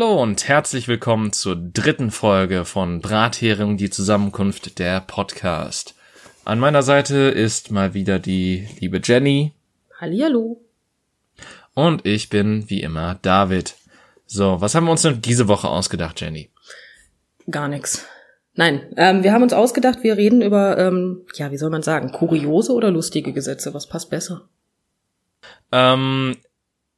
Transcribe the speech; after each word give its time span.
Hallo 0.00 0.22
und 0.22 0.48
herzlich 0.48 0.88
willkommen 0.88 1.30
zur 1.30 1.56
dritten 1.56 2.10
Folge 2.10 2.64
von 2.64 3.02
Brathering, 3.02 3.76
die 3.76 3.90
Zusammenkunft 3.90 4.78
der 4.78 5.02
Podcast. 5.02 5.94
An 6.46 6.58
meiner 6.58 6.80
Seite 6.80 7.16
ist 7.16 7.70
mal 7.70 7.92
wieder 7.92 8.18
die 8.18 8.66
liebe 8.78 9.02
Jenny. 9.04 9.52
Hallihallo. 10.00 10.64
Und 11.74 12.06
ich 12.06 12.30
bin 12.30 12.70
wie 12.70 12.80
immer 12.80 13.18
David. 13.20 13.74
So, 14.24 14.62
was 14.62 14.74
haben 14.74 14.86
wir 14.86 14.92
uns 14.92 15.02
denn 15.02 15.20
diese 15.20 15.48
Woche 15.48 15.68
ausgedacht, 15.68 16.18
Jenny? 16.22 16.48
Gar 17.50 17.68
nix. 17.68 18.06
Nein, 18.54 18.94
ähm, 18.96 19.22
wir 19.22 19.34
haben 19.34 19.42
uns 19.42 19.52
ausgedacht, 19.52 19.98
wir 20.02 20.16
reden 20.16 20.40
über, 20.40 20.78
ähm, 20.78 21.26
ja, 21.34 21.50
wie 21.50 21.58
soll 21.58 21.68
man 21.68 21.82
sagen, 21.82 22.10
kuriose 22.10 22.72
oder 22.72 22.90
lustige 22.90 23.34
Gesetze. 23.34 23.74
Was 23.74 23.86
passt 23.86 24.08
besser? 24.08 24.48
Ähm, 25.70 26.38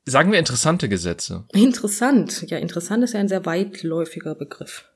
sagen 0.05 0.33
wir 0.33 0.39
interessante 0.39 0.89
Gesetze. 0.89 1.45
Interessant. 1.53 2.51
Ja, 2.51 2.59
interessant 2.59 3.05
ist 3.05 3.15
ja 3.15 3.21
ein 3.21 3.29
sehr 3.29 3.47
weitläufiger 3.47 4.35
Begriff. 4.35 4.89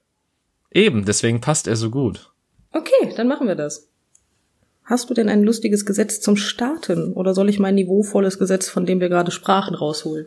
Eben, 0.70 1.04
deswegen 1.04 1.40
passt 1.40 1.66
er 1.66 1.76
so 1.76 1.90
gut. 1.90 2.32
Okay, 2.72 3.14
dann 3.16 3.28
machen 3.28 3.48
wir 3.48 3.54
das. 3.54 3.88
Hast 4.84 5.10
du 5.10 5.14
denn 5.14 5.28
ein 5.28 5.42
lustiges 5.42 5.84
Gesetz 5.84 6.20
zum 6.20 6.36
Starten 6.36 7.12
oder 7.12 7.34
soll 7.34 7.48
ich 7.48 7.58
mein 7.58 7.74
niveauvolles 7.74 8.38
Gesetz, 8.38 8.68
von 8.68 8.86
dem 8.86 9.00
wir 9.00 9.08
gerade 9.08 9.32
sprachen, 9.32 9.74
rausholen? 9.74 10.26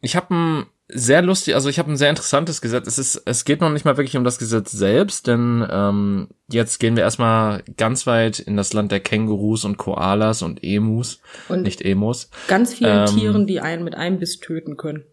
Ich 0.00 0.16
habe 0.16 0.34
ein 0.34 0.66
sehr 0.94 1.22
lustig, 1.22 1.54
also 1.54 1.68
ich 1.68 1.78
habe 1.78 1.90
ein 1.90 1.96
sehr 1.96 2.10
interessantes 2.10 2.60
Gesetz. 2.60 2.86
Es 2.86 2.98
ist, 2.98 3.22
es 3.24 3.44
geht 3.44 3.60
noch 3.60 3.70
nicht 3.70 3.84
mal 3.84 3.96
wirklich 3.96 4.16
um 4.16 4.24
das 4.24 4.38
Gesetz 4.38 4.72
selbst, 4.72 5.26
denn 5.26 5.66
ähm, 5.70 6.28
jetzt 6.48 6.78
gehen 6.80 6.96
wir 6.96 7.02
erstmal 7.02 7.62
ganz 7.76 8.06
weit 8.06 8.38
in 8.38 8.56
das 8.56 8.72
Land 8.72 8.92
der 8.92 9.00
Kängurus 9.00 9.64
und 9.64 9.76
Koalas 9.78 10.42
und 10.42 10.62
Emus, 10.64 11.20
Und 11.48 11.62
nicht 11.62 11.82
Emus. 11.82 12.30
Ganz 12.48 12.74
vielen 12.74 13.06
Ähm, 13.08 13.16
Tieren, 13.16 13.46
die 13.46 13.60
einen 13.60 13.84
mit 13.84 13.94
einem 13.94 14.18
Biss 14.18 14.40
töten 14.40 14.76
können. 14.76 15.04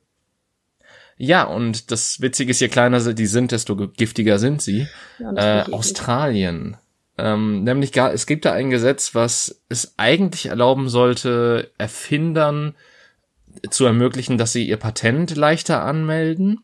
Ja, 1.17 1.43
und 1.45 1.91
das 1.91 2.21
Witzige 2.21 2.51
ist, 2.51 2.59
je 2.59 2.67
kleiner 2.67 2.99
sie- 2.99 3.15
die 3.15 3.25
sind, 3.25 3.51
desto 3.51 3.75
giftiger 3.75 4.37
sind 4.37 4.61
sie. 4.61 4.87
Ja, 5.19 5.63
Äh. 5.65 5.71
Australien. 5.71 6.77
Ähm, 7.17 7.63
nämlich 7.63 7.91
gar, 7.91 8.13
es 8.13 8.27
gibt 8.27 8.45
da 8.45 8.53
ein 8.53 8.69
Gesetz, 8.69 9.15
was 9.15 9.61
es 9.69 9.95
eigentlich 9.97 10.45
erlauben 10.47 10.87
sollte, 10.89 11.71
Erfindern 11.79 12.75
zu 13.69 13.85
ermöglichen, 13.85 14.37
dass 14.37 14.53
sie 14.53 14.67
ihr 14.67 14.77
Patent 14.77 15.35
leichter 15.35 15.83
anmelden. 15.83 16.61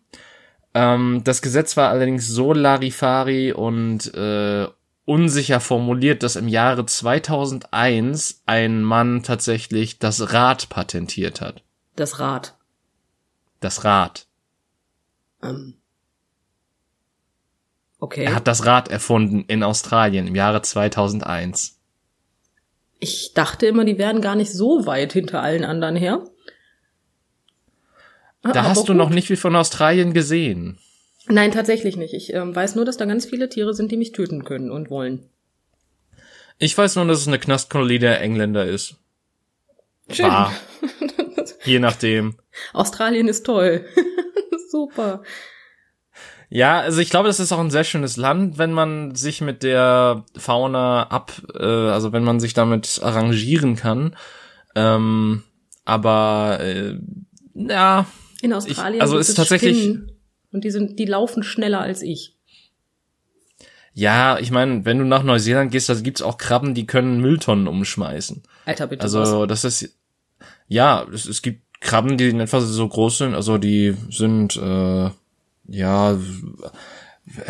Ähm, 0.74 1.22
das 1.24 1.42
Gesetz 1.42 1.78
war 1.78 1.90
allerdings 1.90 2.28
so 2.28 2.54
Larifari 2.54 3.52
und 3.54 4.14
äh, 4.14 4.68
unsicher 5.06 5.60
formuliert, 5.60 6.24
dass 6.24 6.36
im 6.36 6.48
Jahre 6.48 6.86
2001 6.86 8.44
ein 8.46 8.84
Mann 8.84 9.24
tatsächlich 9.24 10.00
das 10.00 10.34
Rad 10.34 10.70
patentiert 10.70 11.42
hat. 11.42 11.64
Das 11.96 12.20
Rad. 12.20 12.56
Das 13.60 13.84
Rad. 13.84 14.28
Ähm. 15.42 15.76
Okay. 18.00 18.26
Er 18.26 18.36
hat 18.36 18.48
das 18.48 18.66
Rad 18.66 18.90
erfunden 18.90 19.46
in 19.48 19.64
Australien 19.64 20.28
im 20.28 20.36
Jahre 20.36 20.62
2001. 20.62 21.80
Ich 23.00 23.34
dachte 23.34 23.66
immer, 23.66 23.86
die 23.86 23.98
wären 23.98 24.22
gar 24.22 24.36
nicht 24.36 24.52
so 24.52 24.86
weit 24.86 25.14
hinter 25.14 25.42
allen 25.42 25.66
anderen 25.66 25.96
her. 25.96 26.24
Da 28.44 28.50
Aber 28.50 28.64
hast 28.64 28.90
du 28.90 28.94
noch 28.94 29.09
nicht 29.09 29.28
viel 29.28 29.38
von 29.38 29.56
Australien 29.56 30.14
gesehen. 30.14 30.78
Nein, 31.28 31.52
tatsächlich 31.52 31.96
nicht. 31.96 32.14
Ich 32.14 32.34
ähm, 32.34 32.54
weiß 32.54 32.76
nur, 32.76 32.84
dass 32.84 32.98
da 32.98 33.06
ganz 33.06 33.26
viele 33.26 33.48
Tiere 33.48 33.74
sind, 33.74 33.92
die 33.92 33.98
mich 33.98 34.12
töten 34.12 34.44
können 34.44 34.70
und 34.70 34.90
wollen. 34.90 35.30
Ich 36.59 36.78
weiß 36.78 36.98
nur, 36.98 37.06
dass 37.06 37.22
es 37.22 37.28
eine 37.28 37.40
Knastkolonie 37.40 38.00
der 38.00 38.22
Engländer 38.22 38.66
ist. 38.66 38.96
Schön. 40.09 40.26
War. 40.26 40.53
Je 41.64 41.80
nachdem. 41.80 42.36
Australien 42.74 43.30
ist 43.30 43.46
toll. 43.46 43.86
Super. 44.70 45.24
Ja, 46.50 46.82
also 46.82 47.00
ich 47.00 47.09
glaube, 47.09 47.28
das 47.28 47.40
ist 47.40 47.52
auch 47.52 47.59
ein 47.59 47.72
sehr 47.72 47.84
schönes 47.84 48.18
Land, 48.18 48.58
wenn 48.58 48.74
man 48.74 49.16
sich 49.16 49.42
mit 49.42 49.64
der 49.64 50.26
Fauna 50.38 51.03
ab, 51.03 51.32
äh, 51.56 51.64
also 51.64 52.12
wenn 52.12 52.24
man 52.24 52.40
sich 52.40 52.53
damit 52.53 53.00
arrangieren 53.02 53.76
kann. 53.76 54.16
Ähm, 54.76 55.44
aber 55.86 56.59
äh, 56.62 56.98
ja, 57.56 58.06
In 58.44 58.54
Australien 58.54 59.02
also 59.02 59.14
gibt 59.14 59.22
ist 59.22 59.30
es 59.30 59.36
tatsächlich- 59.36 59.78
Spinnen 59.80 60.12
und 60.52 60.64
die 60.64 60.70
sind, 60.72 61.00
die 61.00 61.06
laufen 61.06 61.42
schneller 61.44 61.80
als 61.81 62.02
ich. 62.02 62.36
ja, 63.94 64.38
ich 64.40 64.52
meine, 64.52 64.86
wenn 64.86 65.00
du 65.00 65.06
nach 65.06 65.24
Neuseeland 65.24 65.72
gehst, 65.72 65.90
da 65.90 65.94
gibt's 65.96 66.22
auch 66.22 66.38
Krabben, 66.38 66.74
die 66.74 66.86
können 66.86 67.20
Mülltonnen 67.22 67.68
umschmeißen. 67.68 68.44
Alter, 68.66 68.88
bitte 68.88 69.06
was. 69.06 69.16
Also 69.16 69.46
das 69.46 69.64
ist 69.64 69.94
ja, 70.68 71.06
es, 71.14 71.26
es 71.26 71.42
gibt 71.42 71.62
Krabben, 71.80 72.18
die 72.18 72.30
in 72.30 72.40
etwa 72.40 72.59
so 72.62 72.88
groß 72.88 73.18
sind, 73.20 73.34
also 73.36 73.58
die 73.58 73.96
sind 74.09 74.56
äh, 74.58 75.09
ja 75.68 76.18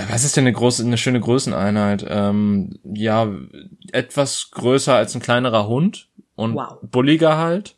was 0.10 0.24
ist 0.24 0.38
denn 0.38 0.44
eine 0.44 0.54
große, 0.54 0.84
eine 0.84 0.98
schöne 1.00 1.20
Größeneinheit? 1.20 2.06
Ähm, 2.08 2.78
ja, 2.84 3.28
etwas 3.92 4.52
größer 4.52 4.94
als 4.94 5.16
ein 5.16 5.22
kleinerer 5.22 5.68
Hund 5.68 6.10
und 6.36 6.54
Wow. 6.56 6.78
bulliger 6.84 7.38
halt. 7.38 7.76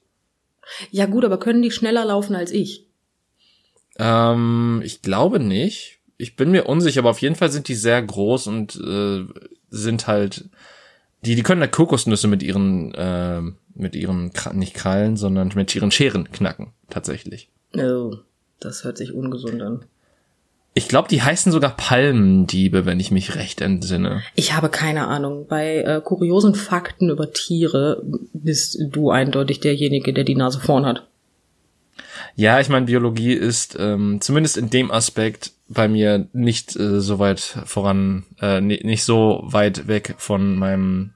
Ja 0.92 1.06
gut, 1.06 1.24
aber 1.24 1.40
können 1.40 1.62
die 1.62 1.72
schneller 1.72 2.04
laufen 2.06 2.36
als 2.36 2.52
ich? 2.52 2.85
Ähm, 3.98 4.82
ich 4.84 5.02
glaube 5.02 5.40
nicht. 5.40 6.00
Ich 6.18 6.36
bin 6.36 6.52
mir 6.52 6.66
unsicher, 6.66 7.02
aber 7.02 7.10
auf 7.10 7.22
jeden 7.22 7.36
Fall 7.36 7.52
sind 7.52 7.68
die 7.68 7.76
sehr 7.76 8.02
groß 8.02 8.48
und 8.48 8.76
äh, 8.76 9.26
sind 9.70 10.08
halt 10.08 10.50
die 11.26 11.36
die 11.36 11.44
können 11.44 11.62
da 11.62 11.68
Kokosnüsse 11.68 12.28
mit 12.28 12.44
ihren 12.44 12.94
äh, 12.94 13.42
mit 13.74 13.96
ihren 13.96 14.32
nicht 14.54 14.74
Krallen, 14.74 15.18
sondern 15.18 15.52
mit 15.56 15.76
ihren 15.76 15.92
Scheren 15.92 16.32
knacken 16.32 16.72
tatsächlich. 16.90 17.50
Oh, 17.76 18.16
das 18.60 18.84
hört 18.84 18.98
sich 18.98 19.14
ungesund 19.14 19.62
an. 19.62 19.86
Ich 20.78 20.90
glaube, 20.90 21.08
die 21.08 21.22
heißen 21.22 21.54
sogar 21.54 21.76
Palmendiebe, 21.76 22.86
wenn 22.86 23.00
ich 23.00 23.10
mich 23.10 23.36
recht 23.36 23.62
entsinne. 23.62 24.22
Ich 24.36 24.54
habe 24.54 24.68
keine 24.68 25.08
Ahnung. 25.08 25.48
Bei 25.48 25.78
äh, 25.78 26.02
kuriosen 26.04 26.54
Fakten 26.54 27.10
über 27.10 27.32
Tiere 27.32 28.04
bist 28.34 28.78
du 28.90 29.10
eindeutig 29.10 29.62
derjenige, 29.62 30.12
der 30.12 30.26
die 30.26 30.36
Nase 30.36 30.60
vorn 30.60 30.86
hat. 30.86 31.08
Ja, 32.36 32.60
ich 32.60 32.68
meine, 32.70 32.86
Biologie 32.86 33.34
ist 33.34 33.78
ähm, 33.80 34.20
zumindest 34.22 34.58
in 34.58 34.70
dem 34.70 34.92
Aspekt 34.92 35.52
bei 35.70 35.88
mir 35.88 36.28
nicht 36.34 36.76
äh, 36.76 37.00
so 37.00 37.18
weit 37.20 37.40
voran, 37.40 38.26
äh, 38.42 38.60
ni- 38.62 38.82
nicht 38.84 39.04
so 39.06 39.42
weit 39.46 39.88
weg 39.88 40.16
von 40.18 40.56
meinem 40.58 41.14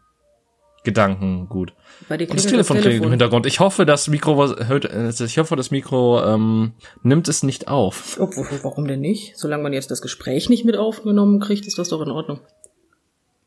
Gedanken 0.85 1.49
gut. 1.49 1.73
Und 2.07 2.09
das 2.09 2.17
klingelt 2.29 2.47
Telefon 2.49 2.77
klingelt 2.77 3.03
im 3.03 3.09
Hintergrund. 3.09 3.45
Ich 3.45 3.59
hoffe, 3.59 3.85
das 3.85 4.07
Mikro 4.07 4.37
was- 4.37 4.67
hört, 4.67 4.85
äh, 4.85 5.09
ich 5.09 5.37
hoffe, 5.37 5.57
das 5.57 5.71
Mikro 5.71 6.23
ähm, 6.23 6.71
nimmt 7.03 7.27
es 7.27 7.43
nicht 7.43 7.67
auf. 7.67 8.17
Obwohl, 8.19 8.47
warum 8.63 8.87
denn 8.87 9.01
nicht? 9.01 9.37
Solange 9.37 9.61
man 9.63 9.73
jetzt 9.73 9.91
das 9.91 10.01
Gespräch 10.01 10.47
nicht 10.49 10.63
mit 10.63 10.77
aufgenommen 10.77 11.41
kriegt, 11.41 11.67
ist 11.67 11.77
das 11.77 11.89
doch 11.89 12.01
in 12.01 12.11
Ordnung. 12.11 12.39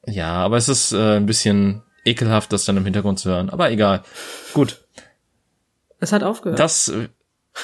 Ja, 0.06 0.34
aber 0.34 0.58
es 0.58 0.68
ist 0.68 0.92
äh, 0.92 1.16
ein 1.16 1.26
bisschen 1.26 1.82
ekelhaft, 2.04 2.52
das 2.52 2.66
dann 2.66 2.76
im 2.76 2.84
Hintergrund 2.84 3.18
zu 3.18 3.30
hören. 3.30 3.48
Aber 3.48 3.70
egal. 3.70 4.02
Gut. 4.52 4.84
Es 6.00 6.12
hat 6.12 6.22
aufgehört. 6.22 6.58
Das, 6.58 6.92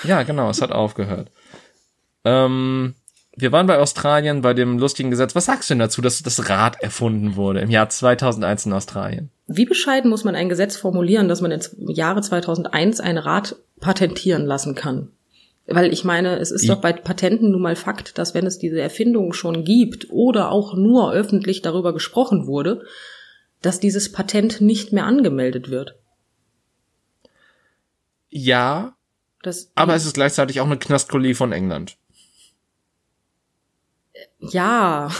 ja, 0.05 0.23
genau, 0.23 0.51
es 0.51 0.63
hat 0.63 0.73
aufgehört. 0.73 1.31
Ähm, 2.25 2.95
wir 3.37 3.53
waren 3.53 3.67
bei 3.67 3.79
Australien 3.79 4.43
bei 4.43 4.53
dem 4.53 4.79
lustigen 4.79 5.11
Gesetz. 5.11 5.35
Was 5.35 5.47
sagst 5.47 5.71
du 5.71 5.75
denn 5.75 5.79
dazu, 5.79 6.03
dass 6.03 6.23
das 6.23 6.49
Rad 6.49 6.83
erfunden 6.83 7.37
wurde 7.37 7.61
im 7.61 7.71
Jahr 7.71 7.89
2001 7.89 8.67
in 8.67 8.73
Australien? 8.73 9.31
Wie 9.47 9.65
bescheiden 9.65 10.11
muss 10.11 10.25
man 10.25 10.35
ein 10.35 10.49
Gesetz 10.49 10.77
formulieren, 10.77 11.29
dass 11.29 11.41
man 11.41 11.53
im 11.53 11.61
Jahre 11.89 12.21
2001 12.21 13.01
ein 13.01 13.17
Rad 13.17 13.57
patentieren 13.81 14.45
lassen 14.45 14.75
kann? 14.75 15.13
Weil 15.67 15.93
ich 15.93 16.03
meine, 16.03 16.39
es 16.39 16.51
ist 16.51 16.69
doch 16.69 16.81
bei 16.81 16.93
Patenten 16.93 17.51
nun 17.51 17.61
mal 17.61 17.77
Fakt, 17.77 18.19
dass 18.19 18.35
wenn 18.35 18.47
es 18.47 18.59
diese 18.59 18.81
Erfindung 18.81 19.35
schon 19.35 19.65
gibt 19.65 20.11
oder 20.11 20.51
auch 20.51 20.75
nur 20.75 21.13
öffentlich 21.13 21.63
darüber 21.63 21.93
gesprochen 21.93 22.47
wurde, 22.47 22.83
dass 23.61 23.79
dieses 23.79 24.11
Patent 24.11 24.61
nicht 24.61 24.93
mehr 24.93 25.05
angemeldet 25.05 25.69
wird. 25.71 25.97
Ja, 28.31 28.95
Das, 29.43 29.71
aber 29.75 29.95
es 29.95 30.05
ist 30.05 30.15
gleichzeitig 30.15 30.61
auch 30.61 30.67
eine 30.67 30.79
Knastkolonie 30.79 31.35
von 31.35 31.53
England. 31.53 31.97
Ja. 34.41 35.11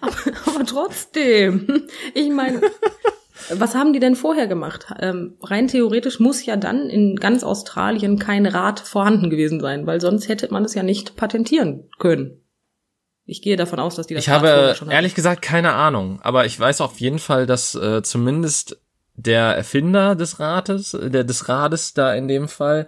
aber, 0.00 0.16
aber 0.46 0.64
trotzdem. 0.66 1.86
Ich 2.14 2.30
meine, 2.30 2.62
was 3.50 3.74
haben 3.74 3.92
die 3.92 4.00
denn 4.00 4.16
vorher 4.16 4.46
gemacht? 4.46 4.86
Ähm, 5.00 5.36
rein 5.42 5.68
theoretisch 5.68 6.20
muss 6.20 6.44
ja 6.44 6.56
dann 6.56 6.88
in 6.90 7.16
ganz 7.16 7.42
Australien 7.44 8.18
kein 8.18 8.46
Rad 8.46 8.80
vorhanden 8.80 9.30
gewesen 9.30 9.60
sein, 9.60 9.86
weil 9.86 10.00
sonst 10.00 10.28
hätte 10.28 10.52
man 10.52 10.64
es 10.64 10.74
ja 10.74 10.82
nicht 10.82 11.16
patentieren 11.16 11.88
können. 11.98 12.42
Ich 13.24 13.42
gehe 13.42 13.56
davon 13.56 13.78
aus, 13.78 13.94
dass 13.94 14.06
die 14.06 14.14
das 14.14 14.24
Ich 14.24 14.30
Rad 14.30 14.42
habe 14.42 14.74
schon 14.74 14.90
ehrlich 14.90 15.14
gesagt 15.14 15.42
keine 15.42 15.74
Ahnung, 15.74 16.20
aber 16.22 16.46
ich 16.46 16.58
weiß 16.58 16.80
auf 16.80 16.98
jeden 16.98 17.18
Fall, 17.18 17.46
dass 17.46 17.74
äh, 17.74 18.02
zumindest 18.02 18.80
der 19.18 19.56
Erfinder 19.56 20.14
des 20.14 20.38
Rates, 20.38 20.96
der 21.00 21.24
des 21.24 21.48
Rades 21.48 21.92
da 21.92 22.14
in 22.14 22.28
dem 22.28 22.48
Fall, 22.48 22.86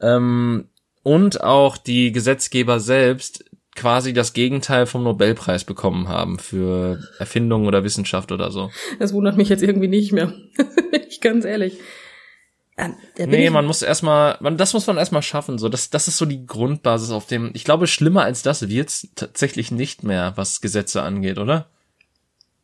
ähm, 0.00 0.68
und 1.02 1.42
auch 1.42 1.76
die 1.76 2.10
Gesetzgeber 2.10 2.80
selbst 2.80 3.44
quasi 3.76 4.12
das 4.12 4.32
Gegenteil 4.32 4.86
vom 4.86 5.04
Nobelpreis 5.04 5.64
bekommen 5.64 6.08
haben 6.08 6.38
für 6.38 7.00
Erfindung 7.18 7.66
oder 7.66 7.84
Wissenschaft 7.84 8.32
oder 8.32 8.50
so. 8.50 8.70
Das 8.98 9.12
wundert 9.12 9.36
mich 9.36 9.48
jetzt 9.48 9.62
irgendwie 9.62 9.88
nicht 9.88 10.12
mehr. 10.12 10.32
Ich 11.08 11.20
ganz 11.20 11.44
ehrlich. 11.44 11.78
Ähm, 12.76 12.94
Nee, 13.16 13.50
man 13.50 13.64
muss 13.64 13.82
erstmal, 13.82 14.36
man, 14.40 14.56
das 14.56 14.72
muss 14.72 14.86
man 14.86 14.96
erstmal 14.96 15.22
schaffen. 15.22 15.58
So, 15.58 15.68
das, 15.68 15.90
das 15.90 16.08
ist 16.08 16.16
so 16.16 16.26
die 16.26 16.46
Grundbasis, 16.46 17.10
auf 17.10 17.26
dem. 17.26 17.50
Ich 17.54 17.64
glaube, 17.64 17.86
schlimmer 17.86 18.22
als 18.22 18.42
das 18.42 18.68
wird's 18.68 19.08
tatsächlich 19.14 19.70
nicht 19.70 20.02
mehr, 20.02 20.32
was 20.36 20.60
Gesetze 20.60 21.02
angeht, 21.02 21.38
oder? 21.38 21.70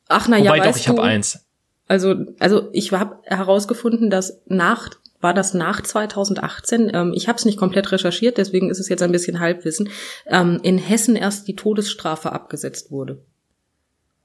Ach 0.08 0.28
na 0.28 0.38
ja, 0.38 0.50
Wobei 0.50 0.58
doch, 0.58 0.66
weißt 0.66 0.78
ich 0.80 0.88
habe 0.88 1.02
eins. 1.02 1.46
Also, 1.92 2.14
also 2.38 2.70
ich 2.72 2.90
habe 2.90 3.18
herausgefunden, 3.24 4.08
dass 4.08 4.40
nach 4.46 4.88
war 5.20 5.34
das 5.34 5.52
nach 5.52 5.82
2018. 5.82 6.90
Ähm, 6.94 7.12
ich 7.14 7.28
habe 7.28 7.36
es 7.36 7.44
nicht 7.44 7.58
komplett 7.58 7.92
recherchiert, 7.92 8.38
deswegen 8.38 8.70
ist 8.70 8.80
es 8.80 8.88
jetzt 8.88 9.02
ein 9.02 9.12
bisschen 9.12 9.40
Halbwissen. 9.40 9.90
Ähm, 10.26 10.58
in 10.62 10.78
Hessen 10.78 11.16
erst 11.16 11.48
die 11.48 11.54
Todesstrafe 11.54 12.32
abgesetzt 12.32 12.90
wurde. 12.90 13.22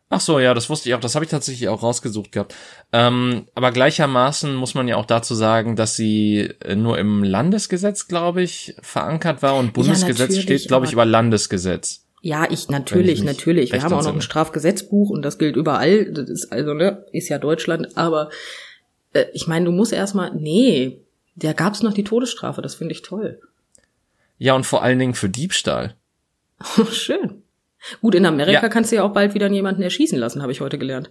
Ach 0.10 0.22
so, 0.22 0.40
ja, 0.40 0.54
das 0.54 0.70
wusste 0.70 0.88
ich 0.88 0.96
auch. 0.96 1.02
Das 1.02 1.16
habe 1.16 1.26
ich 1.26 1.32
tatsächlich 1.32 1.68
auch 1.68 1.84
rausgesucht 1.84 2.32
gehabt. 2.32 2.56
Ähm, 2.94 3.48
aber 3.54 3.74
gleichermaßen 3.74 4.56
muss 4.56 4.74
man 4.74 4.88
ja 4.88 4.96
auch 4.96 5.06
dazu 5.06 5.36
sagen, 5.36 5.76
dass 5.76 5.98
sie 5.98 6.50
äh, 6.62 6.74
nur 6.78 6.98
im 6.98 7.22
Landesgesetz, 7.22 8.08
glaube 8.08 8.44
ich, 8.44 8.78
verankert 8.82 9.42
war 9.42 9.58
und 9.58 9.74
Bundesgesetz 9.74 10.20
natürlich, 10.20 10.44
steht, 10.44 10.68
glaube 10.70 10.86
ich, 10.86 10.94
über 10.94 11.04
Landesgesetz. 11.04 12.07
Ja, 12.22 12.48
ich 12.50 12.70
natürlich, 12.70 13.20
mich 13.20 13.26
natürlich. 13.26 13.72
Wir 13.72 13.84
haben 13.84 13.94
auch 13.94 14.04
noch 14.04 14.14
ein 14.14 14.22
Strafgesetzbuch 14.22 15.10
und 15.10 15.22
das 15.22 15.38
gilt 15.38 15.56
überall. 15.56 16.12
Das 16.12 16.30
ist 16.30 16.52
also 16.52 16.74
ne, 16.74 17.06
ist 17.12 17.30
ja 17.30 17.38
Deutschland. 17.38 17.96
Aber 17.96 18.30
äh, 19.14 19.26
ich 19.34 19.48
meine, 19.48 19.66
du 19.66 19.72
musst 19.72 19.94
erstmal, 19.94 20.34
nee, 20.36 21.00
da 21.36 21.54
gab's 21.54 21.84
noch 21.84 21.94
die 21.94 22.04
Todesstrafe. 22.04 22.62
Das 22.62 22.76
finde 22.76 22.94
ich 22.94 23.04
toll. 23.04 23.40
Ja, 24.40 24.54
und 24.54 24.66
vor 24.66 24.84
allen 24.84 25.00
Dingen 25.00 25.14
für 25.14 25.30
Diebstahl. 25.30 25.96
Schön. 26.92 27.44
Gut, 28.02 28.16
in 28.16 28.26
Amerika 28.26 28.64
Ja. 28.64 28.70
kannst 28.70 28.92
du 28.92 28.98
ja 28.98 29.04
auch 29.04 29.14
bald 29.14 29.34
wieder 29.34 29.50
jemanden 29.50 29.84
erschießen 29.84 30.18
lassen, 30.18 30.42
habe 30.42 30.52
ich 30.52 30.62
heute 30.62 30.78
gelernt. 30.78 31.10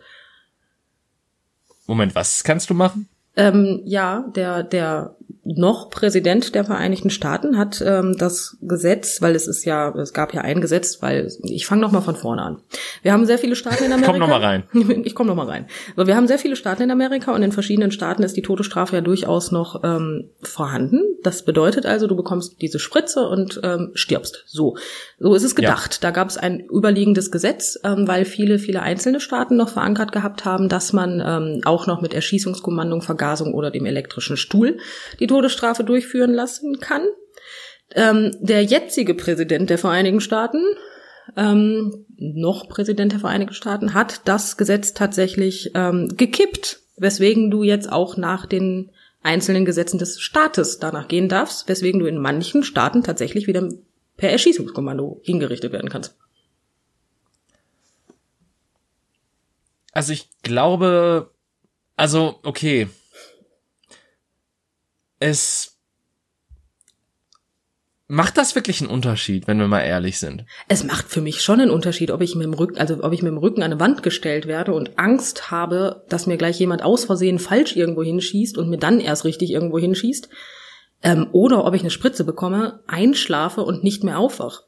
Moment, 1.86 2.14
was 2.14 2.42
kannst 2.42 2.68
du 2.68 2.74
machen? 2.74 3.08
Ähm, 3.36 3.82
ja, 3.84 4.24
der, 4.34 4.62
der 4.64 5.16
noch 5.54 5.90
Präsident 5.90 6.54
der 6.54 6.64
Vereinigten 6.64 7.10
Staaten 7.10 7.56
hat 7.56 7.82
ähm, 7.84 8.16
das 8.18 8.56
Gesetz, 8.62 9.22
weil 9.22 9.34
es 9.34 9.46
ist 9.46 9.64
ja, 9.64 9.94
es 9.96 10.12
gab 10.12 10.34
ja 10.34 10.40
ein 10.40 10.60
Gesetz, 10.60 11.00
weil 11.02 11.30
ich 11.44 11.66
fange 11.66 11.82
noch 11.82 11.92
mal 11.92 12.00
von 12.00 12.16
vorne 12.16 12.42
an. 12.42 12.58
Wir 13.02 13.12
haben 13.12 13.26
sehr 13.26 13.38
viele 13.38 13.54
Staaten 13.54 13.84
in 13.84 13.92
Amerika. 13.92 14.12
Komm 14.12 14.20
noch 14.20 14.28
mal 14.28 14.40
rein. 14.40 14.64
Ich 15.04 15.14
komme 15.14 15.28
noch 15.28 15.36
mal 15.36 15.46
rein. 15.46 15.66
Aber 15.94 16.06
wir 16.06 16.16
haben 16.16 16.26
sehr 16.26 16.38
viele 16.38 16.56
Staaten 16.56 16.82
in 16.82 16.90
Amerika 16.90 17.32
und 17.34 17.42
in 17.42 17.52
verschiedenen 17.52 17.92
Staaten 17.92 18.22
ist 18.22 18.36
die 18.36 18.42
Todesstrafe 18.42 18.96
ja 18.96 19.02
durchaus 19.02 19.52
noch 19.52 19.84
ähm, 19.84 20.30
vorhanden. 20.42 21.00
Das 21.22 21.44
bedeutet 21.44 21.86
also, 21.86 22.06
du 22.06 22.16
bekommst 22.16 22.60
diese 22.60 22.78
Spritze 22.78 23.20
und 23.28 23.60
ähm, 23.62 23.90
stirbst. 23.94 24.44
So, 24.46 24.76
so 25.18 25.34
ist 25.34 25.44
es 25.44 25.54
gedacht. 25.54 26.02
Da 26.02 26.10
gab 26.10 26.28
es 26.28 26.36
ein 26.36 26.60
überliegendes 26.60 27.30
Gesetz, 27.30 27.78
ähm, 27.84 28.08
weil 28.08 28.24
viele, 28.24 28.58
viele 28.58 28.82
einzelne 28.82 29.20
Staaten 29.20 29.56
noch 29.56 29.68
verankert 29.68 30.12
gehabt 30.12 30.44
haben, 30.44 30.68
dass 30.68 30.92
man 30.92 31.22
ähm, 31.24 31.60
auch 31.64 31.86
noch 31.86 32.00
mit 32.00 32.14
Erschießungskommandung, 32.14 33.02
Vergasung 33.02 33.54
oder 33.54 33.70
dem 33.70 33.86
elektrischen 33.86 34.36
Stuhl 34.36 34.78
die 35.20 35.26
Todesstrafe 35.36 35.84
durchführen 35.84 36.32
lassen 36.32 36.80
kann. 36.80 37.02
Ähm, 37.94 38.34
der 38.40 38.64
jetzige 38.64 39.14
Präsident 39.14 39.68
der 39.68 39.76
Vereinigten 39.76 40.22
Staaten, 40.22 40.62
ähm, 41.36 42.06
noch 42.16 42.68
Präsident 42.68 43.12
der 43.12 43.20
Vereinigten 43.20 43.54
Staaten, 43.54 43.92
hat 43.92 44.22
das 44.24 44.56
Gesetz 44.56 44.94
tatsächlich 44.94 45.72
ähm, 45.74 46.08
gekippt, 46.16 46.80
weswegen 46.96 47.50
du 47.50 47.64
jetzt 47.64 47.92
auch 47.92 48.16
nach 48.16 48.46
den 48.46 48.90
einzelnen 49.22 49.66
Gesetzen 49.66 49.98
des 49.98 50.20
Staates 50.20 50.78
danach 50.78 51.06
gehen 51.06 51.28
darfst, 51.28 51.68
weswegen 51.68 52.00
du 52.00 52.06
in 52.06 52.18
manchen 52.18 52.62
Staaten 52.62 53.02
tatsächlich 53.02 53.46
wieder 53.46 53.68
per 54.16 54.30
Erschießungskommando 54.30 55.20
hingerichtet 55.22 55.72
werden 55.72 55.90
kannst. 55.90 56.16
Also 59.92 60.14
ich 60.14 60.30
glaube, 60.42 61.30
also 61.96 62.40
okay. 62.42 62.88
Es 65.18 65.76
macht 68.08 68.36
das 68.36 68.54
wirklich 68.54 68.80
einen 68.80 68.90
Unterschied, 68.90 69.46
wenn 69.46 69.58
wir 69.58 69.66
mal 69.66 69.80
ehrlich 69.80 70.18
sind. 70.18 70.44
Es 70.68 70.84
macht 70.84 71.08
für 71.08 71.20
mich 71.20 71.42
schon 71.42 71.60
einen 71.60 71.70
Unterschied, 71.70 72.10
ob 72.10 72.20
ich 72.20 72.34
mit 72.34 72.44
dem 72.44 72.54
Rücken, 72.54 72.78
also 72.78 73.02
ob 73.02 73.12
ich 73.12 73.22
mit 73.22 73.32
dem 73.32 73.38
Rücken 73.38 73.62
an 73.62 73.72
eine 73.72 73.80
Wand 73.80 74.02
gestellt 74.02 74.46
werde 74.46 74.72
und 74.74 74.98
Angst 74.98 75.50
habe, 75.50 76.04
dass 76.08 76.26
mir 76.26 76.36
gleich 76.36 76.58
jemand 76.58 76.82
aus 76.82 77.04
Versehen 77.04 77.38
falsch 77.38 77.74
irgendwo 77.74 78.02
hinschießt 78.02 78.58
und 78.58 78.68
mir 78.68 78.78
dann 78.78 79.00
erst 79.00 79.24
richtig 79.24 79.50
irgendwo 79.50 79.78
hinschießt, 79.78 80.28
ähm, 81.02 81.28
oder 81.32 81.64
ob 81.64 81.74
ich 81.74 81.80
eine 81.80 81.90
Spritze 81.90 82.24
bekomme, 82.24 82.80
einschlafe 82.86 83.62
und 83.62 83.82
nicht 83.82 84.04
mehr 84.04 84.18
aufwach. 84.18 84.62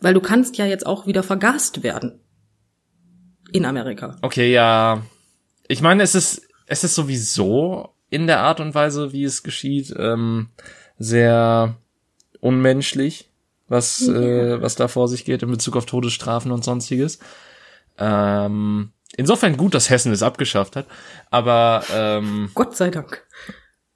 Weil 0.00 0.14
du 0.14 0.20
kannst 0.20 0.58
ja 0.58 0.66
jetzt 0.66 0.86
auch 0.86 1.06
wieder 1.06 1.22
vergast 1.22 1.82
werden. 1.82 2.20
In 3.50 3.64
Amerika. 3.64 4.16
Okay, 4.22 4.52
ja. 4.52 5.02
Ich 5.68 5.80
meine, 5.80 6.02
es 6.02 6.14
ist, 6.14 6.42
es 6.66 6.84
ist 6.84 6.94
sowieso 6.94 7.94
in 8.10 8.26
der 8.26 8.40
Art 8.40 8.60
und 8.60 8.74
Weise, 8.74 9.12
wie 9.12 9.24
es 9.24 9.42
geschieht, 9.42 9.94
ähm, 9.96 10.48
sehr 10.98 11.76
unmenschlich, 12.40 13.28
was, 13.68 14.08
äh, 14.08 14.60
was 14.60 14.76
da 14.76 14.88
vor 14.88 15.08
sich 15.08 15.24
geht 15.24 15.42
in 15.42 15.50
Bezug 15.50 15.76
auf 15.76 15.86
Todesstrafen 15.86 16.50
und 16.50 16.64
sonstiges. 16.64 17.18
Ähm, 17.98 18.92
insofern 19.16 19.56
gut, 19.56 19.74
dass 19.74 19.90
Hessen 19.90 20.12
es 20.12 20.22
abgeschafft 20.22 20.76
hat. 20.76 20.86
Aber 21.30 21.82
ähm, 21.92 22.50
Gott 22.54 22.76
sei 22.76 22.90
Dank. 22.90 23.26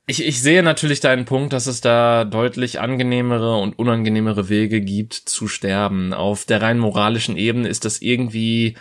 ich, 0.06 0.26
ich 0.26 0.42
sehe 0.42 0.62
natürlich 0.62 1.00
deinen 1.00 1.24
Punkt, 1.24 1.52
dass 1.52 1.66
es 1.66 1.80
da 1.80 2.24
deutlich 2.24 2.80
angenehmere 2.80 3.56
und 3.56 3.78
unangenehmere 3.78 4.48
Wege 4.48 4.80
gibt 4.80 5.14
zu 5.14 5.48
sterben. 5.48 6.12
Auf 6.12 6.44
der 6.44 6.60
rein 6.60 6.78
moralischen 6.78 7.36
Ebene 7.36 7.68
ist 7.68 7.84
das 7.84 8.02
irgendwie 8.02 8.76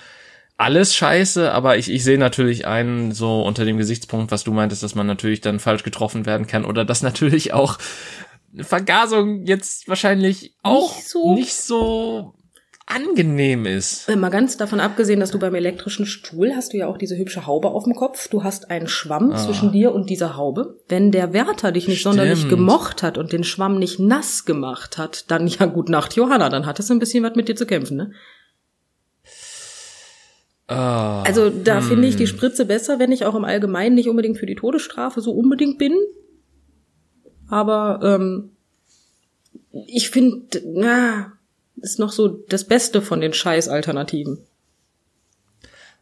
alles 0.61 0.95
scheiße, 0.95 1.51
aber 1.51 1.77
ich, 1.77 1.89
ich 1.91 2.03
sehe 2.03 2.17
natürlich 2.17 2.67
einen 2.67 3.11
so 3.11 3.41
unter 3.43 3.65
dem 3.65 3.77
Gesichtspunkt, 3.77 4.31
was 4.31 4.43
du 4.43 4.51
meintest, 4.51 4.83
dass 4.83 4.95
man 4.95 5.07
natürlich 5.07 5.41
dann 5.41 5.59
falsch 5.59 5.83
getroffen 5.83 6.25
werden 6.25 6.47
kann 6.47 6.65
oder 6.65 6.85
dass 6.85 7.01
natürlich 7.01 7.53
auch 7.53 7.77
Vergasung 8.59 9.45
jetzt 9.45 9.87
wahrscheinlich 9.87 10.55
auch 10.63 10.95
Nicht 10.95 11.07
so- 11.09 11.35
nicht 11.35 11.53
so 11.55 12.33
angenehm 12.85 13.65
ist. 13.65 14.09
Äh, 14.09 14.17
Mal 14.17 14.29
ganz 14.29 14.57
davon 14.57 14.81
abgesehen, 14.81 15.21
dass 15.21 15.31
du 15.31 15.39
beim 15.39 15.55
elektrischen 15.55 16.05
Stuhl 16.05 16.51
hast 16.55 16.73
du 16.73 16.77
ja 16.77 16.87
auch 16.87 16.97
diese 16.97 17.17
hübsche 17.17 17.47
Haube 17.47 17.69
auf 17.69 17.85
dem 17.85 17.95
Kopf. 17.95 18.27
Du 18.27 18.43
hast 18.43 18.69
einen 18.69 18.89
Schwamm 18.89 19.33
zwischen 19.37 19.71
dir 19.71 19.93
und 19.93 20.09
dieser 20.09 20.35
Haube. 20.35 20.77
Wenn 20.89 21.11
der 21.11 21.31
Wärter 21.31 21.71
dich 21.71 21.87
nicht 21.87 22.03
sonderlich 22.03 22.39
Stimmt. 22.39 22.49
gemocht 22.49 23.01
hat 23.03 23.17
und 23.17 23.31
den 23.31 23.45
Schwamm 23.45 23.79
nicht 23.79 23.99
nass 23.99 24.43
gemacht 24.43 24.97
hat, 24.97 25.31
dann 25.31 25.47
ja 25.47 25.65
gut 25.67 25.87
Nacht, 25.87 26.15
Johanna, 26.17 26.49
dann 26.49 26.65
hat 26.65 26.79
es 26.79 26.91
ein 26.91 26.99
bisschen 26.99 27.23
was 27.23 27.35
mit 27.35 27.47
dir 27.47 27.55
zu 27.55 27.65
kämpfen, 27.65 27.95
ne? 27.95 28.11
Ah, 30.71 31.23
Also 31.23 31.49
da 31.49 31.81
finde 31.81 32.07
ich 32.07 32.15
die 32.15 32.27
Spritze 32.27 32.65
besser, 32.65 32.97
wenn 32.99 33.11
ich 33.11 33.25
auch 33.25 33.35
im 33.35 33.43
Allgemeinen 33.43 33.95
nicht 33.95 34.07
unbedingt 34.09 34.37
für 34.37 34.45
die 34.45 34.55
Todesstrafe 34.55 35.21
so 35.21 35.31
unbedingt 35.31 35.77
bin. 35.77 35.95
Aber 37.49 37.99
ähm, 38.01 38.51
ich 39.87 40.09
finde, 40.09 40.61
na, 40.65 41.33
ist 41.81 41.99
noch 41.99 42.11
so 42.11 42.27
das 42.27 42.65
Beste 42.65 43.01
von 43.01 43.19
den 43.21 43.33
Scheiß-Alternativen. 43.33 44.39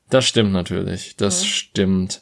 das 0.09 0.25
stimmt 0.25 0.51
natürlich, 0.51 1.15
das 1.15 1.45
stimmt. 1.45 2.21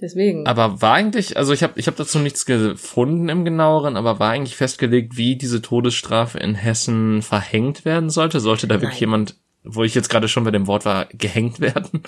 Deswegen. 0.00 0.48
Aber 0.48 0.82
war 0.82 0.94
eigentlich, 0.94 1.36
also 1.36 1.52
ich 1.52 1.62
habe 1.62 1.78
ich 1.78 1.86
hab 1.86 1.94
dazu 1.94 2.18
nichts 2.18 2.44
gefunden 2.44 3.28
im 3.28 3.44
genaueren, 3.44 3.96
aber 3.96 4.18
war 4.18 4.30
eigentlich 4.30 4.56
festgelegt, 4.56 5.16
wie 5.16 5.36
diese 5.36 5.62
Todesstrafe 5.62 6.38
in 6.38 6.56
Hessen 6.56 7.22
verhängt 7.22 7.84
werden 7.84 8.10
sollte? 8.10 8.40
Sollte 8.40 8.66
da 8.66 8.76
wirklich 8.76 8.94
Nein. 8.94 9.00
jemand, 9.00 9.36
wo 9.64 9.84
ich 9.84 9.94
jetzt 9.94 10.08
gerade 10.08 10.28
schon 10.28 10.44
bei 10.44 10.50
dem 10.50 10.66
Wort 10.66 10.84
war, 10.84 11.06
gehängt 11.06 11.60
werden? 11.60 12.02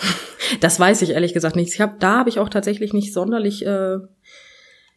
Das 0.60 0.78
weiß 0.78 1.02
ich 1.02 1.10
ehrlich 1.10 1.34
gesagt 1.34 1.56
nicht. 1.56 1.72
Ich 1.72 1.80
hab, 1.80 2.00
da 2.00 2.18
habe 2.18 2.28
ich 2.28 2.38
auch 2.38 2.48
tatsächlich 2.48 2.92
nicht 2.92 3.12
sonderlich 3.12 3.64
äh, 3.64 3.98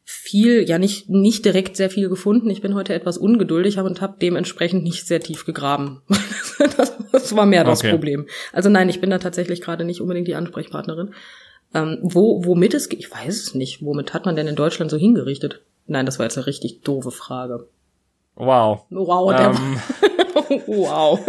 viel, 0.04 0.68
ja 0.68 0.80
nicht 0.80 1.10
nicht 1.10 1.46
direkt 1.46 1.76
sehr 1.76 1.90
viel 1.90 2.10
gefunden. 2.10 2.50
Ich 2.50 2.62
bin 2.62 2.76
heute 2.76 2.94
etwas 2.94 3.18
ungeduldig 3.18 3.78
und 3.78 4.02
habe 4.02 4.16
dementsprechend 4.22 4.84
nicht 4.84 5.06
sehr 5.06 5.20
tief 5.20 5.46
gegraben. 5.46 6.02
das, 6.78 6.94
das 7.12 7.36
war 7.36 7.46
mehr 7.46 7.64
das 7.64 7.80
Okay. 7.80 7.92
Problem. 7.92 8.28
Also 8.54 8.70
nein, 8.70 8.90
ich 8.90 9.02
bin 9.02 9.10
da 9.10 9.20
tatsächlich 9.20 9.62
gerade 9.62 9.84
nicht 9.84 10.02
unbedingt 10.02 10.28
die 10.28 10.36
Ansprechpartnerin. 10.36 11.14
Ähm, 11.74 11.98
wo, 12.02 12.46
womit 12.46 12.74
es, 12.74 12.90
ich 12.92 13.12
weiß 13.12 13.36
es 13.36 13.54
nicht. 13.54 13.84
Womit 13.84 14.14
hat 14.14 14.26
man 14.26 14.36
denn 14.36 14.48
in 14.48 14.56
Deutschland 14.56 14.90
so 14.90 14.98
hingerichtet? 14.98 15.62
Nein, 15.86 16.06
das 16.06 16.20
war 16.20 16.26
jetzt 16.26 16.38
eine 16.38 16.48
richtig 16.48 16.82
doofe 16.82 17.12
Frage. 17.12 17.68
Wow. 18.36 18.86
Wow, 18.90 19.36
der, 19.36 19.48
Ähm, 19.48 20.62
wow. 20.68 21.20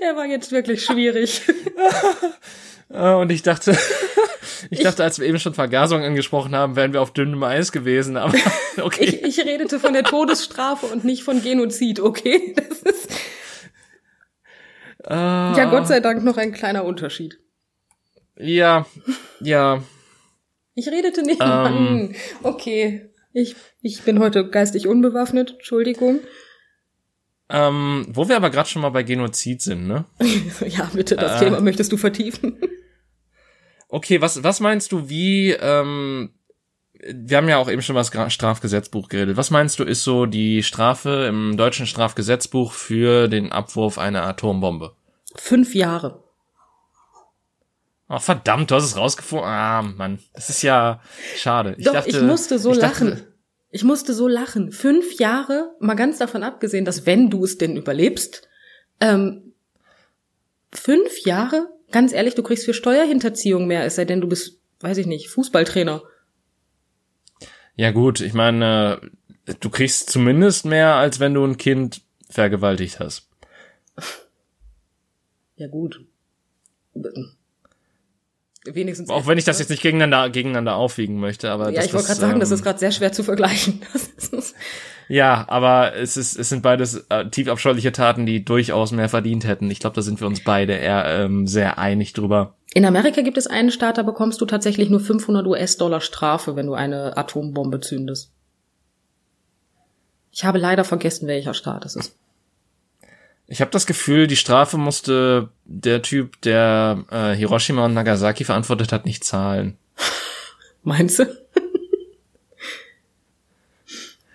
Der 0.00 0.16
war 0.16 0.26
jetzt 0.26 0.52
wirklich 0.52 0.84
schwierig. 0.84 1.42
äh, 2.90 3.12
und 3.14 3.30
ich 3.30 3.42
dachte, 3.42 3.76
ich 4.70 4.80
dachte, 4.80 5.04
als 5.04 5.18
wir 5.18 5.26
eben 5.26 5.38
schon 5.38 5.54
Vergasung 5.54 6.02
angesprochen 6.02 6.54
haben, 6.54 6.76
wären 6.76 6.92
wir 6.92 7.02
auf 7.02 7.12
dünnem 7.12 7.42
Eis 7.42 7.72
gewesen, 7.72 8.16
aber 8.16 8.34
okay. 8.82 9.04
Ich, 9.04 9.38
ich 9.38 9.46
redete 9.46 9.78
von 9.80 9.92
der 9.92 10.04
Todesstrafe 10.04 10.86
und 10.86 11.04
nicht 11.04 11.22
von 11.22 11.42
Genozid, 11.42 12.00
okay? 12.00 12.54
Das 12.56 12.78
ist 12.82 13.08
Ah, 15.04 15.54
ja 15.56 15.70
Gott 15.70 15.86
sei 15.86 16.00
Dank 16.00 16.22
noch 16.22 16.36
ein 16.36 16.52
kleiner 16.52 16.84
Unterschied. 16.84 17.38
Ja, 18.36 18.86
ja. 19.40 19.82
Ich 20.74 20.88
redete 20.88 21.22
nicht. 21.22 21.40
Ähm. 21.40 22.14
Okay. 22.42 23.10
Ich, 23.32 23.56
ich 23.80 24.02
bin 24.02 24.18
heute 24.18 24.48
geistig 24.48 24.86
unbewaffnet, 24.86 25.52
Entschuldigung. 25.52 26.20
Ähm, 27.50 28.06
wo 28.10 28.28
wir 28.28 28.36
aber 28.36 28.50
gerade 28.50 28.68
schon 28.68 28.82
mal 28.82 28.90
bei 28.90 29.02
Genozid 29.02 29.62
sind, 29.62 29.86
ne? 29.86 30.04
ja, 30.66 30.90
bitte, 30.92 31.16
das 31.16 31.40
Äh. 31.40 31.44
Thema 31.46 31.60
möchtest 31.60 31.92
du 31.92 31.96
vertiefen. 31.96 32.58
Okay, 33.90 34.20
was, 34.20 34.44
was 34.44 34.60
meinst 34.60 34.92
du, 34.92 35.08
wie, 35.08 35.50
ähm, 35.52 36.28
wir 36.92 37.38
haben 37.38 37.48
ja 37.48 37.56
auch 37.56 37.70
eben 37.70 37.80
schon 37.80 37.96
was 37.96 38.12
Strafgesetzbuch 38.32 39.08
geredet. 39.08 39.38
Was 39.38 39.50
meinst 39.50 39.78
du, 39.78 39.84
ist 39.84 40.04
so 40.04 40.26
die 40.26 40.62
Strafe 40.62 41.24
im 41.26 41.56
deutschen 41.56 41.86
Strafgesetzbuch 41.86 42.72
für 42.72 43.28
den 43.28 43.50
Abwurf 43.50 43.96
einer 43.96 44.24
Atombombe? 44.24 44.94
Fünf 45.36 45.74
Jahre. 45.74 46.22
Oh, 48.10 48.18
verdammt, 48.18 48.70
du 48.70 48.74
hast 48.74 48.84
es 48.84 48.96
rausgefunden. 48.98 49.48
Ah, 49.48 49.80
Mann. 49.80 50.18
Das 50.34 50.50
ist 50.50 50.60
ja 50.62 51.00
schade. 51.36 51.74
Ich 51.78 51.86
Doch, 51.86 51.94
dachte, 51.94 52.10
ich 52.10 52.20
musste 52.20 52.58
so 52.58 52.72
ich 52.72 52.78
lachen. 52.78 53.10
Dachte, 53.10 53.32
ich 53.70 53.84
musste 53.84 54.14
so 54.14 54.28
lachen. 54.28 54.72
Fünf 54.72 55.18
Jahre, 55.18 55.74
mal 55.78 55.94
ganz 55.94 56.18
davon 56.18 56.42
abgesehen, 56.42 56.84
dass 56.84 57.06
wenn 57.06 57.30
du 57.30 57.44
es 57.44 57.58
denn 57.58 57.76
überlebst, 57.76 58.48
ähm, 59.00 59.52
fünf 60.72 61.24
Jahre, 61.24 61.68
ganz 61.90 62.12
ehrlich, 62.12 62.34
du 62.34 62.42
kriegst 62.42 62.64
für 62.64 62.74
Steuerhinterziehung 62.74 63.66
mehr, 63.66 63.84
es 63.84 63.96
sei 63.96 64.04
denn, 64.04 64.20
du 64.20 64.28
bist, 64.28 64.60
weiß 64.80 64.98
ich 64.98 65.06
nicht, 65.06 65.28
Fußballtrainer. 65.28 66.02
Ja 67.76 67.90
gut, 67.92 68.20
ich 68.20 68.34
meine, 68.34 69.00
du 69.60 69.70
kriegst 69.70 70.10
zumindest 70.10 70.64
mehr, 70.64 70.94
als 70.94 71.20
wenn 71.20 71.34
du 71.34 71.44
ein 71.44 71.58
Kind 71.58 72.02
vergewaltigt 72.28 73.00
hast. 73.00 73.28
Ja 75.56 75.68
gut. 75.68 76.04
Wenigstens. 78.64 79.08
Auch 79.08 79.26
wenn 79.26 79.38
ich 79.38 79.44
das 79.44 79.58
jetzt 79.58 79.70
nicht 79.70 79.82
gegeneinander, 79.82 80.30
gegeneinander 80.30 80.74
aufwiegen 80.74 81.20
möchte, 81.20 81.50
aber. 81.50 81.70
Ja, 81.70 81.84
ich 81.84 81.94
wollte 81.94 82.08
gerade 82.08 82.20
sagen, 82.20 82.34
ähm, 82.34 82.40
das 82.40 82.50
ist 82.50 82.62
gerade 82.62 82.78
sehr 82.78 82.90
schwer 82.90 83.12
zu 83.12 83.22
vergleichen. 83.22 83.82
ja, 85.08 85.44
aber 85.48 85.94
es 85.94 86.16
ist, 86.16 86.36
es 86.38 86.48
sind 86.48 86.62
beides 86.62 87.06
äh, 87.08 87.28
tief 87.30 87.48
abscheuliche 87.48 87.92
Taten, 87.92 88.26
die 88.26 88.44
durchaus 88.44 88.90
mehr 88.90 89.08
verdient 89.08 89.46
hätten. 89.46 89.70
Ich 89.70 89.78
glaube, 89.78 89.94
da 89.94 90.02
sind 90.02 90.20
wir 90.20 90.26
uns 90.26 90.42
beide 90.42 90.74
eher 90.74 91.04
ähm, 91.06 91.46
sehr 91.46 91.78
einig 91.78 92.12
drüber. 92.12 92.56
In 92.74 92.84
Amerika 92.84 93.22
gibt 93.22 93.38
es 93.38 93.46
einen 93.46 93.70
Staat, 93.70 93.96
da 93.96 94.02
bekommst 94.02 94.40
du 94.40 94.46
tatsächlich 94.46 94.90
nur 94.90 95.00
500 95.00 95.46
US-Dollar 95.46 96.00
Strafe, 96.00 96.56
wenn 96.56 96.66
du 96.66 96.74
eine 96.74 97.16
Atombombe 97.16 97.80
zündest. 97.80 98.32
Ich 100.32 100.44
habe 100.44 100.58
leider 100.58 100.84
vergessen, 100.84 101.26
welcher 101.26 101.54
Staat 101.54 101.86
es 101.86 101.96
ist. 101.96 102.14
Ich 103.48 103.60
habe 103.60 103.70
das 103.70 103.86
Gefühl, 103.86 104.26
die 104.26 104.36
Strafe 104.36 104.76
musste 104.76 105.48
der 105.64 106.02
Typ, 106.02 106.40
der 106.42 107.04
äh, 107.10 107.34
Hiroshima 107.34 107.84
und 107.86 107.94
Nagasaki 107.94 108.44
verantwortet 108.44 108.92
hat, 108.92 109.06
nicht 109.06 109.24
zahlen. 109.24 109.78
Meinst 110.82 111.18
du? 111.18 111.24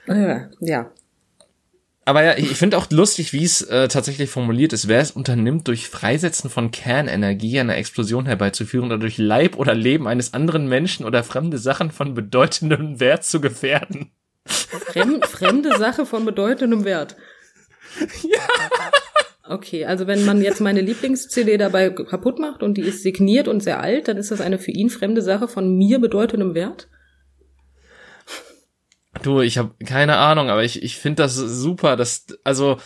äh, 0.07 0.47
ja 0.59 0.91
aber 2.05 2.23
ja, 2.23 2.37
ich 2.37 2.57
finde 2.57 2.77
auch 2.77 2.89
lustig, 2.91 3.31
wie 3.31 3.45
es 3.45 3.61
äh, 3.61 3.87
tatsächlich 3.87 4.29
formuliert 4.29 4.73
ist. 4.73 4.87
Wer 4.89 4.99
es 4.99 5.11
unternimmt, 5.11 5.67
durch 5.69 5.87
Freisetzen 5.87 6.49
von 6.49 6.71
Kernenergie 6.71 7.59
eine 7.59 7.75
Explosion 7.75 8.25
herbeizuführen 8.25 8.87
oder 8.87 8.97
durch 8.97 9.17
Leib 9.17 9.57
oder 9.57 9.73
Leben 9.73 10.07
eines 10.07 10.33
anderen 10.33 10.67
Menschen 10.67 11.05
oder 11.05 11.23
fremde 11.23 11.57
Sachen 11.57 11.91
von 11.91 12.13
bedeutendem 12.13 12.99
Wert 12.99 13.23
zu 13.23 13.39
gefährden. 13.39 14.11
Fremd, 14.45 15.25
fremde 15.25 15.77
Sache 15.77 16.05
von 16.05 16.25
bedeutendem 16.25 16.83
Wert. 16.83 17.15
Ja. 18.23 18.39
Okay, 19.45 19.85
also 19.85 20.07
wenn 20.07 20.23
man 20.23 20.41
jetzt 20.41 20.61
meine 20.61 20.79
Lieblings-CD 20.79 21.57
dabei 21.57 21.89
kaputt 21.89 22.39
macht 22.39 22.63
und 22.63 22.75
die 22.75 22.81
ist 22.81 23.03
signiert 23.03 23.49
und 23.49 23.61
sehr 23.61 23.81
alt, 23.81 24.07
dann 24.07 24.15
ist 24.15 24.31
das 24.31 24.39
eine 24.39 24.57
für 24.57 24.71
ihn 24.71 24.89
fremde 24.89 25.21
Sache 25.21 25.49
von 25.49 25.75
mir 25.75 25.99
bedeutendem 25.99 26.55
Wert? 26.55 26.87
Du, 29.21 29.41
ich 29.41 29.57
habe 29.57 29.71
keine 29.85 30.17
Ahnung, 30.17 30.49
aber 30.49 30.63
ich, 30.63 30.81
ich 30.81 30.97
finde 30.97 31.23
das 31.23 31.35
super, 31.35 31.97
dass, 31.97 32.25
also, 32.43 32.77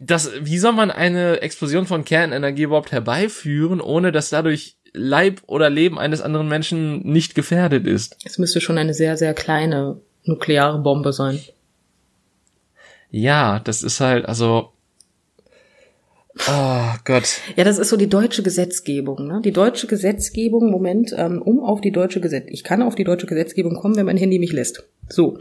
das, 0.00 0.32
wie 0.40 0.58
soll 0.58 0.72
man 0.72 0.90
eine 0.90 1.40
Explosion 1.42 1.86
von 1.86 2.04
Kernenergie 2.04 2.64
überhaupt 2.64 2.92
herbeiführen, 2.92 3.80
ohne 3.80 4.12
dass 4.12 4.30
dadurch 4.30 4.76
Leib 4.92 5.42
oder 5.46 5.70
Leben 5.70 5.98
eines 5.98 6.20
anderen 6.20 6.48
Menschen 6.48 7.06
nicht 7.06 7.34
gefährdet 7.34 7.86
ist? 7.86 8.16
Es 8.24 8.38
müsste 8.38 8.60
schon 8.60 8.78
eine 8.78 8.94
sehr, 8.94 9.16
sehr 9.16 9.32
kleine 9.32 10.00
nukleare 10.24 10.78
Bombe 10.80 11.12
sein. 11.12 11.40
Ja, 13.10 13.60
das 13.60 13.82
ist 13.82 14.00
halt, 14.00 14.26
also, 14.26 14.72
Oh 16.46 16.94
Gott. 17.04 17.40
Ja, 17.56 17.64
das 17.64 17.78
ist 17.78 17.88
so 17.88 17.96
die 17.96 18.08
deutsche 18.08 18.42
Gesetzgebung. 18.42 19.26
Ne? 19.26 19.40
Die 19.44 19.52
deutsche 19.52 19.86
Gesetzgebung, 19.86 20.70
Moment, 20.70 21.12
ähm, 21.16 21.42
um 21.42 21.60
auf 21.60 21.80
die 21.80 21.90
deutsche 21.90 22.20
Gesetz, 22.20 22.46
ich 22.48 22.62
kann 22.62 22.82
auf 22.82 22.94
die 22.94 23.04
deutsche 23.04 23.26
Gesetzgebung 23.26 23.74
kommen, 23.74 23.96
wenn 23.96 24.06
mein 24.06 24.16
Handy 24.16 24.38
mich 24.38 24.52
lässt. 24.52 24.88
So. 25.08 25.38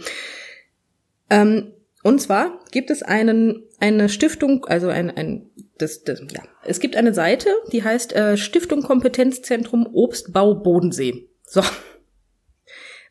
Ähm, 1.29 1.73
und 2.03 2.19
zwar 2.19 2.59
gibt 2.71 2.89
es 2.89 3.03
einen, 3.03 3.63
eine 3.79 4.09
Stiftung, 4.09 4.65
also 4.65 4.87
ein, 4.87 5.11
ein 5.11 5.49
das, 5.77 6.03
das, 6.03 6.21
ja, 6.31 6.41
es 6.63 6.79
gibt 6.79 6.95
eine 6.95 7.13
Seite, 7.13 7.49
die 7.71 7.83
heißt 7.83 8.13
äh, 8.13 8.37
Stiftung 8.37 8.81
Kompetenzzentrum 8.81 9.87
Obstbau 9.93 10.55
Bodensee. 10.55 11.27
So. 11.43 11.61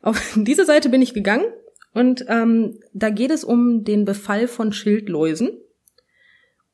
Auf 0.01 0.21
diese 0.35 0.65
Seite 0.65 0.89
bin 0.89 1.01
ich 1.01 1.13
gegangen 1.13 1.45
und 1.97 2.25
ähm, 2.27 2.77
da 2.93 3.09
geht 3.09 3.31
es 3.31 3.43
um 3.43 3.83
den 3.83 4.05
Befall 4.05 4.47
von 4.47 4.71
Schildläusen. 4.71 5.49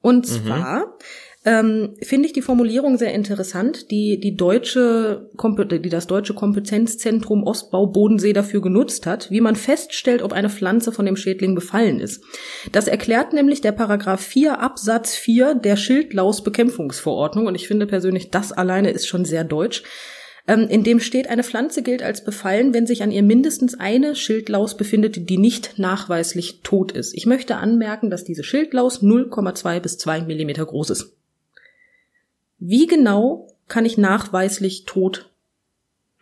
Und 0.01 0.27
mhm. 0.27 0.32
zwar 0.34 0.98
ähm, 1.46 1.96
finde 2.01 2.27
ich 2.27 2.34
die 2.34 2.42
Formulierung 2.42 2.98
sehr 2.98 3.13
interessant, 3.13 3.89
die 3.89 4.20
die 4.20 4.36
deutsche, 4.36 5.30
die 5.42 5.89
das 5.89 6.08
deutsche 6.08 6.34
Kompetenzzentrum 6.34 7.44
Ostbau 7.44 7.88
Bodensee 7.88 8.34
dafür 8.34 8.62
genutzt 8.62 9.06
hat, 9.06 9.32
wie 9.32 9.39
man 9.39 9.56
feststellt, 9.56 10.24
ob 10.24 10.34
eine 10.34 10.50
Pflanze 10.50 10.92
von 10.92 11.06
dem 11.06 11.15
Schädling 11.15 11.56
befallen 11.56 12.01
ist. 12.01 12.22
Das 12.74 12.89
erklärt 12.89 13.32
nämlich 13.32 13.62
der 13.62 13.72
Paragraph 13.72 14.22
4 14.22 14.60
Absatz 14.60 15.15
4 15.15 15.56
der 15.56 15.77
Schildlausbekämpfungsverordnung 15.77 17.48
und 17.48 17.56
ich 17.56 17.70
finde 17.70 17.88
persönlich, 17.88 18.30
das 18.30 18.51
alleine 18.51 18.92
ist 18.92 19.08
schon 19.08 19.24
sehr 19.24 19.46
deutsch 19.46 19.84
ähm, 20.47 20.67
in 20.67 20.83
dem 20.83 21.00
steht, 21.00 21.27
eine 21.29 21.43
Pflanze 21.43 21.83
gilt 21.83 22.03
als 22.03 22.23
befallen, 22.23 22.73
wenn 22.73 22.85
sich 22.85 23.01
an 23.01 23.12
ihr 23.12 23.23
mindestens 23.23 23.79
eine 23.79 24.15
Schildlaus 24.15 24.75
befindet, 24.75 25.29
die 25.29 25.38
nicht 25.38 25.79
nachweislich 25.79 26.62
tot 26.63 26.91
ist. 26.91 27.13
Ich 27.13 27.25
möchte 27.25 27.55
anmerken, 27.55 28.09
dass 28.09 28.23
diese 28.23 28.43
Schildlaus 28.43 29.01
0,2 29.01 29.79
bis 29.79 29.97
2 29.97 30.21
Millimeter 30.21 30.65
groß 30.65 30.89
ist. 30.89 31.13
Wie 32.59 32.88
genau 32.88 33.55
kann 33.67 33.85
ich 33.85 33.97
nachweislich 33.97 34.85
tot, 34.85 35.29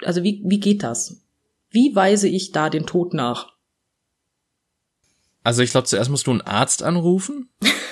also 0.04 0.24
wie, 0.24 0.42
wie 0.46 0.60
geht 0.60 0.84
das? 0.84 1.22
Wie 1.70 1.96
weise 1.96 2.28
ich 2.28 2.52
da 2.52 2.70
den 2.70 2.86
Tod 2.86 3.14
nach? 3.14 3.54
Also 5.44 5.64
ich 5.64 5.72
glaube, 5.72 5.88
zuerst 5.88 6.12
musst 6.12 6.28
du 6.28 6.32
einen 6.32 6.42
Arzt 6.42 6.84
anrufen. 6.84 7.50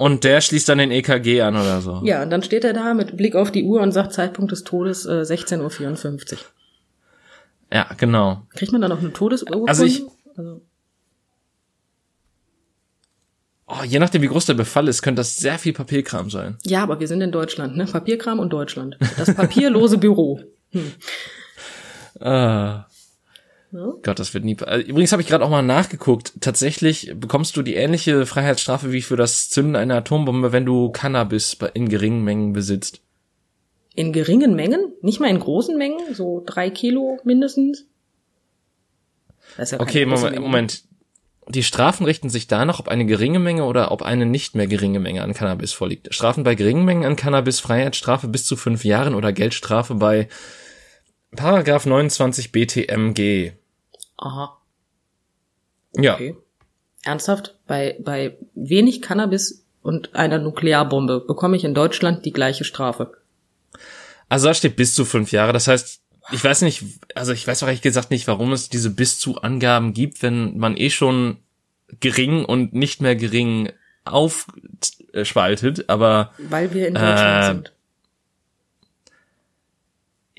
Und 0.00 0.24
der 0.24 0.40
schließt 0.40 0.66
dann 0.66 0.78
den 0.78 0.90
EKG 0.90 1.42
an 1.42 1.56
oder 1.56 1.82
so. 1.82 2.00
Ja, 2.04 2.22
und 2.22 2.30
dann 2.30 2.42
steht 2.42 2.64
er 2.64 2.72
da 2.72 2.94
mit 2.94 3.18
Blick 3.18 3.36
auf 3.36 3.52
die 3.52 3.64
Uhr 3.64 3.82
und 3.82 3.92
sagt 3.92 4.14
Zeitpunkt 4.14 4.50
des 4.50 4.64
Todes 4.64 5.04
äh, 5.04 5.24
16.54 5.24 6.32
Uhr. 6.32 6.38
Ja, 7.70 7.86
genau. 7.98 8.46
Kriegt 8.54 8.72
man 8.72 8.80
da 8.80 8.88
noch 8.88 9.00
eine 9.00 9.12
Todesurkunde? 9.12 9.68
Also 9.68 9.84
ich. 9.84 10.02
Also. 10.38 10.62
Oh, 13.66 13.84
je 13.84 13.98
nachdem, 13.98 14.22
wie 14.22 14.28
groß 14.28 14.46
der 14.46 14.54
Befall 14.54 14.88
ist, 14.88 15.02
könnte 15.02 15.20
das 15.20 15.36
sehr 15.36 15.58
viel 15.58 15.74
Papierkram 15.74 16.30
sein. 16.30 16.56
Ja, 16.64 16.82
aber 16.82 16.98
wir 16.98 17.06
sind 17.06 17.20
in 17.20 17.30
Deutschland, 17.30 17.76
ne? 17.76 17.84
Papierkram 17.84 18.38
und 18.38 18.50
Deutschland. 18.54 18.96
Das 19.18 19.34
papierlose 19.34 19.98
Büro. 19.98 20.40
Hm. 20.70 20.92
Ah. 22.20 22.86
Ja. 23.72 23.92
Gott, 24.02 24.18
das 24.18 24.34
wird 24.34 24.44
nie. 24.44 24.56
Äh, 24.66 24.80
übrigens 24.80 25.12
habe 25.12 25.22
ich 25.22 25.28
gerade 25.28 25.44
auch 25.44 25.50
mal 25.50 25.62
nachgeguckt. 25.62 26.32
Tatsächlich 26.40 27.12
bekommst 27.14 27.56
du 27.56 27.62
die 27.62 27.74
ähnliche 27.74 28.26
Freiheitsstrafe 28.26 28.90
wie 28.90 29.02
für 29.02 29.16
das 29.16 29.48
Zünden 29.48 29.76
einer 29.76 29.96
Atombombe, 29.96 30.52
wenn 30.52 30.66
du 30.66 30.90
Cannabis 30.90 31.56
in 31.74 31.88
geringen 31.88 32.24
Mengen 32.24 32.52
besitzt. 32.52 33.00
In 33.94 34.12
geringen 34.12 34.54
Mengen? 34.56 34.92
Nicht 35.02 35.20
mal 35.20 35.30
in 35.30 35.38
großen 35.38 35.76
Mengen? 35.76 36.14
So 36.14 36.42
drei 36.44 36.70
Kilo 36.70 37.20
mindestens? 37.24 37.86
Ja 39.56 39.80
okay, 39.80 40.06
Moment, 40.06 40.38
Moment. 40.38 40.84
Die 41.48 41.64
Strafen 41.64 42.06
richten 42.06 42.30
sich 42.30 42.46
danach, 42.46 42.78
ob 42.78 42.88
eine 42.88 43.06
geringe 43.06 43.40
Menge 43.40 43.64
oder 43.64 43.90
ob 43.90 44.02
eine 44.02 44.24
nicht 44.24 44.54
mehr 44.54 44.68
geringe 44.68 45.00
Menge 45.00 45.22
an 45.22 45.34
Cannabis 45.34 45.72
vorliegt. 45.72 46.14
Strafen 46.14 46.44
bei 46.44 46.54
geringen 46.54 46.84
Mengen 46.84 47.04
an 47.04 47.16
Cannabis, 47.16 47.58
Freiheitsstrafe 47.58 48.28
bis 48.28 48.44
zu 48.44 48.56
fünf 48.56 48.84
Jahren 48.84 49.14
oder 49.14 49.32
Geldstrafe 49.32 49.96
bei 49.96 50.28
Paragraph 51.36 51.86
29 51.86 52.52
BTMG. 52.52 53.52
Aha. 54.16 54.58
Ja. 55.96 56.14
Okay. 56.14 56.36
Ernsthaft? 57.02 57.56
Bei, 57.66 57.96
bei 58.00 58.36
wenig 58.54 59.00
Cannabis 59.02 59.64
und 59.82 60.14
einer 60.14 60.38
Nuklearbombe 60.38 61.20
bekomme 61.26 61.56
ich 61.56 61.64
in 61.64 61.74
Deutschland 61.74 62.24
die 62.24 62.32
gleiche 62.32 62.64
Strafe. 62.64 63.12
Also 64.28 64.48
da 64.48 64.54
steht 64.54 64.76
bis 64.76 64.94
zu 64.94 65.04
fünf 65.04 65.32
Jahre. 65.32 65.52
Das 65.52 65.66
heißt, 65.66 66.02
ich 66.32 66.44
weiß 66.44 66.62
nicht, 66.62 66.84
also 67.14 67.32
ich 67.32 67.46
weiß 67.46 67.62
auch 67.62 67.66
ehrlich 67.66 67.82
gesagt 67.82 68.10
nicht, 68.10 68.28
warum 68.28 68.52
es 68.52 68.68
diese 68.68 68.90
bis 68.90 69.18
zu 69.18 69.40
Angaben 69.40 69.94
gibt, 69.94 70.22
wenn 70.22 70.58
man 70.58 70.76
eh 70.76 70.90
schon 70.90 71.38
gering 71.98 72.44
und 72.44 72.72
nicht 72.72 73.00
mehr 73.00 73.16
gering 73.16 73.72
aufspaltet, 74.04 75.88
aber. 75.88 76.32
Weil 76.38 76.72
wir 76.72 76.88
in 76.88 76.94
Deutschland 76.94 77.42
äh, 77.42 77.46
sind. 77.46 77.72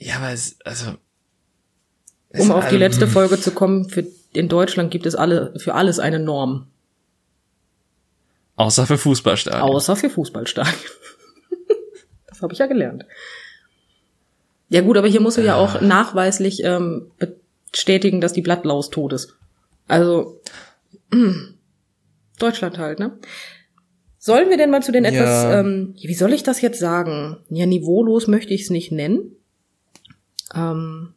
Ja, 0.04 0.16
aber 0.18 0.32
es, 0.32 0.58
also 0.66 0.96
um 2.30 2.52
auf 2.52 2.70
die 2.70 2.78
letzte 2.78 3.08
Folge 3.08 3.40
zu 3.40 3.52
kommen, 3.52 3.88
für, 3.88 4.06
in 4.34 4.48
Deutschland 4.48 4.90
gibt 4.90 5.06
es 5.06 5.16
alle, 5.16 5.54
für 5.60 5.76
alles 5.76 6.00
eine 6.00 6.18
Norm. 6.20 6.68
Außer 8.56 8.88
für 8.88 8.98
Fußballstadien. 8.98 9.62
Außer 9.62 9.96
für 9.96 10.10
Fußballstadien. 10.10 10.74
das 12.28 12.42
habe 12.42 12.54
ich 12.54 12.60
ja 12.60 12.66
gelernt. 12.68 13.06
Ja 14.70 14.82
gut, 14.82 14.98
aber 14.98 15.08
hier 15.08 15.22
musst 15.22 15.38
du 15.38 15.42
ja 15.42 15.56
auch 15.56 15.82
nachweislich 15.82 16.64
ähm, 16.64 17.12
bestätigen, 17.72 18.22
dass 18.22 18.34
die 18.34 18.42
Blattlaus 18.42 18.90
tot 18.90 19.14
ist. 19.14 19.36
Also 19.88 20.40
mh, 21.12 21.50
Deutschland 22.40 22.78
halt, 22.78 23.00
ne? 23.00 23.18
Sollen 24.18 24.50
wir 24.50 24.58
denn 24.58 24.70
mal 24.72 24.82
zu 24.84 24.92
den 24.92 25.04
etwas, 25.06 25.44
Ja. 25.44 25.60
ähm, 25.60 25.94
wie 26.02 26.14
soll 26.14 26.32
ich 26.34 26.44
das 26.44 26.62
jetzt 26.62 26.80
sagen? 26.80 27.38
Ja, 27.50 27.66
niveaulos 27.66 28.28
möchte 28.28 28.54
ich 28.54 28.62
es 28.64 28.70
nicht 28.70 28.92
nennen. 28.92 29.36
Ähm, 30.54 31.14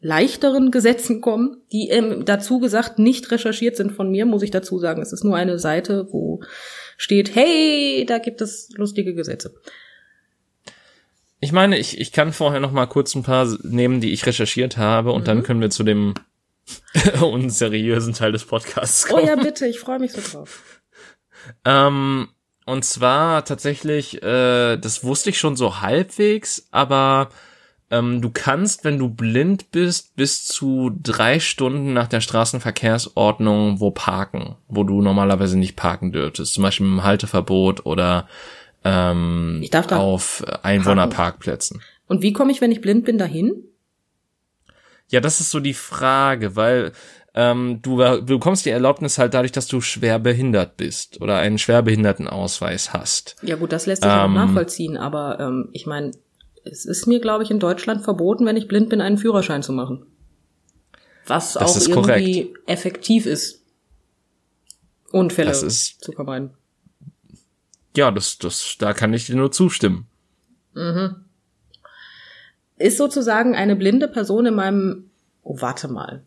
leichteren 0.00 0.70
Gesetzen 0.70 1.20
kommen, 1.20 1.58
die 1.72 1.88
ähm, 1.90 2.24
dazu 2.24 2.58
gesagt 2.58 2.98
nicht 2.98 3.30
recherchiert 3.30 3.76
sind 3.76 3.92
von 3.92 4.10
mir, 4.10 4.24
muss 4.26 4.42
ich 4.42 4.50
dazu 4.50 4.78
sagen. 4.78 5.02
Es 5.02 5.12
ist 5.12 5.24
nur 5.24 5.36
eine 5.36 5.58
Seite, 5.58 6.08
wo 6.10 6.40
steht, 6.96 7.34
hey, 7.34 8.04
da 8.08 8.18
gibt 8.18 8.40
es 8.40 8.70
lustige 8.76 9.14
Gesetze. 9.14 9.54
Ich 11.40 11.52
meine, 11.52 11.78
ich, 11.78 11.98
ich 12.00 12.12
kann 12.12 12.32
vorher 12.32 12.60
noch 12.60 12.72
mal 12.72 12.86
kurz 12.86 13.14
ein 13.14 13.22
paar 13.22 13.46
nehmen, 13.62 14.00
die 14.00 14.12
ich 14.12 14.26
recherchiert 14.26 14.76
habe 14.76 15.12
und 15.12 15.22
Mhm. 15.22 15.26
dann 15.26 15.42
können 15.42 15.60
wir 15.60 15.70
zu 15.70 15.82
dem 15.84 16.14
unseriösen 17.20 18.14
Teil 18.14 18.32
des 18.32 18.44
Podcasts 18.44 19.06
Oh 19.10 19.14
kommen. 19.14 19.26
ja, 19.26 19.36
bitte, 19.36 19.66
ich 19.66 19.80
freue 19.80 19.98
mich 19.98 20.12
so 20.12 20.20
drauf. 20.20 20.62
Ähm, 21.64 22.28
und 22.66 22.84
zwar 22.84 23.46
tatsächlich, 23.46 24.22
äh, 24.22 24.76
das 24.76 25.02
wusste 25.04 25.30
ich 25.30 25.38
schon 25.38 25.56
so 25.56 25.80
halbwegs, 25.80 26.68
aber 26.70 27.30
ähm, 27.90 28.22
du 28.22 28.30
kannst, 28.30 28.84
wenn 28.84 28.98
du 28.98 29.08
blind 29.08 29.70
bist, 29.72 30.14
bis 30.14 30.46
zu 30.46 30.90
drei 31.02 31.40
Stunden 31.40 31.92
nach 31.92 32.06
der 32.06 32.20
Straßenverkehrsordnung 32.20 33.80
wo 33.80 33.90
parken, 33.90 34.56
wo 34.68 34.84
du 34.84 35.02
normalerweise 35.02 35.58
nicht 35.58 35.76
parken 35.76 36.12
dürftest. 36.12 36.54
Zum 36.54 36.62
Beispiel 36.62 36.86
im 36.86 37.02
Halteverbot 37.02 37.84
oder 37.86 38.28
ähm, 38.84 39.66
auf 39.90 40.44
Einwohnerparkplätzen. 40.62 41.82
Und 42.06 42.22
wie 42.22 42.32
komme 42.32 42.52
ich, 42.52 42.60
wenn 42.60 42.72
ich 42.72 42.80
blind 42.80 43.04
bin, 43.04 43.18
dahin? 43.18 43.64
Ja, 45.08 45.20
das 45.20 45.40
ist 45.40 45.50
so 45.50 45.58
die 45.58 45.74
Frage, 45.74 46.54
weil 46.54 46.92
ähm, 47.34 47.80
du, 47.82 47.98
du 47.98 48.24
bekommst 48.24 48.64
die 48.66 48.70
Erlaubnis 48.70 49.18
halt 49.18 49.34
dadurch, 49.34 49.52
dass 49.52 49.66
du 49.66 49.80
schwer 49.80 50.18
behindert 50.18 50.76
bist 50.76 51.20
oder 51.20 51.38
einen 51.38 51.58
Schwerbehindertenausweis 51.58 52.92
hast. 52.92 53.36
Ja 53.42 53.56
gut, 53.56 53.72
das 53.72 53.86
lässt 53.86 54.02
sich 54.02 54.10
auch 54.10 54.24
Ähm. 54.24 54.34
nachvollziehen, 54.34 54.96
aber 54.96 55.40
ähm, 55.40 55.68
ich 55.72 55.86
meine, 55.86 56.12
es 56.64 56.84
ist 56.84 57.06
mir, 57.06 57.20
glaube 57.20 57.42
ich, 57.44 57.50
in 57.50 57.58
Deutschland 57.60 58.02
verboten, 58.02 58.46
wenn 58.46 58.56
ich 58.56 58.68
blind 58.68 58.88
bin, 58.88 59.00
einen 59.00 59.18
Führerschein 59.18 59.62
zu 59.62 59.72
machen. 59.72 60.06
Was 61.26 61.54
Das 61.54 61.88
auch 61.88 61.88
irgendwie 61.88 62.54
effektiv 62.66 63.26
ist, 63.26 63.62
Unfälle 65.12 65.50
ist- 65.50 66.02
zu 66.02 66.12
vermeiden. 66.12 66.50
Ja, 67.96 68.10
das, 68.10 68.38
das, 68.38 68.76
da 68.78 68.92
kann 68.92 69.12
ich 69.12 69.26
dir 69.26 69.34
nur 69.36 69.50
zustimmen. 69.50 70.06
Ist 72.78 72.96
sozusagen 72.98 73.54
eine 73.56 73.74
blinde 73.76 74.08
Person 74.08 74.46
in 74.46 74.54
meinem, 74.54 75.10
oh 75.42 75.60
warte 75.60 75.88
mal, 75.88 76.22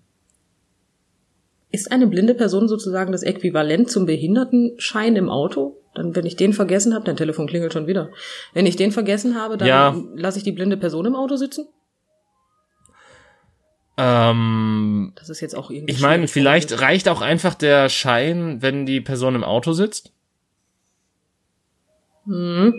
ist 1.71 1.91
eine 1.91 2.07
blinde 2.07 2.35
Person 2.35 2.67
sozusagen 2.67 3.11
das 3.11 3.23
Äquivalent 3.23 3.89
zum 3.89 4.05
Behindertenschein 4.05 5.15
im 5.15 5.29
Auto? 5.29 5.77
Dann, 5.95 6.15
wenn 6.15 6.25
ich 6.25 6.35
den 6.35 6.53
vergessen 6.53 6.93
habe, 6.95 7.05
dein 7.05 7.17
Telefon 7.17 7.47
klingelt 7.47 7.71
schon 7.73 7.85
wieder. 7.87 8.09
Wenn 8.53 8.65
ich 8.65 8.75
den 8.75 8.91
vergessen 8.91 9.35
habe, 9.39 9.57
dann 9.57 9.67
Ja. 9.67 9.95
lasse 10.15 10.37
ich 10.39 10.43
die 10.43 10.51
blinde 10.51 10.77
Person 10.77 11.05
im 11.05 11.15
Auto 11.15 11.35
sitzen? 11.35 11.67
Ähm, 13.95 15.13
Das 15.15 15.29
ist 15.29 15.39
jetzt 15.41 15.55
auch 15.55 15.69
irgendwie. 15.69 15.93
ich 15.93 16.01
meine, 16.01 16.27
vielleicht 16.27 16.69
formuliert. 16.69 16.89
reicht 16.89 17.09
auch 17.09 17.21
einfach 17.21 17.53
der 17.53 17.89
Schein, 17.89 18.61
wenn 18.61 18.85
die 18.87 19.01
Person 19.01 19.35
im 19.35 19.43
Auto 19.43 19.73
sitzt. 19.73 20.11
Hm. 22.25 22.73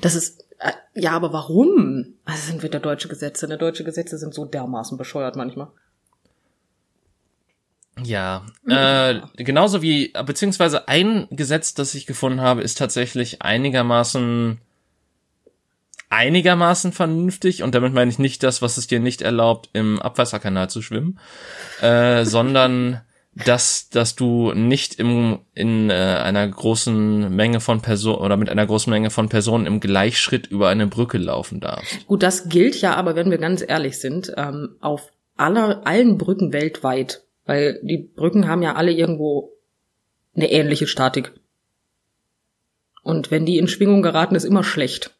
Das 0.00 0.14
ist. 0.14 0.44
Äh, 0.60 0.72
ja, 0.94 1.12
aber 1.12 1.32
warum? 1.32 2.14
Also 2.24 2.50
sind 2.50 2.62
wieder 2.62 2.80
deutsche 2.80 3.08
Gesetze. 3.08 3.46
Ne? 3.46 3.58
Deutsche 3.58 3.84
Gesetze 3.84 4.16
sind 4.18 4.32
so 4.34 4.44
dermaßen 4.44 4.96
bescheuert 4.96 5.36
manchmal. 5.36 5.68
Ja, 8.04 8.46
äh, 8.68 9.20
genauso 9.36 9.82
wie, 9.82 10.12
beziehungsweise 10.24 10.88
ein 10.88 11.26
Gesetz, 11.30 11.74
das 11.74 11.94
ich 11.94 12.06
gefunden 12.06 12.40
habe, 12.40 12.62
ist 12.62 12.78
tatsächlich 12.78 13.42
einigermaßen, 13.42 14.58
einigermaßen 16.10 16.92
vernünftig 16.92 17.62
und 17.62 17.74
damit 17.74 17.92
meine 17.92 18.10
ich 18.10 18.18
nicht 18.18 18.42
das, 18.42 18.62
was 18.62 18.76
es 18.76 18.86
dir 18.86 19.00
nicht 19.00 19.22
erlaubt, 19.22 19.70
im 19.72 20.00
Abwasserkanal 20.00 20.70
zu 20.70 20.82
schwimmen, 20.82 21.18
äh, 21.80 22.24
sondern 22.26 23.02
dass, 23.44 23.88
dass 23.90 24.16
du 24.16 24.52
nicht 24.52 24.94
im, 24.98 25.40
in 25.54 25.90
äh, 25.90 25.94
einer 25.94 26.46
großen 26.46 27.34
Menge 27.34 27.60
von 27.60 27.82
Personen 27.82 28.18
oder 28.18 28.36
mit 28.36 28.48
einer 28.48 28.66
großen 28.66 28.90
Menge 28.90 29.10
von 29.10 29.28
Personen 29.28 29.66
im 29.66 29.80
Gleichschritt 29.80 30.46
über 30.48 30.68
eine 30.68 30.86
Brücke 30.86 31.18
laufen 31.18 31.60
darfst. 31.60 32.06
Gut, 32.06 32.22
das 32.22 32.48
gilt 32.48 32.80
ja, 32.80 32.94
aber 32.94 33.14
wenn 33.14 33.30
wir 33.30 33.38
ganz 33.38 33.64
ehrlich 33.66 34.00
sind, 34.00 34.32
ähm, 34.36 34.76
auf 34.80 35.12
aller, 35.36 35.86
allen 35.86 36.18
Brücken 36.18 36.52
weltweit. 36.52 37.22
Weil 37.48 37.80
die 37.82 37.96
Brücken 37.96 38.46
haben 38.46 38.60
ja 38.60 38.74
alle 38.74 38.92
irgendwo 38.92 39.54
eine 40.36 40.52
ähnliche 40.52 40.86
Statik. 40.86 41.32
Und 43.02 43.30
wenn 43.30 43.46
die 43.46 43.56
in 43.56 43.68
Schwingung 43.68 44.02
geraten, 44.02 44.34
ist 44.34 44.44
immer 44.44 44.62
schlecht. 44.62 45.16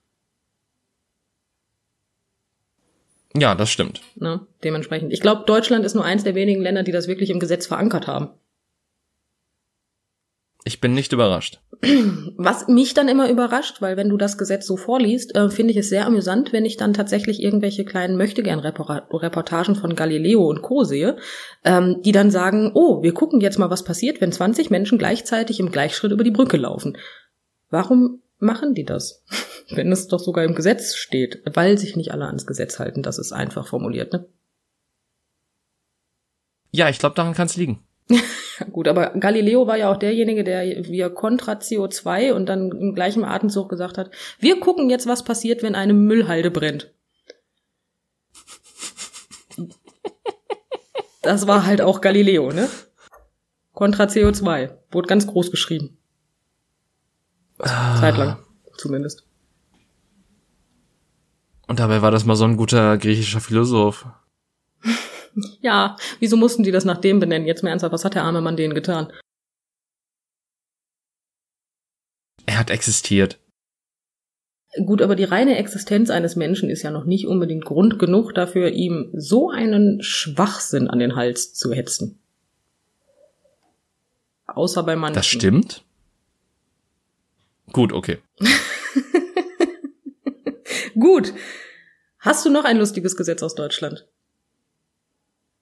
Ja, 3.35 3.55
das 3.55 3.71
stimmt. 3.71 4.03
Ne? 4.15 4.47
Dementsprechend. 4.63 5.11
Ich 5.11 5.23
glaube, 5.23 5.45
Deutschland 5.47 5.87
ist 5.87 5.95
nur 5.95 6.05
eins 6.05 6.23
der 6.23 6.35
wenigen 6.35 6.61
Länder, 6.61 6.83
die 6.83 6.93
das 6.93 7.09
wirklich 7.09 7.31
im 7.31 7.41
Gesetz 7.41 7.67
verankert 7.67 8.07
haben. 8.07 8.29
Ich 10.69 10.83
bin 10.83 10.93
nicht 10.93 11.15
überrascht. 11.15 11.63
Was 12.37 12.69
mich 12.69 12.93
dann 12.93 13.09
immer 13.09 13.31
überrascht, 13.31 13.81
weil 13.81 13.97
wenn 13.97 14.11
du 14.11 14.19
das 14.19 14.37
Gesetz 14.37 14.67
so 14.67 14.77
vorliest, 14.77 15.35
äh, 15.35 15.49
finde 15.49 15.73
ich 15.73 15.79
es 15.79 15.89
sehr 15.89 16.05
amüsant, 16.05 16.53
wenn 16.53 16.67
ich 16.67 16.77
dann 16.77 16.93
tatsächlich 16.93 17.43
irgendwelche 17.43 17.87
kleinen 17.87 18.19
Möchtegern-Reportagen 18.19 19.77
von 19.77 19.97
Galileo 19.97 20.47
und 20.47 20.61
Co. 20.61 20.85
sehe, 20.85 21.17
ähm, 21.65 22.03
die 22.05 22.13
dann 22.13 22.31
sagen, 22.31 22.73
oh, 22.75 23.03
wir 23.03 23.15
gucken 23.15 23.41
jetzt 23.41 23.59
mal, 23.59 23.71
was 23.71 23.83
passiert, 23.83 24.21
wenn 24.21 24.31
20 24.31 24.69
Menschen 24.69 24.99
gleichzeitig 24.99 25.59
im 25.59 25.71
Gleichschritt 25.71 26.13
über 26.13 26.23
die 26.23 26.33
Brücke 26.33 26.59
laufen. 26.59 26.99
Warum 27.71 28.21
machen 28.39 28.75
die 28.75 28.85
das? 28.85 29.25
wenn 29.71 29.91
es 29.91 30.07
doch 30.07 30.21
sogar 30.21 30.45
im 30.45 30.55
Gesetz 30.55 30.97
steht, 30.97 31.41
weil 31.47 31.79
sich 31.79 31.97
nicht 31.97 32.13
alle 32.13 32.27
ans 32.27 32.45
Gesetz 32.45 32.79
halten, 32.79 33.03
das 33.03 33.19
ist 33.19 33.33
einfach 33.33 33.67
formuliert, 33.67 34.13
ne? 34.13 34.27
Ja, 36.73 36.91
ich 36.91 36.99
glaube, 36.99 37.17
daran 37.17 37.33
kann 37.33 37.47
es 37.47 37.57
liegen. 37.57 37.83
Gut, 38.73 38.89
aber 38.89 39.11
Galileo 39.11 39.67
war 39.67 39.77
ja 39.77 39.91
auch 39.91 39.97
derjenige, 39.97 40.45
der 40.45 40.63
wir 40.85 41.11
kontra 41.11 41.53
CO2 41.53 42.33
und 42.33 42.47
dann 42.47 42.71
im 42.71 42.95
gleichen 42.95 43.25
Atemzug 43.25 43.69
gesagt 43.69 43.99
hat, 43.99 44.11
wir 44.39 44.59
gucken 44.61 44.91
jetzt, 44.91 45.07
was 45.07 45.23
passiert, 45.23 45.63
wenn 45.63 45.75
eine 45.75 45.95
Müllhalde 45.95 46.51
brennt. 46.51 46.93
Das 51.23 51.47
war 51.47 51.67
halt 51.67 51.81
auch 51.81 52.01
Galileo, 52.01 52.53
ne? 52.53 52.69
Kontra 53.73 54.05
CO2. 54.05 54.77
Wurde 54.91 55.09
ganz 55.09 55.27
groß 55.27 55.51
geschrieben. 55.51 55.99
Zeitlang, 57.59 58.39
zumindest. 58.77 59.27
Und 61.67 61.81
dabei 61.81 62.01
war 62.01 62.11
das 62.11 62.25
mal 62.25 62.37
so 62.37 62.45
ein 62.45 62.57
guter 62.57 62.97
griechischer 62.97 63.41
Philosoph. 63.41 64.07
Ja, 65.61 65.97
wieso 66.21 66.37
mussten 66.37 66.63
die 66.63 66.71
das 66.71 66.85
nach 66.85 66.99
dem 66.99 67.21
benennen? 67.21 67.47
Jetzt 67.47 67.63
mal 67.63 67.71
ernsthaft, 67.71 67.93
was 67.93 68.05
hat 68.05 68.15
der 68.15 68.25
arme 68.25 68.41
Mann 68.41 68.57
denen 68.57 68.75
getan? 68.75 69.13
Er 72.47 72.59
hat 72.59 72.71
existiert. 72.71 73.39
Gut, 74.85 75.03
aber 75.03 75.17
die 75.17 75.25
reine 75.25 75.57
Existenz 75.57 76.11
eines 76.11 76.37
Menschen 76.37 76.71
ist 76.71 76.83
ja 76.83 76.91
noch 76.91 77.05
nicht 77.05 77.27
unbedingt 77.27 77.65
Grund 77.65 77.99
genug 77.99 78.35
dafür, 78.35 78.71
ihm 78.71 79.11
so 79.15 79.51
einen 79.51 80.03
Schwachsinn 80.03 80.89
an 80.89 80.99
den 80.99 81.17
Hals 81.17 81.55
zu 81.55 81.73
hetzen. 81.73 82.19
Außer 84.47 84.83
bei 84.83 84.97
manchen. 84.97 85.15
Das 85.15 85.27
stimmt? 85.27 85.85
Gut, 87.73 87.93
okay. 87.93 88.19
Gut. 90.99 91.33
Hast 92.19 92.45
du 92.45 92.51
noch 92.51 92.65
ein 92.65 92.79
lustiges 92.79 93.17
Gesetz 93.17 93.43
aus 93.43 93.55
Deutschland? 93.55 94.07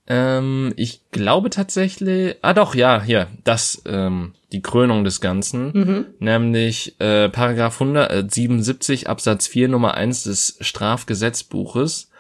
Ähm, 0.09 0.73
ich 0.77 1.01
glaube 1.11 1.51
tatsächlich, 1.51 2.37
ah 2.43 2.55
doch, 2.55 2.75
ja, 2.75 3.03
hier, 3.03 3.27
das, 3.45 3.83
ähm, 3.87 4.35
die 4.53 4.63
Krönung 4.63 5.03
des 5.05 5.21
Ganzen, 5.21 5.73
Mhm. 5.73 6.07
nämlich 6.21 6.95
äh, 7.01 7.29
Paragraph 7.29 7.81
177 7.81 9.09
Absatz 9.09 9.47
4 9.49 9.69
Nummer 9.69 9.95
1 9.95 10.25
des 10.25 10.57
Strafgesetzbuches 10.61 12.11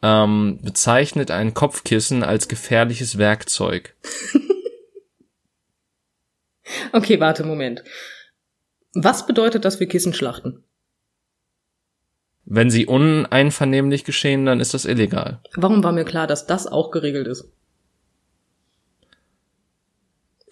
ähm, 0.00 0.58
bezeichnet 0.62 1.30
ein 1.30 1.52
Kopfkissen 1.54 2.22
als 2.22 2.48
gefährliches 2.48 3.18
Werkzeug. 3.18 3.94
Okay, 6.92 7.18
warte, 7.18 7.44
Moment. 7.44 7.82
Was 8.94 9.26
bedeutet 9.26 9.64
das 9.64 9.76
für 9.76 9.86
Kissenschlachten? 9.86 10.64
Wenn 12.50 12.70
sie 12.70 12.86
uneinvernehmlich 12.86 14.04
geschehen, 14.04 14.46
dann 14.46 14.58
ist 14.58 14.72
das 14.72 14.86
illegal. 14.86 15.40
Warum 15.54 15.84
war 15.84 15.92
mir 15.92 16.04
klar, 16.04 16.26
dass 16.26 16.46
das 16.46 16.66
auch 16.66 16.90
geregelt 16.90 17.26
ist? 17.26 17.46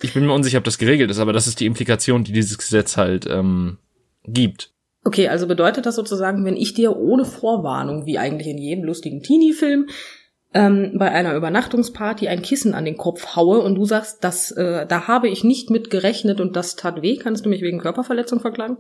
Ich 0.03 0.13
bin 0.13 0.27
mir 0.27 0.35
unsicher, 0.35 0.59
ob 0.59 0.65
das 0.65 0.77
geregelt 0.77 1.11
ist, 1.11 1.19
aber 1.19 1.33
das 1.33 1.47
ist 1.47 1.59
die 1.59 1.65
Implikation, 1.65 2.23
die 2.23 2.33
dieses 2.33 2.59
Gesetz 2.59 2.99
halt 2.99 3.27
ähm, 3.27 3.79
gibt. 4.25 4.73
Okay, 5.05 5.29
also 5.29 5.47
bedeutet 5.47 5.87
das 5.87 5.97
sozusagen, 5.97 6.45
wenn 6.45 6.57
ich 6.57 6.75
dir 6.75 6.95
ohne 6.99 7.25
Vorwarnung, 7.25 8.05
wie 8.05 8.19
eigentlich 8.19 8.49
in 8.49 8.59
jedem 8.59 8.85
lustigen 8.85 9.23
Teenie-Film, 9.23 9.89
ähm, 10.53 10.93
bei 10.97 11.11
einer 11.11 11.35
Übernachtungsparty 11.35 12.29
ein 12.29 12.43
Kissen 12.43 12.75
an 12.75 12.85
den 12.85 12.99
Kopf 12.99 13.37
haue 13.37 13.61
und 13.61 13.75
du 13.75 13.87
sagst, 13.87 14.23
das, 14.23 14.51
äh, 14.51 14.87
da 14.87 15.09
habe 15.09 15.29
ich 15.29 15.45
nicht 15.45 15.71
mit 15.71 15.89
gerechnet 15.89 16.43
und 16.43 16.57
das 16.57 16.77
tat 16.77 17.01
weh, 17.01 17.17
kannst 17.17 17.47
du 17.47 17.49
mich 17.49 17.63
wegen 17.63 17.79
Körperverletzung 17.79 18.41
verklagen? 18.41 18.77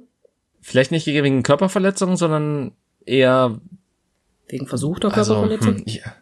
Vielleicht 0.60 0.90
nicht 0.90 1.06
wegen 1.06 1.42
Körperverletzung, 1.42 2.16
sondern 2.16 2.72
eher 3.06 3.60
wegen 4.48 4.66
versuchter 4.66 5.12
also, 5.12 5.34
Körperverletzung. 5.34 5.78
Hm, 5.78 5.84
ja, 5.86 6.14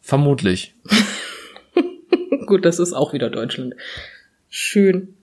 vermutlich. 0.00 0.74
Gut, 2.46 2.64
das 2.64 2.78
ist 2.78 2.92
auch 2.92 3.12
wieder 3.12 3.30
Deutschland. 3.30 3.74
Schön. 4.48 5.14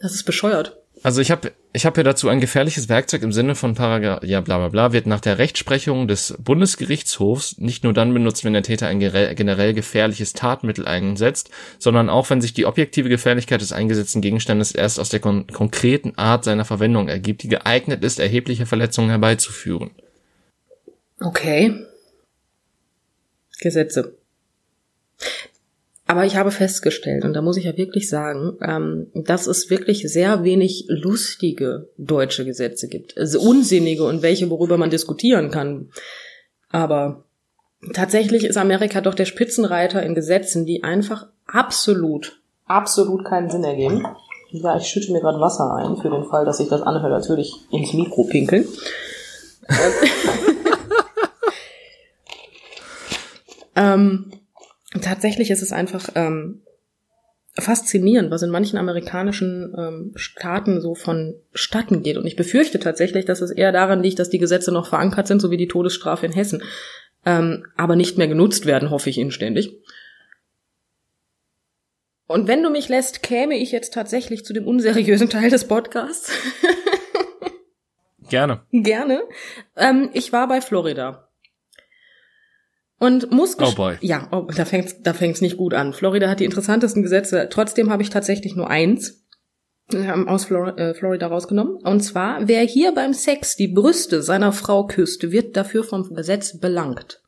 Das 0.00 0.14
ist 0.14 0.24
bescheuert. 0.24 0.76
Also 1.02 1.20
ich 1.20 1.30
habe 1.30 1.52
ich 1.78 1.86
hab 1.86 1.94
hier 1.94 2.02
dazu 2.02 2.28
ein 2.28 2.40
gefährliches 2.40 2.88
Werkzeug 2.88 3.22
im 3.22 3.30
Sinne 3.30 3.54
von 3.54 3.76
Paragraph, 3.76 4.24
ja 4.24 4.40
bla 4.40 4.58
bla 4.58 4.68
bla, 4.68 4.92
wird 4.92 5.06
nach 5.06 5.20
der 5.20 5.38
Rechtsprechung 5.38 6.08
des 6.08 6.34
Bundesgerichtshofs 6.40 7.58
nicht 7.58 7.84
nur 7.84 7.92
dann 7.92 8.12
benutzt, 8.12 8.44
wenn 8.44 8.52
der 8.52 8.64
Täter 8.64 8.88
ein 8.88 8.98
generell 8.98 9.74
gefährliches 9.74 10.32
Tatmittel 10.32 10.88
einsetzt, 10.88 11.50
sondern 11.78 12.10
auch, 12.10 12.30
wenn 12.30 12.40
sich 12.40 12.52
die 12.52 12.66
objektive 12.66 13.08
Gefährlichkeit 13.08 13.60
des 13.60 13.70
eingesetzten 13.70 14.20
Gegenstandes 14.20 14.72
erst 14.72 14.98
aus 14.98 15.08
der 15.10 15.20
kon 15.20 15.46
konkreten 15.46 16.18
Art 16.18 16.42
seiner 16.42 16.64
Verwendung 16.64 17.06
ergibt, 17.06 17.44
die 17.44 17.48
geeignet 17.48 18.02
ist, 18.02 18.18
erhebliche 18.18 18.66
Verletzungen 18.66 19.10
herbeizuführen. 19.10 19.92
Okay. 21.20 21.86
Gesetze. 23.60 24.18
Aber 26.08 26.24
ich 26.24 26.34
habe 26.36 26.50
festgestellt, 26.50 27.24
und 27.26 27.34
da 27.34 27.42
muss 27.42 27.58
ich 27.58 27.64
ja 27.64 27.76
wirklich 27.76 28.08
sagen, 28.08 28.56
ähm, 28.62 29.08
dass 29.14 29.46
es 29.46 29.68
wirklich 29.68 30.10
sehr 30.10 30.42
wenig 30.42 30.86
lustige 30.88 31.90
deutsche 31.98 32.46
Gesetze 32.46 32.88
gibt. 32.88 33.18
Also 33.18 33.40
unsinnige 33.40 34.04
und 34.04 34.22
welche, 34.22 34.48
worüber 34.48 34.78
man 34.78 34.88
diskutieren 34.88 35.50
kann. 35.50 35.90
Aber 36.70 37.24
tatsächlich 37.92 38.44
ist 38.44 38.56
Amerika 38.56 39.02
doch 39.02 39.12
der 39.12 39.26
Spitzenreiter 39.26 40.02
in 40.02 40.14
Gesetzen, 40.14 40.64
die 40.64 40.82
einfach 40.82 41.26
absolut, 41.46 42.40
absolut 42.64 43.26
keinen 43.26 43.50
Sinn 43.50 43.64
ergeben. 43.64 44.06
Ja, 44.48 44.78
ich 44.78 44.86
schütte 44.86 45.12
mir 45.12 45.20
gerade 45.20 45.40
Wasser 45.40 45.74
ein, 45.74 45.98
für 45.98 46.08
den 46.08 46.24
Fall, 46.24 46.46
dass 46.46 46.56
sich 46.56 46.70
das 46.70 46.80
anhört, 46.80 47.12
als 47.12 47.28
würde 47.28 47.42
ich 47.42 47.54
ins 47.70 47.92
Mikro 47.92 48.24
pinkeln. 48.24 48.66
ähm, 53.76 54.32
tatsächlich 55.00 55.50
ist 55.50 55.62
es 55.62 55.72
einfach 55.72 56.08
ähm, 56.14 56.62
faszinierend, 57.58 58.30
was 58.30 58.42
in 58.42 58.50
manchen 58.50 58.78
amerikanischen 58.78 59.74
ähm, 59.76 60.12
Staaten 60.16 60.80
so 60.80 60.94
vonstatten 60.94 62.02
geht. 62.02 62.16
Und 62.16 62.26
ich 62.26 62.36
befürchte 62.36 62.78
tatsächlich, 62.78 63.24
dass 63.24 63.40
es 63.40 63.50
eher 63.50 63.72
daran 63.72 64.02
liegt, 64.02 64.18
dass 64.18 64.30
die 64.30 64.38
Gesetze 64.38 64.72
noch 64.72 64.86
verankert 64.86 65.26
sind, 65.26 65.40
so 65.40 65.50
wie 65.50 65.56
die 65.56 65.68
Todesstrafe 65.68 66.26
in 66.26 66.32
Hessen, 66.32 66.62
ähm, 67.26 67.66
aber 67.76 67.96
nicht 67.96 68.16
mehr 68.16 68.28
genutzt 68.28 68.66
werden, 68.66 68.90
hoffe 68.90 69.10
ich 69.10 69.18
inständig. 69.18 69.76
Und 72.26 72.46
wenn 72.46 72.62
du 72.62 72.70
mich 72.70 72.88
lässt, 72.88 73.22
käme 73.22 73.56
ich 73.56 73.72
jetzt 73.72 73.94
tatsächlich 73.94 74.44
zu 74.44 74.52
dem 74.52 74.66
unseriösen 74.66 75.30
Teil 75.30 75.50
des 75.50 75.66
Podcasts. 75.66 76.30
Gerne. 78.28 78.60
Gerne. 78.70 79.22
Ähm, 79.76 80.10
ich 80.12 80.32
war 80.32 80.46
bei 80.46 80.60
Florida. 80.60 81.27
Und 82.98 83.30
muss 83.30 83.56
oh 83.60 83.72
boy. 83.72 83.96
ja, 84.00 84.26
oh, 84.32 84.48
da 84.54 84.64
fängt's 84.64 85.02
da 85.02 85.12
fängt's 85.12 85.40
nicht 85.40 85.56
gut 85.56 85.72
an. 85.72 85.92
Florida 85.92 86.28
hat 86.28 86.40
die 86.40 86.44
interessantesten 86.44 87.02
Gesetze. 87.02 87.48
Trotzdem 87.50 87.90
habe 87.90 88.02
ich 88.02 88.10
tatsächlich 88.10 88.56
nur 88.56 88.68
eins 88.68 89.24
ähm, 89.92 90.28
aus 90.28 90.46
Flor 90.46 90.76
äh, 90.76 90.94
Florida 90.94 91.28
rausgenommen. 91.28 91.76
Und 91.76 92.00
zwar, 92.00 92.48
wer 92.48 92.62
hier 92.62 92.92
beim 92.92 93.14
Sex 93.14 93.56
die 93.56 93.68
Brüste 93.68 94.22
seiner 94.22 94.52
Frau 94.52 94.86
küsst, 94.86 95.30
wird 95.30 95.56
dafür 95.56 95.84
vom 95.84 96.14
Gesetz 96.14 96.58
belangt. 96.58 97.22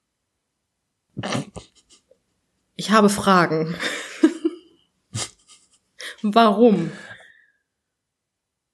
Ich 2.74 2.90
habe 2.90 3.08
Fragen. 3.08 3.74
Warum? 6.22 6.90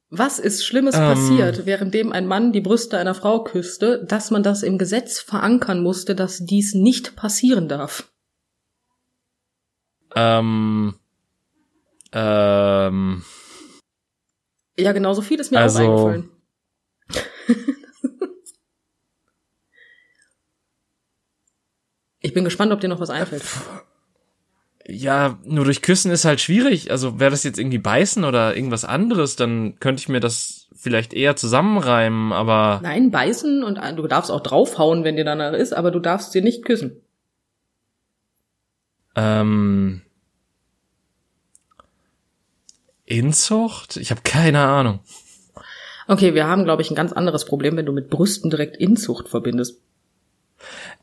Was 0.08 0.38
ist 0.38 0.64
Schlimmes 0.64 0.94
ähm, 0.94 1.02
passiert, 1.02 1.66
währenddem 1.66 2.12
ein 2.12 2.28
Mann 2.28 2.52
die 2.52 2.60
Brüste 2.60 2.96
einer 2.96 3.14
Frau 3.14 3.42
küsste, 3.42 4.04
dass 4.04 4.30
man 4.30 4.44
das 4.44 4.62
im 4.62 4.78
Gesetz 4.78 5.18
verankern 5.18 5.82
musste, 5.82 6.14
dass 6.14 6.44
dies 6.44 6.74
nicht 6.74 7.16
passieren 7.16 7.68
darf? 7.68 8.08
Ähm. 10.14 10.94
Ähm. 12.12 13.24
Ja, 14.78 14.92
genauso 14.92 15.22
viel 15.22 15.40
ist 15.40 15.50
mir 15.50 15.58
also, 15.58 15.78
auch 15.80 16.06
eingefallen. 16.06 16.30
ich 22.20 22.32
bin 22.32 22.44
gespannt, 22.44 22.70
ob 22.72 22.80
dir 22.80 22.88
noch 22.88 23.00
was 23.00 23.10
einfällt. 23.10 23.42
Ja, 24.88 25.38
nur 25.44 25.64
durch 25.64 25.82
Küssen 25.82 26.12
ist 26.12 26.24
halt 26.24 26.40
schwierig. 26.40 26.90
Also 26.90 27.18
wäre 27.18 27.30
das 27.30 27.42
jetzt 27.42 27.58
irgendwie 27.58 27.78
beißen 27.78 28.24
oder 28.24 28.54
irgendwas 28.54 28.84
anderes, 28.84 29.34
dann 29.34 29.80
könnte 29.80 30.00
ich 30.00 30.08
mir 30.08 30.20
das 30.20 30.68
vielleicht 30.76 31.12
eher 31.12 31.34
zusammenreimen, 31.34 32.32
aber. 32.32 32.80
Nein, 32.82 33.10
beißen 33.10 33.64
und 33.64 33.80
du 33.96 34.06
darfst 34.06 34.30
auch 34.30 34.42
draufhauen, 34.42 35.02
wenn 35.02 35.16
dir 35.16 35.24
danach 35.24 35.54
ist, 35.54 35.72
aber 35.72 35.90
du 35.90 35.98
darfst 35.98 36.32
sie 36.32 36.40
nicht 36.40 36.64
küssen. 36.64 37.02
Ähm. 39.16 40.02
Inzucht? 43.04 43.96
Ich 43.96 44.10
habe 44.10 44.20
keine 44.22 44.60
Ahnung. 44.60 45.00
Okay, 46.06 46.34
wir 46.34 46.46
haben, 46.46 46.64
glaube 46.64 46.82
ich, 46.82 46.90
ein 46.90 46.96
ganz 46.96 47.12
anderes 47.12 47.44
Problem, 47.44 47.76
wenn 47.76 47.86
du 47.86 47.92
mit 47.92 48.10
Brüsten 48.10 48.50
direkt 48.50 48.76
Inzucht 48.76 49.28
verbindest. 49.28 49.80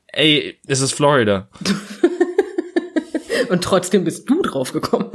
Ey, 0.08 0.58
es 0.68 0.80
ist 0.80 0.94
Florida. 0.94 1.50
Und 3.54 3.64
trotzdem 3.64 4.04
bist 4.04 4.28
du 4.28 4.42
drauf 4.42 4.74
gekommen. 4.74 5.12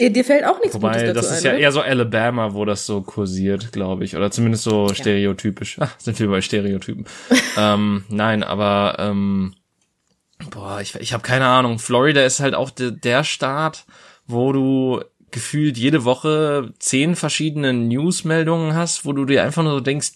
Dir 0.00 0.24
fällt 0.24 0.46
auch 0.46 0.58
nichts 0.60 0.74
Wobei, 0.74 0.92
Gutes 0.92 1.02
dazu 1.14 1.28
das 1.28 1.30
ist 1.32 1.38
ein, 1.40 1.44
ja 1.44 1.50
oder? 1.50 1.60
eher 1.60 1.72
so 1.72 1.80
Alabama, 1.82 2.54
wo 2.54 2.64
das 2.64 2.86
so 2.86 3.02
kursiert, 3.02 3.72
glaube 3.72 4.04
ich. 4.04 4.16
Oder 4.16 4.30
zumindest 4.30 4.64
so 4.64 4.88
Ja. 4.88 4.94
stereotypisch. 4.94 5.78
Ah, 5.78 5.90
sind 5.98 6.18
wir 6.18 6.28
bei 6.28 6.40
Stereotypen. 6.40 7.04
ähm, 7.58 8.04
nein, 8.08 8.42
aber 8.42 8.96
ähm, 8.98 9.52
boah, 10.50 10.80
ich, 10.80 10.94
ich 10.94 11.12
habe 11.12 11.22
keine 11.22 11.44
Ahnung. 11.46 11.78
Florida 11.78 12.24
ist 12.24 12.40
halt 12.40 12.54
auch 12.54 12.70
de, 12.70 12.90
der 12.90 13.22
Staat, 13.22 13.84
wo 14.26 14.52
du 14.52 15.02
gefühlt 15.30 15.76
jede 15.76 16.04
Woche 16.06 16.72
zehn 16.78 17.16
verschiedene 17.16 17.74
Newsmeldungen 17.74 18.74
hast, 18.74 19.04
wo 19.04 19.12
du 19.12 19.26
dir 19.26 19.44
einfach 19.44 19.62
nur 19.62 19.72
so 19.74 19.80
denkst, 19.80 20.12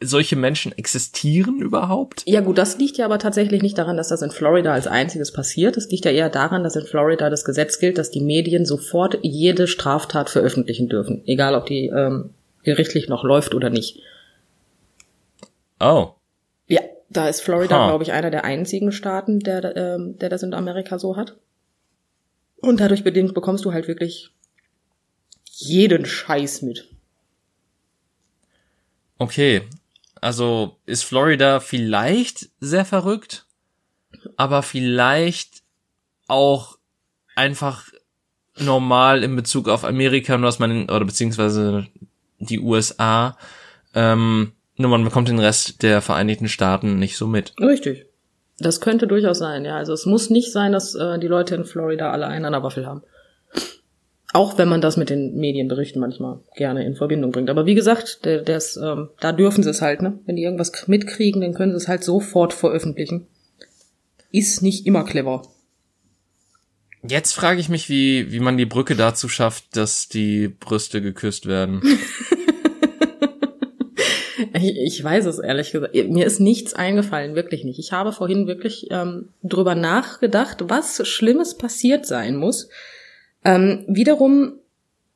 solche 0.00 0.36
Menschen 0.36 0.76
existieren 0.76 1.60
überhaupt? 1.60 2.22
Ja 2.26 2.40
gut, 2.40 2.58
das 2.58 2.78
liegt 2.78 2.98
ja 2.98 3.04
aber 3.04 3.18
tatsächlich 3.18 3.62
nicht 3.62 3.78
daran, 3.78 3.96
dass 3.96 4.08
das 4.08 4.22
in 4.22 4.30
Florida 4.30 4.72
als 4.72 4.86
einziges 4.86 5.32
passiert. 5.32 5.76
Es 5.76 5.90
liegt 5.90 6.04
ja 6.04 6.10
eher 6.10 6.30
daran, 6.30 6.62
dass 6.62 6.76
in 6.76 6.86
Florida 6.86 7.30
das 7.30 7.44
Gesetz 7.44 7.78
gilt, 7.78 7.98
dass 7.98 8.10
die 8.10 8.20
Medien 8.20 8.64
sofort 8.64 9.18
jede 9.22 9.66
Straftat 9.66 10.30
veröffentlichen 10.30 10.88
dürfen, 10.88 11.22
egal 11.26 11.54
ob 11.54 11.66
die 11.66 11.86
ähm, 11.86 12.30
gerichtlich 12.62 13.08
noch 13.08 13.24
läuft 13.24 13.54
oder 13.54 13.70
nicht. 13.70 14.00
Oh. 15.80 16.10
Ja, 16.66 16.80
da 17.08 17.28
ist 17.28 17.40
Florida, 17.40 17.76
Ha. 17.76 17.88
glaube 17.88 18.04
ich, 18.04 18.12
einer 18.12 18.30
der 18.30 18.44
einzigen 18.44 18.92
Staaten, 18.92 19.40
der, 19.40 19.76
ähm, 19.76 20.18
der 20.18 20.28
das 20.28 20.42
in 20.42 20.54
Amerika 20.54 20.98
so 20.98 21.16
hat. 21.16 21.36
Und 22.60 22.80
dadurch 22.80 23.04
bedingt 23.04 23.34
bekommst 23.34 23.64
du 23.64 23.72
halt 23.72 23.88
wirklich 23.88 24.30
jeden 25.44 26.06
Scheiß 26.06 26.62
mit. 26.62 26.88
Okay. 29.18 29.62
Also 30.20 30.76
ist 30.86 31.04
Florida 31.04 31.60
vielleicht 31.60 32.48
sehr 32.60 32.84
verrückt, 32.84 33.46
aber 34.36 34.62
vielleicht 34.62 35.62
auch 36.26 36.78
einfach 37.36 37.88
normal 38.56 39.22
in 39.22 39.36
Bezug 39.36 39.68
auf 39.68 39.84
Amerika, 39.84 40.36
nur 40.36 40.46
dass 40.46 40.58
man, 40.58 40.84
oder 40.84 41.04
beziehungsweise 41.04 41.86
die 42.38 42.60
USA, 42.60 43.36
ähm, 43.94 44.52
nur 44.76 44.90
man 44.90 45.04
bekommt 45.04 45.28
den 45.28 45.38
Rest 45.38 45.82
der 45.82 46.00
Vereinigten 46.00 46.48
Staaten 46.48 46.98
nicht 46.98 47.16
so 47.16 47.26
mit. 47.26 47.54
Richtig. 47.60 48.06
Das 48.58 48.80
könnte 48.80 49.06
durchaus 49.06 49.38
sein, 49.38 49.64
ja. 49.64 49.76
Also 49.76 49.92
es 49.92 50.06
muss 50.06 50.30
nicht 50.30 50.52
sein, 50.52 50.72
dass 50.72 50.94
äh, 50.94 51.18
die 51.18 51.28
Leute 51.28 51.54
in 51.54 51.64
Florida 51.64 52.10
alle 52.10 52.26
einen 52.26 52.44
an 52.44 52.52
der 52.52 52.62
Waffel 52.62 52.86
haben. 52.86 53.02
Auch 54.34 54.58
wenn 54.58 54.68
man 54.68 54.82
das 54.82 54.96
mit 54.96 55.08
den 55.08 55.36
Medienberichten 55.36 56.00
manchmal 56.00 56.40
gerne 56.54 56.84
in 56.84 56.94
Verbindung 56.94 57.32
bringt. 57.32 57.48
Aber 57.48 57.64
wie 57.64 57.74
gesagt, 57.74 58.24
der, 58.26 58.42
der 58.42 58.58
ist, 58.58 58.76
ähm, 58.76 59.08
da 59.20 59.32
dürfen 59.32 59.64
sie 59.64 59.70
es 59.70 59.80
halt, 59.80 60.02
ne? 60.02 60.18
Wenn 60.26 60.36
die 60.36 60.42
irgendwas 60.42 60.86
mitkriegen, 60.86 61.40
dann 61.40 61.54
können 61.54 61.72
sie 61.72 61.78
es 61.78 61.88
halt 61.88 62.04
sofort 62.04 62.52
veröffentlichen. 62.52 63.26
Ist 64.30 64.62
nicht 64.62 64.86
immer 64.86 65.04
clever. 65.04 65.42
Jetzt 67.02 67.32
frage 67.32 67.60
ich 67.60 67.70
mich, 67.70 67.88
wie, 67.88 68.30
wie 68.30 68.40
man 68.40 68.58
die 68.58 68.66
Brücke 68.66 68.96
dazu 68.96 69.28
schafft, 69.28 69.76
dass 69.76 70.08
die 70.08 70.48
Brüste 70.48 71.00
geküsst 71.00 71.46
werden. 71.46 71.82
Ich, 74.54 74.76
ich 74.76 75.04
weiß 75.04 75.26
es 75.26 75.38
ehrlich 75.38 75.72
gesagt. 75.72 75.94
Mir 75.94 76.26
ist 76.26 76.40
nichts 76.40 76.74
eingefallen, 76.74 77.34
wirklich 77.34 77.64
nicht. 77.64 77.78
Ich 77.78 77.92
habe 77.92 78.12
vorhin 78.12 78.46
wirklich 78.46 78.86
ähm, 78.90 79.28
drüber 79.42 79.74
nachgedacht, 79.74 80.64
was 80.68 81.06
Schlimmes 81.06 81.56
passiert 81.56 82.06
sein 82.06 82.36
muss. 82.36 82.68
Ähm, 83.44 83.84
wiederum 83.88 84.54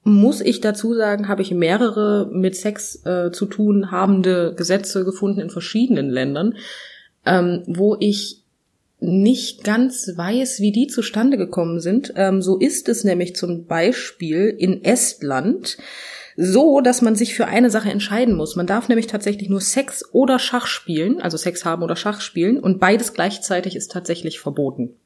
muss 0.04 0.40
ich 0.40 0.60
dazu 0.60 0.94
sagen, 0.94 1.28
habe 1.28 1.42
ich 1.42 1.52
mehrere 1.52 2.28
mit 2.32 2.56
Sex 2.56 3.04
äh, 3.06 3.30
zu 3.30 3.46
tun 3.46 3.90
habende 3.90 4.54
Gesetze 4.56 5.04
gefunden 5.04 5.40
in 5.40 5.50
verschiedenen 5.50 6.10
Ländern, 6.10 6.56
ähm, 7.24 7.62
wo 7.66 7.96
ich 8.00 8.42
nicht 8.98 9.64
ganz 9.64 10.12
weiß, 10.16 10.60
wie 10.60 10.72
die 10.72 10.86
zustande 10.86 11.36
gekommen 11.36 11.80
sind. 11.80 12.12
Ähm, 12.16 12.42
so 12.42 12.58
ist 12.58 12.88
es 12.88 13.04
nämlich 13.04 13.34
zum 13.34 13.66
Beispiel 13.66 14.54
in 14.56 14.84
Estland 14.84 15.76
so, 16.36 16.80
dass 16.80 17.02
man 17.02 17.14
sich 17.14 17.34
für 17.34 17.46
eine 17.46 17.70
Sache 17.70 17.90
entscheiden 17.90 18.34
muss. 18.34 18.56
Man 18.56 18.66
darf 18.66 18.88
nämlich 18.88 19.06
tatsächlich 19.06 19.50
nur 19.50 19.60
Sex 19.60 20.04
oder 20.12 20.38
Schach 20.38 20.66
spielen, 20.66 21.20
also 21.20 21.36
Sex 21.36 21.64
haben 21.64 21.82
oder 21.82 21.96
Schach 21.96 22.20
spielen, 22.20 22.58
und 22.58 22.80
beides 22.80 23.12
gleichzeitig 23.12 23.76
ist 23.76 23.90
tatsächlich 23.90 24.40
verboten. 24.40 24.96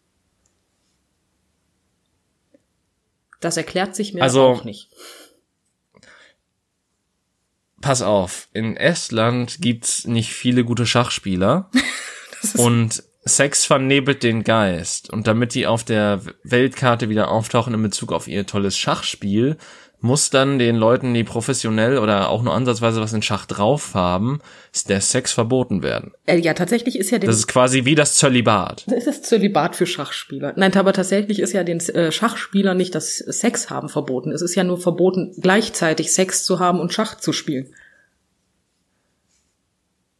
Das 3.40 3.56
erklärt 3.56 3.94
sich 3.96 4.14
mir 4.14 4.22
Also- 4.22 4.44
auch 4.46 4.64
nicht. 4.64 4.88
Pass 7.80 8.02
auf, 8.02 8.48
in 8.52 8.76
Estland 8.76 9.58
gibt's 9.60 10.06
nicht 10.06 10.32
viele 10.32 10.64
gute 10.64 10.86
Schachspieler 10.86 11.70
und 12.56 13.02
Sex 13.24 13.64
vernebelt 13.64 14.22
den 14.22 14.44
Geist. 14.44 15.10
Und 15.10 15.26
damit 15.26 15.54
die 15.54 15.66
auf 15.66 15.84
der 15.84 16.22
Weltkarte 16.42 17.08
wieder 17.08 17.28
auftauchen 17.30 17.74
in 17.74 17.82
Bezug 17.82 18.12
auf 18.12 18.28
ihr 18.28 18.46
tolles 18.46 18.78
Schachspiel, 18.78 19.56
muss 20.00 20.30
dann 20.30 20.58
den 20.58 20.76
Leuten, 20.76 21.14
die 21.14 21.24
professionell 21.24 21.98
oder 21.98 22.28
auch 22.28 22.42
nur 22.42 22.54
ansatzweise 22.54 23.00
was 23.00 23.12
in 23.12 23.22
Schach 23.22 23.46
drauf 23.46 23.94
haben, 23.94 24.40
der 24.88 25.00
Sex 25.00 25.32
verboten 25.32 25.82
werden. 25.82 26.12
Äh, 26.26 26.38
ja, 26.38 26.54
tatsächlich 26.54 26.98
ist 26.98 27.10
ja 27.10 27.18
den 27.18 27.26
Das 27.26 27.36
ist 27.36 27.46
quasi 27.46 27.84
wie 27.84 27.94
das 27.94 28.14
Zölibat. 28.14 28.84
Das 28.88 29.06
ist 29.06 29.24
Zölibat 29.24 29.74
für 29.74 29.86
Schachspieler. 29.86 30.52
Nein, 30.56 30.74
aber 30.76 30.92
tatsächlich 30.92 31.40
ist 31.40 31.52
ja 31.52 31.64
den 31.64 31.80
äh, 31.80 32.12
Schachspielern 32.12 32.76
nicht 32.76 32.94
das 32.94 33.16
Sex 33.16 33.70
haben 33.70 33.88
verboten. 33.88 34.32
Es 34.32 34.42
ist 34.42 34.54
ja 34.54 34.64
nur 34.64 34.78
verboten, 34.78 35.34
gleichzeitig 35.40 36.12
Sex 36.12 36.44
zu 36.44 36.58
haben 36.58 36.78
und 36.78 36.92
Schach 36.92 37.16
zu 37.16 37.32
spielen. 37.32 37.74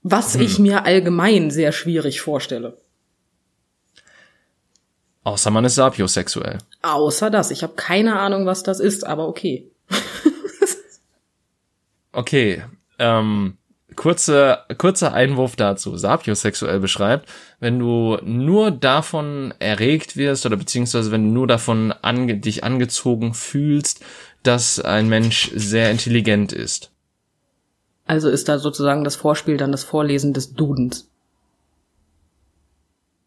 Was 0.03 0.37
ich 0.37 0.59
mir 0.61 0.85
allgemein 0.85 1.51
sehr 1.51 1.73
schwierig 1.73 2.21
vorstelle. 2.21 2.79
Außer 5.27 5.51
man 5.51 5.65
ist 5.65 5.75
sapiosexuell. 5.75 6.59
Außer 6.83 7.31
das. 7.31 7.51
Ich 7.51 7.65
habe 7.65 7.73
keine 7.75 8.17
Ahnung, 8.17 8.47
was 8.47 8.63
das 8.63 8.79
ist, 8.79 9.05
aber 9.05 9.27
okay. 9.27 9.69
Okay, 12.13 12.63
ähm, 12.99 13.59
kurze, 13.95 14.61
kurzer 14.79 15.13
Einwurf 15.13 15.55
dazu. 15.55 15.99
Sapiosexuell 15.99 16.81
beschreibt, 16.81 17.29
wenn 17.61 17.79
du 17.79 18.17
nur 18.23 18.71
davon 18.71 19.53
erregt 19.59 20.17
wirst 20.17 20.47
oder 20.47 20.57
beziehungsweise 20.57 21.11
wenn 21.11 21.25
du 21.25 21.35
nur 21.35 21.47
davon 21.47 21.93
ange 22.01 22.39
dich 22.39 22.65
angezogen 22.65 23.35
fühlst, 23.35 24.03
dass 24.45 24.81
ein 24.81 25.11
Mensch 25.11 25.51
sehr 25.55 25.91
intelligent 25.91 26.55
ist. 26.55 26.91
Also 28.07 28.31
ist 28.31 28.49
da 28.49 28.59
sozusagen 28.59 29.05
das 29.05 29.17
Vorspiel 29.17 29.59
dann 29.59 29.73
das 29.73 29.85
Vorlesen 29.85 30.33
des 30.33 30.55
Dudens. 30.55 31.11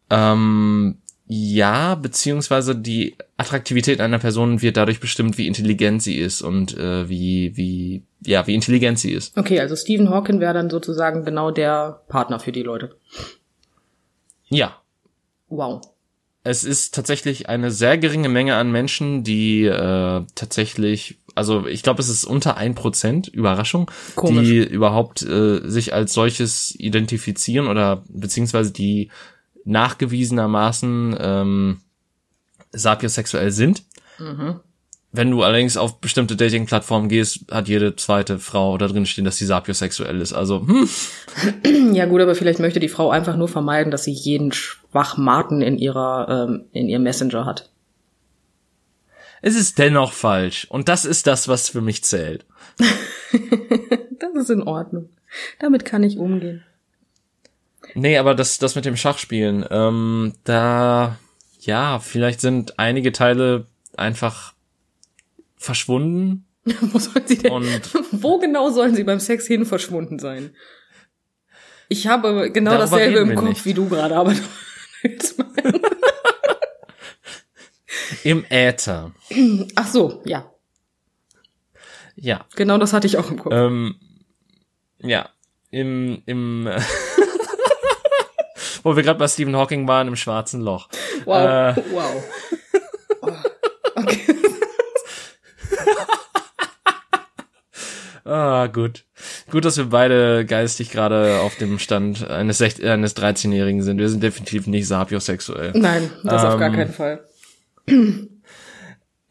Ähm, 0.10 0.98
ja, 1.32 1.94
beziehungsweise 1.94 2.76
die 2.76 3.15
Attraktivität 3.38 4.02
einer 4.02 4.18
Person 4.18 4.63
wird 4.63 4.78
dadurch 4.78 5.00
bestimmt, 5.00 5.38
wie 5.38 5.46
intelligent 5.46 6.02
sie 6.02 6.18
ist 6.18 6.42
und 6.42 6.76
äh, 6.76 7.08
wie, 7.08 7.56
wie, 7.56 8.02
ja, 8.26 8.48
wie 8.48 8.56
intelligent 8.56 8.98
sie 8.98 9.12
ist. 9.12 9.38
Okay, 9.38 9.60
also 9.60 9.76
Stephen 9.76 10.10
Hawking 10.10 10.39
wäre 10.39 10.56
dann 10.56 10.72
sozusagen 10.72 11.24
genau 11.24 11.52
der 11.52 12.02
Partner 12.08 12.39
für 12.39 12.52
die 12.52 12.63
Leute. 12.63 12.96
Ja, 14.50 14.82
Wow. 15.50 15.82
es 16.44 16.63
ist 16.63 16.96
tatsächlich 16.96 17.48
eine 17.48 17.70
sehr 17.70 18.00
geringe 18.00 18.30
Menge 18.30 18.56
an 18.56 18.72
Menschen, 18.72 19.24
die 19.24 19.65
äh, 19.65 20.22
tatsächlich, 20.34 21.20
also 21.36 21.68
ich 21.68 21.84
glaube, 21.84 22.02
es 22.02 22.10
ist 22.10 22.24
unter 22.24 22.58
ein 22.58 22.74
Prozent, 22.74 23.28
Überraschung, 23.28 23.92
Komisch. 24.15 24.48
die 24.48 24.58
überhaupt 24.63 25.22
äh, 25.22 25.60
sich 25.70 25.94
als 25.94 26.13
solches 26.13 26.74
identifizieren 26.76 27.68
oder 27.68 28.04
beziehungsweise 28.10 28.72
die 28.72 29.12
nachgewiesenermaßen 29.70 31.16
ähm, 31.20 31.82
sapiosexuell 32.72 33.52
sind. 33.52 33.84
Mhm. 34.20 34.60
Wenn 35.12 35.32
du 35.32 35.42
allerdings 35.42 35.76
auf 35.76 36.02
bestimmte 36.02 36.36
Dating-Plattformen 36.36 37.10
gehst, 37.10 37.46
hat 37.50 37.68
jede 37.68 37.96
zweite 37.96 38.38
Frau 38.38 38.78
da 38.78 38.88
drin 38.88 39.08
stehen, 39.08 39.26
dass 39.26 39.38
sie 39.38 39.46
sapiosexuell 39.48 40.22
ist. 40.22 40.34
Also, 40.34 40.62
hm, 40.68 40.88
Ja 41.96 42.06
gut, 42.06 42.22
aber 42.22 42.36
vielleicht 42.36 42.60
möchte 42.60 42.80
die 42.80 42.90
Frau 42.90 43.10
einfach 43.10 43.36
nur 43.36 43.48
vermeiden, 43.48 43.90
dass 43.90 44.04
sie 44.04 44.12
jeden 44.12 44.52
Schwachmaten 44.52 45.62
in 45.62 45.80
ihrer 45.80 46.48
ähm, 46.48 46.66
in 46.74 46.90
ihrem 46.90 47.04
Messenger 47.04 47.46
hat. 47.46 47.72
es 49.42 49.56
ist 49.56 49.80
dennoch 49.80 50.14
falsch. 50.14 50.68
Und 50.70 50.90
das 50.90 51.06
ist 51.06 51.26
das, 51.26 51.48
was 51.48 51.70
für 51.70 51.82
mich 51.82 52.04
zählt. 52.04 52.46
Das 54.20 54.36
ist 54.36 54.50
in 54.50 54.64
Ordnung. 54.64 55.10
Damit 55.60 55.86
kann 55.86 56.04
ich 56.04 56.18
umgehen. 56.18 56.64
Nee, 57.95 58.17
aber 58.17 58.36
das, 58.36 58.58
das 58.60 58.75
mit 58.75 58.86
dem 58.86 58.97
Schachspielen, 58.97 59.65
ähm, 59.69 60.34
da, 60.43 61.17
ja, 61.60 61.99
vielleicht 61.99 62.41
sind 62.41 62.80
einige 62.80 63.12
Teile 63.12 63.67
einfach 63.97 64.54
verschwunden 65.58 66.45
Wo 66.82 66.99
sollen 66.99 67.28
sie 67.28 67.38
denn? 67.38 67.52
und 67.52 67.93
Wo 68.12 68.39
genau 68.39 68.69
sollen 68.69 68.95
sie 68.95 69.04
beim 69.04 69.19
Sex 69.19 69.47
hin 69.47 69.65
verschwunden 69.65 70.19
sein? 70.19 70.56
Ich 71.88 72.08
habe 72.08 72.52
genau 72.52 72.71
Darüber 72.71 72.97
dasselbe 72.97 73.19
im 73.19 73.36
Kopf 73.36 73.49
nicht. 73.49 73.65
wie 73.65 73.73
du 73.73 73.89
gerade, 73.89 74.15
aber 74.15 74.34
im 78.23 78.45
Äther. 78.49 79.12
ach 79.75 79.88
so, 79.88 80.21
ja, 80.25 80.52
Ja, 82.15 82.45
genau 82.56 82.78
das 82.78 82.93
hatte 82.93 83.08
ich 83.08 83.17
auch 83.17 83.32
im 83.32 83.39
Kopf. 83.39 83.54
ähm, 83.54 83.95
ja, 84.99 85.30
im, 85.71 86.21
im, 86.25 86.69
wo 88.84 88.96
wir 88.96 89.04
gerade 89.04 89.20
bei 89.20 89.28
Stephen 89.28 89.56
Hawking 89.56 89.88
waren, 89.88 90.08
im 90.08 90.15
schwarzen 90.15 90.62
Loch. 90.62 90.89
wow, 91.26 91.76
äh, 91.76 91.76
wow. 91.92 92.24
Oh, 93.22 93.32
okay. 93.96 94.20
Ah, 98.26 98.68
gut. 98.68 99.06
Gut, 99.50 99.65
dass 99.65 99.78
wir 99.78 99.86
beide 99.86 100.46
geistig 100.46 100.92
gerade 100.92 101.39
auf 101.39 101.56
dem 101.56 101.80
Stand 101.80 102.30
eines, 102.30 102.62
eines 102.62 103.15
13-Jährigen 103.18 103.82
sind. 103.82 103.98
Wir 103.98 104.08
sind 104.10 104.22
definitiv 104.22 104.68
nicht 104.68 104.88
sapiosexuell. 104.88 105.72
Nein, 105.74 106.12
das 106.24 106.44
auf 106.44 106.60
gar 106.60 106.70
Ähm, 106.70 106.76
keinen 106.76 106.94
Fall. 106.94 107.26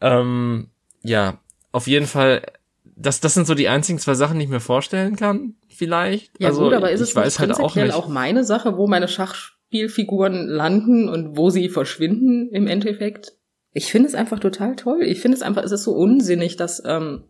Ähm, 0.01 0.69
ja, 1.03 1.39
auf 1.73 1.87
jeden 1.87 2.07
Fall, 2.07 2.43
das, 2.85 3.19
das 3.19 3.33
sind 3.33 3.45
so 3.47 3.53
die 3.53 3.67
einzigen 3.67 3.99
zwei 3.99 4.13
Sachen, 4.13 4.39
die 4.39 4.45
ich 4.45 4.49
mir 4.49 4.61
vorstellen 4.61 5.17
kann, 5.17 5.55
vielleicht. 5.79 6.39
Ja 6.39 6.49
also, 6.49 6.65
gut, 6.65 6.73
aber 6.73 6.91
ist 6.91 7.01
es 7.01 7.15
nicht 7.15 7.39
halt 7.39 7.51
auch 7.53 7.57
prinzipiell 7.57 7.91
auch 7.91 8.07
meine 8.07 8.43
Sache, 8.43 8.77
wo 8.77 8.85
meine 8.85 9.07
Schachspielfiguren 9.07 10.47
landen 10.47 11.09
und 11.09 11.35
wo 11.35 11.49
sie 11.49 11.69
verschwinden 11.69 12.49
im 12.51 12.67
Endeffekt? 12.67 13.33
Ich 13.71 13.85
finde 13.85 14.09
es 14.09 14.15
einfach 14.15 14.39
total 14.39 14.75
toll. 14.75 15.01
Ich 15.03 15.21
finde 15.21 15.37
es 15.37 15.41
einfach, 15.41 15.63
es 15.63 15.71
ist 15.71 15.83
so 15.83 15.93
unsinnig, 15.93 16.57
dass, 16.57 16.83
ähm, 16.85 17.23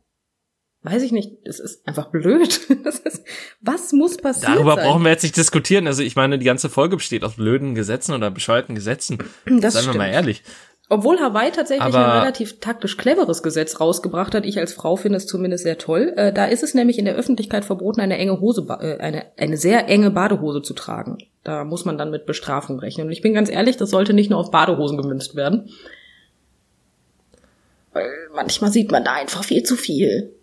weiß 0.81 1.03
ich 1.03 1.11
nicht, 1.11 1.37
es 1.45 1.59
ist 1.59 1.87
einfach 1.87 2.11
blöd. 2.11 2.59
Ist, 3.05 3.23
was 3.61 3.91
muss 3.91 4.17
passieren? 4.17 4.55
Darüber 4.55 4.75
sein? 4.75 4.85
brauchen 4.85 5.03
wir 5.03 5.11
jetzt 5.11 5.23
nicht 5.23 5.37
diskutieren. 5.37 5.85
Also 5.87 6.01
ich 6.01 6.15
meine, 6.15 6.39
die 6.39 6.45
ganze 6.45 6.69
Folge 6.69 6.97
besteht 6.97 7.23
aus 7.23 7.35
blöden 7.35 7.75
Gesetzen 7.75 8.13
oder 8.13 8.31
bescheuerten 8.31 8.75
Gesetzen. 8.75 9.19
Das 9.45 9.73
Seien 9.73 9.85
wir 9.85 9.97
mal 9.97 10.05
stimmt. 10.05 10.15
ehrlich. 10.15 10.43
Obwohl 10.91 11.19
Hawaii 11.19 11.51
tatsächlich 11.51 11.93
Aber- 11.93 12.13
ein 12.13 12.19
relativ 12.21 12.59
taktisch 12.59 12.97
cleveres 12.97 13.43
Gesetz 13.43 13.79
rausgebracht 13.79 14.33
hat, 14.33 14.43
ich 14.43 14.57
als 14.57 14.73
Frau 14.73 14.95
finde 14.95 15.17
es 15.17 15.27
zumindest 15.27 15.63
sehr 15.63 15.77
toll. 15.77 16.13
Äh, 16.17 16.33
da 16.33 16.45
ist 16.45 16.63
es 16.63 16.73
nämlich 16.73 16.97
in 16.97 17.05
der 17.05 17.13
Öffentlichkeit 17.15 17.63
verboten, 17.63 18.01
eine 18.01 18.17
enge 18.17 18.39
Hose, 18.39 18.65
äh, 18.81 18.97
eine, 18.99 19.25
eine 19.37 19.55
sehr 19.57 19.87
enge 19.87 20.09
Badehose 20.09 20.63
zu 20.63 20.73
tragen. 20.73 21.19
Da 21.43 21.63
muss 21.63 21.85
man 21.85 21.97
dann 21.99 22.09
mit 22.09 22.25
Bestrafung 22.25 22.79
rechnen. 22.79 23.05
Und 23.05 23.13
ich 23.13 23.21
bin 23.21 23.35
ganz 23.35 23.49
ehrlich, 23.51 23.77
das 23.77 23.91
sollte 23.91 24.13
nicht 24.13 24.31
nur 24.31 24.39
auf 24.39 24.49
Badehosen 24.49 24.97
gemünzt 24.97 25.35
werden. 25.35 25.69
Weil 27.93 28.09
manchmal 28.33 28.71
sieht 28.71 28.91
man 28.91 29.03
da 29.03 29.13
einfach 29.13 29.43
viel 29.43 29.61
zu 29.63 29.75
viel. 29.75 30.33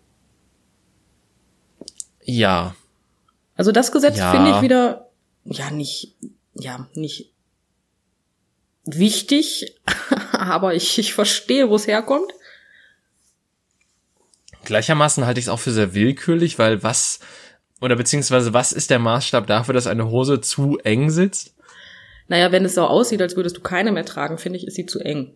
Ja, 2.23 2.75
Also 3.55 3.71
das 3.71 3.91
Gesetz 3.91 4.17
Ja. 4.17 4.31
finde 4.31 4.51
ich 4.51 4.61
wieder, 4.61 5.09
ja, 5.45 5.71
nicht, 5.71 6.15
ja, 6.53 6.87
nicht 6.93 7.31
wichtig, 8.85 9.75
aber 10.49 10.73
ich, 10.75 10.97
ich 10.97 11.13
verstehe, 11.13 11.69
wo 11.69 11.75
es 11.75 11.87
herkommt. 11.87 12.31
gleichermaßen 14.65 15.25
halte 15.25 15.39
ich 15.39 15.45
es 15.45 15.49
auch 15.49 15.59
für 15.59 15.71
sehr 15.71 15.93
willkürlich, 15.93 16.59
weil 16.59 16.83
was, 16.83 17.19
oder 17.81 17.95
beziehungsweise 17.95 18.53
was 18.53 18.71
ist 18.71 18.89
der 18.89 18.99
Maßstab 18.99 19.47
dafür, 19.47 19.73
dass 19.73 19.87
eine 19.87 20.09
Hose 20.09 20.41
zu 20.41 20.77
eng 20.79 21.09
sitzt? 21.09 21.55
Naja, 22.27 22.51
wenn 22.51 22.65
es 22.65 22.75
so 22.75 22.85
aussieht, 22.85 23.21
als 23.21 23.35
würdest 23.35 23.57
du 23.57 23.61
keine 23.61 23.91
mehr 23.91 24.05
tragen, 24.05 24.37
finde 24.37 24.57
ich, 24.57 24.67
ist 24.67 24.75
sie 24.75 24.85
zu 24.85 24.99
eng. 24.99 25.33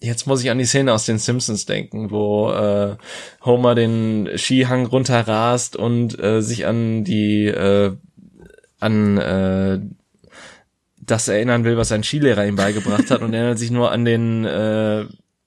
Jetzt 0.00 0.26
muss 0.26 0.42
ich 0.42 0.50
an 0.50 0.58
die 0.58 0.66
Szene 0.66 0.92
aus 0.92 1.06
den 1.06 1.18
Simpsons 1.18 1.64
denken, 1.64 2.10
wo 2.10 2.50
äh, 2.50 2.96
Homer 3.44 3.74
den 3.74 4.28
Skihang 4.36 4.86
runterrast 4.86 5.76
und 5.76 6.18
äh, 6.22 6.42
sich 6.42 6.66
an 6.66 7.04
die 7.04 7.46
äh, 7.46 7.96
an 8.80 9.16
äh, 9.16 9.80
das 11.06 11.28
erinnern 11.28 11.64
will, 11.64 11.76
was 11.76 11.88
sein 11.88 12.02
Skilehrer 12.02 12.46
ihm 12.46 12.56
beigebracht 12.56 13.10
hat 13.10 13.22
und 13.22 13.34
erinnert 13.34 13.58
sich 13.58 13.70
nur 13.70 13.90
an 13.90 14.04
den 14.04 14.44
äh, 14.44 15.04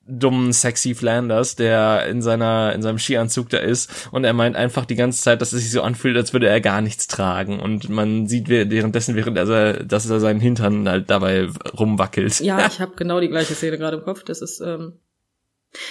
dummen 0.07 0.53
sexy 0.53 0.95
Flanders, 0.95 1.55
der 1.55 2.07
in 2.07 2.21
seiner 2.21 2.73
in 2.73 2.81
seinem 2.81 2.97
Skianzug 2.97 3.49
da 3.49 3.57
ist 3.57 4.09
und 4.11 4.23
er 4.23 4.33
meint 4.33 4.55
einfach 4.55 4.85
die 4.85 4.95
ganze 4.95 5.21
Zeit, 5.21 5.41
dass 5.41 5.53
es 5.53 5.61
sich 5.61 5.71
so 5.71 5.81
anfühlt, 5.81 6.15
als 6.15 6.33
würde 6.33 6.47
er 6.47 6.61
gar 6.61 6.81
nichts 6.81 7.07
tragen 7.07 7.59
und 7.59 7.89
man 7.89 8.27
sieht 8.27 8.47
währenddessen 8.49 9.15
während 9.15 9.37
er 9.37 9.83
dass 9.83 10.09
er 10.09 10.19
seinen 10.19 10.39
Hintern 10.39 10.87
halt 10.87 11.09
dabei 11.09 11.49
rumwackelt. 11.77 12.39
Ja, 12.39 12.67
ich 12.71 12.79
habe 12.79 12.93
genau 12.95 13.19
die 13.19 13.29
gleiche 13.29 13.53
Szene 13.53 13.77
gerade 13.77 13.97
im 13.97 14.03
Kopf. 14.03 14.23
Das 14.23 14.41
ist 14.41 14.61
ähm 14.61 14.93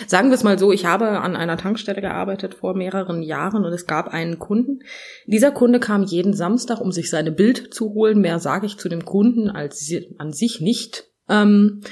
Sagen 0.07 0.29
wir 0.29 0.35
es 0.35 0.45
mal 0.45 0.59
so, 0.59 0.73
ich 0.73 0.87
habe 0.87 1.21
an 1.21 1.37
einer 1.37 1.57
Tankstelle 1.57 2.01
gearbeitet 2.01 2.55
vor 2.55 2.75
mehreren 2.75 3.23
Jahren 3.23 3.65
und 3.65 3.73
es 3.73 3.87
gab 3.87 4.09
einen 4.09 4.39
Kunden. 4.39 4.81
Dieser 5.27 5.51
Kunde 5.51 5.81
kam 5.81 6.03
jeden 6.03 6.35
Samstag, 6.35 6.81
um 6.81 6.93
sich 6.93 7.11
seine 7.11 7.33
Bild 7.33 7.73
zu 7.73 7.95
holen. 7.95 8.21
Mehr 8.21 8.39
sage 8.39 8.67
ich 8.67 8.79
zu 8.79 8.89
dem 8.89 9.05
Kunden 9.05 9.51
als 9.51 9.93
an 10.19 10.33
sich 10.33 10.61
nicht. 10.61 11.05
Ähm, 11.29 11.83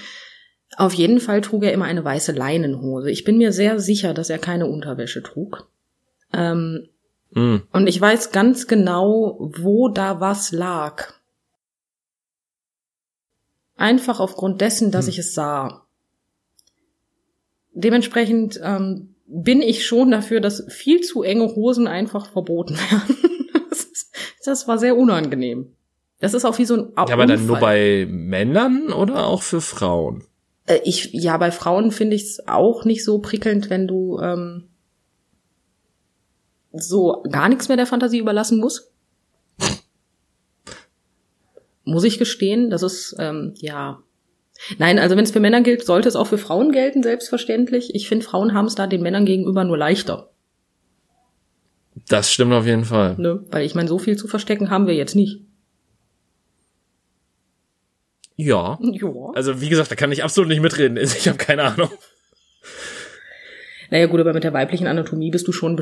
auf 0.77 0.93
jeden 0.95 1.21
Fall 1.21 1.41
trug 1.41 1.65
er 1.65 1.73
immer 1.73 1.85
eine 1.85 2.05
weiße 2.05 2.33
Leinenhose. 2.33 3.11
Ich 3.11 3.25
bin 3.25 3.39
mir 3.39 3.53
sehr 3.53 3.79
sicher, 3.79 4.15
dass 4.15 4.31
er 4.31 4.39
keine 4.39 4.67
Unterwäsche 4.67 5.23
trug. 5.23 5.69
Ähm, 6.33 6.89
mm. 7.31 7.57
Und 7.73 7.87
ich 7.87 8.01
weiß 8.01 8.33
ganz 8.33 8.67
genau, 8.67 9.39
wo 9.57 9.89
da 9.89 10.21
was 10.21 10.53
lag. 10.53 11.13
Einfach 13.77 14.21
aufgrund 14.21 14.61
dessen, 14.61 14.91
dass 14.91 15.07
mm. 15.07 15.11
ich 15.11 15.19
es 15.19 15.35
sah 15.35 15.84
dementsprechend 17.75 18.59
ähm, 18.63 19.15
bin 19.27 19.61
ich 19.61 19.87
schon 19.87 20.11
dafür, 20.11 20.41
dass 20.41 20.65
viel 20.69 21.01
zu 21.01 21.23
enge 21.23 21.55
Hosen 21.55 21.87
einfach 21.87 22.31
verboten 22.31 22.77
werden. 22.91 23.17
das, 23.69 23.85
ist, 23.85 24.15
das 24.45 24.69
war 24.69 24.79
sehr 24.79 24.97
unangenehm. 24.97 25.75
Das 26.21 26.33
ist 26.33 26.45
auch 26.45 26.59
wie 26.59 26.65
so 26.65 26.75
ein 26.75 26.93
Ja, 26.97 27.13
aber 27.13 27.27
dann 27.27 27.47
nur 27.47 27.59
bei 27.59 28.07
Männern 28.09 28.93
oder 28.93 29.27
auch 29.27 29.43
für 29.43 29.61
Frauen? 29.61 30.25
Äh, 30.67 30.79
ich, 30.85 31.11
ja, 31.13 31.37
bei 31.37 31.51
Frauen 31.51 31.91
finde 31.91 32.17
ich 32.17 32.23
es 32.23 32.49
auch 32.49 32.85
nicht 32.85 33.05
so 33.05 33.19
prickelnd, 33.19 33.69
wenn 33.69 33.87
du 33.87 34.19
ähm, 34.21 34.69
so 36.73 37.23
gar 37.31 37.49
nichts 37.49 37.69
mehr 37.69 37.77
der 37.77 37.87
Fantasie 37.87 38.19
überlassen 38.19 38.59
musst. 38.59 38.91
Muss 41.85 42.05
ich 42.05 42.19
gestehen, 42.19 42.71
das 42.71 42.83
ist, 42.83 43.17
ähm, 43.19 43.55
ja, 43.57 44.03
Nein, 44.79 44.99
also 44.99 45.17
wenn 45.17 45.25
es 45.25 45.31
für 45.31 45.41
Männer 45.41 45.61
gilt, 45.61 45.85
sollte 45.85 46.09
es 46.09 46.17
auch 46.17 46.27
für 46.27 46.39
Frauen 46.39 46.73
gelten, 46.73 47.03
selbstverständlich. 47.03 47.95
Ich 47.95 48.09
finde, 48.09 48.25
Frauen 48.25 48.55
haben 48.55 48.67
es 48.67 48.75
da 48.75 48.87
den 48.87 49.03
Männern 49.03 49.27
gegenüber 49.27 49.65
nur 49.65 49.79
leichter. 49.79 50.31
Das 52.09 52.33
stimmt 52.33 52.53
auf 52.53 52.67
jeden 52.67 52.85
Fall. 52.85 53.17
Ne? 53.19 53.45
Weil 53.51 53.65
ich 53.65 53.75
meine, 53.75 53.89
so 53.89 53.99
viel 53.99 54.17
zu 54.17 54.27
verstecken 54.27 54.71
haben 54.71 54.87
wir 54.87 54.95
jetzt 54.95 55.15
nicht. 55.15 55.41
Ja. 58.37 58.79
Ja. 58.81 59.31
Also 59.35 59.61
wie 59.61 59.69
gesagt, 59.69 59.91
da 59.91 59.95
kann 59.95 60.11
ich 60.13 60.25
absolut 60.25 60.49
nicht 60.49 60.61
mitreden. 60.61 60.97
Ich 61.03 61.29
habe 61.29 61.39
keine 61.39 61.63
Ahnung. 61.63 61.91
Naja 63.91 64.07
gut, 64.07 64.21
aber 64.21 64.33
mit 64.33 64.45
der 64.45 64.53
weiblichen 64.53 64.87
Anatomie 64.87 65.31
bist 65.31 65.47
du 65.47 65.53
schon. 65.53 65.81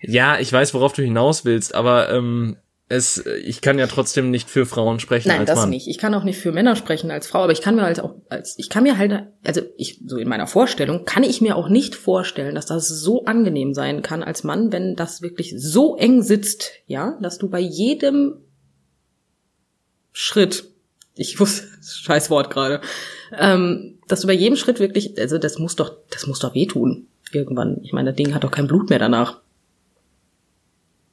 Ja, 0.00 0.38
ich 0.38 0.52
weiß, 0.52 0.74
worauf 0.74 0.92
du 0.92 1.02
hinaus 1.02 1.44
willst, 1.44 1.74
aber 1.74 2.10
ähm, 2.10 2.56
es, 2.88 3.24
ich 3.26 3.62
kann 3.62 3.80
ja 3.80 3.88
trotzdem 3.88 4.30
nicht 4.30 4.48
für 4.48 4.64
Frauen 4.64 5.00
sprechen 5.00 5.28
Nein, 5.28 5.40
als 5.40 5.48
das 5.48 5.58
Mann. 5.60 5.70
nicht. 5.70 5.88
Ich 5.88 5.98
kann 5.98 6.14
auch 6.14 6.22
nicht 6.22 6.38
für 6.38 6.52
Männer 6.52 6.76
sprechen 6.76 7.10
als 7.10 7.26
Frau, 7.26 7.42
aber 7.42 7.52
ich 7.52 7.60
kann 7.60 7.74
mir 7.74 7.82
halt 7.82 7.98
auch 7.98 8.14
als 8.28 8.56
ich 8.58 8.68
kann 8.68 8.84
mir 8.84 8.96
halt 8.96 9.26
also 9.44 9.62
ich 9.76 10.00
so 10.06 10.18
in 10.18 10.28
meiner 10.28 10.46
Vorstellung 10.46 11.04
kann 11.04 11.24
ich 11.24 11.40
mir 11.40 11.56
auch 11.56 11.68
nicht 11.68 11.96
vorstellen, 11.96 12.54
dass 12.54 12.66
das 12.66 12.86
so 12.86 13.24
angenehm 13.24 13.74
sein 13.74 14.02
kann 14.02 14.22
als 14.22 14.44
Mann, 14.44 14.70
wenn 14.70 14.94
das 14.94 15.20
wirklich 15.20 15.54
so 15.56 15.96
eng 15.96 16.22
sitzt, 16.22 16.70
ja, 16.86 17.18
dass 17.20 17.38
du 17.38 17.48
bei 17.48 17.58
jedem 17.58 18.36
Schritt, 20.12 20.70
ich 21.16 21.40
wusste, 21.40 21.66
scheiß 21.82 22.30
Wort 22.30 22.50
gerade, 22.50 22.80
ähm, 23.36 23.98
dass 24.06 24.20
du 24.20 24.28
bei 24.28 24.32
jedem 24.32 24.56
Schritt 24.56 24.78
wirklich, 24.78 25.18
also 25.18 25.38
das 25.38 25.58
muss 25.58 25.74
doch, 25.74 25.96
das 26.10 26.28
muss 26.28 26.38
doch 26.38 26.54
wehtun 26.54 27.08
irgendwann. 27.32 27.80
Ich 27.82 27.92
meine, 27.92 28.10
das 28.10 28.16
Ding 28.16 28.32
hat 28.32 28.44
doch 28.44 28.52
kein 28.52 28.68
Blut 28.68 28.90
mehr 28.90 29.00
danach. 29.00 29.40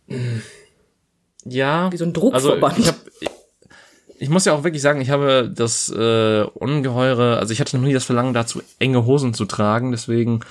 Ja. 1.46 1.92
Wie 1.92 1.98
so 1.98 2.06
ein 2.06 2.14
Druckverband. 2.14 2.64
Also 2.64 2.82
ich, 2.82 2.88
hab, 2.88 2.96
ich, 3.20 3.30
ich 4.20 4.30
muss 4.30 4.46
ja 4.46 4.54
auch 4.54 4.64
wirklich 4.64 4.82
sagen, 4.82 5.02
ich 5.02 5.10
habe 5.10 5.52
das 5.54 5.90
äh, 5.90 6.44
ungeheure, 6.54 7.38
also 7.40 7.52
ich 7.52 7.60
hatte 7.60 7.78
noch 7.78 7.84
nie 7.84 7.94
das 7.94 8.06
Verlangen 8.06 8.34
dazu, 8.34 8.62
enge 8.80 9.06
Hosen 9.06 9.34
zu 9.34 9.46
tragen, 9.46 9.92
deswegen 9.92 10.42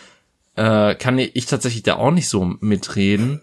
äh, 0.56 0.94
kann 0.94 1.18
ich 1.18 1.46
tatsächlich 1.46 1.82
da 1.82 1.96
auch 1.96 2.10
nicht 2.10 2.28
so 2.28 2.44
mitreden. 2.60 3.40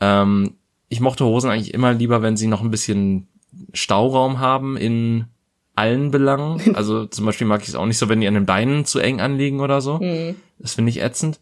Ähm, 0.00 0.54
ich 0.88 1.00
mochte 1.00 1.24
Hosen 1.24 1.50
eigentlich 1.50 1.74
immer 1.74 1.92
lieber, 1.92 2.22
wenn 2.22 2.36
sie 2.36 2.46
noch 2.46 2.62
ein 2.62 2.70
bisschen 2.70 3.28
Stauraum 3.72 4.38
haben 4.38 4.76
in 4.76 5.26
allen 5.74 6.10
Belangen. 6.10 6.62
Also 6.74 7.06
zum 7.06 7.26
Beispiel 7.26 7.46
mag 7.46 7.62
ich 7.62 7.68
es 7.68 7.74
auch 7.74 7.86
nicht 7.86 7.98
so, 7.98 8.08
wenn 8.08 8.20
die 8.20 8.28
an 8.28 8.34
den 8.34 8.46
Beinen 8.46 8.84
zu 8.84 8.98
eng 8.98 9.20
anliegen 9.20 9.60
oder 9.60 9.80
so. 9.80 9.98
Mhm. 9.98 10.36
Das 10.58 10.74
finde 10.74 10.90
ich 10.90 11.02
ätzend. 11.02 11.38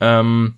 Ähm, 0.00 0.54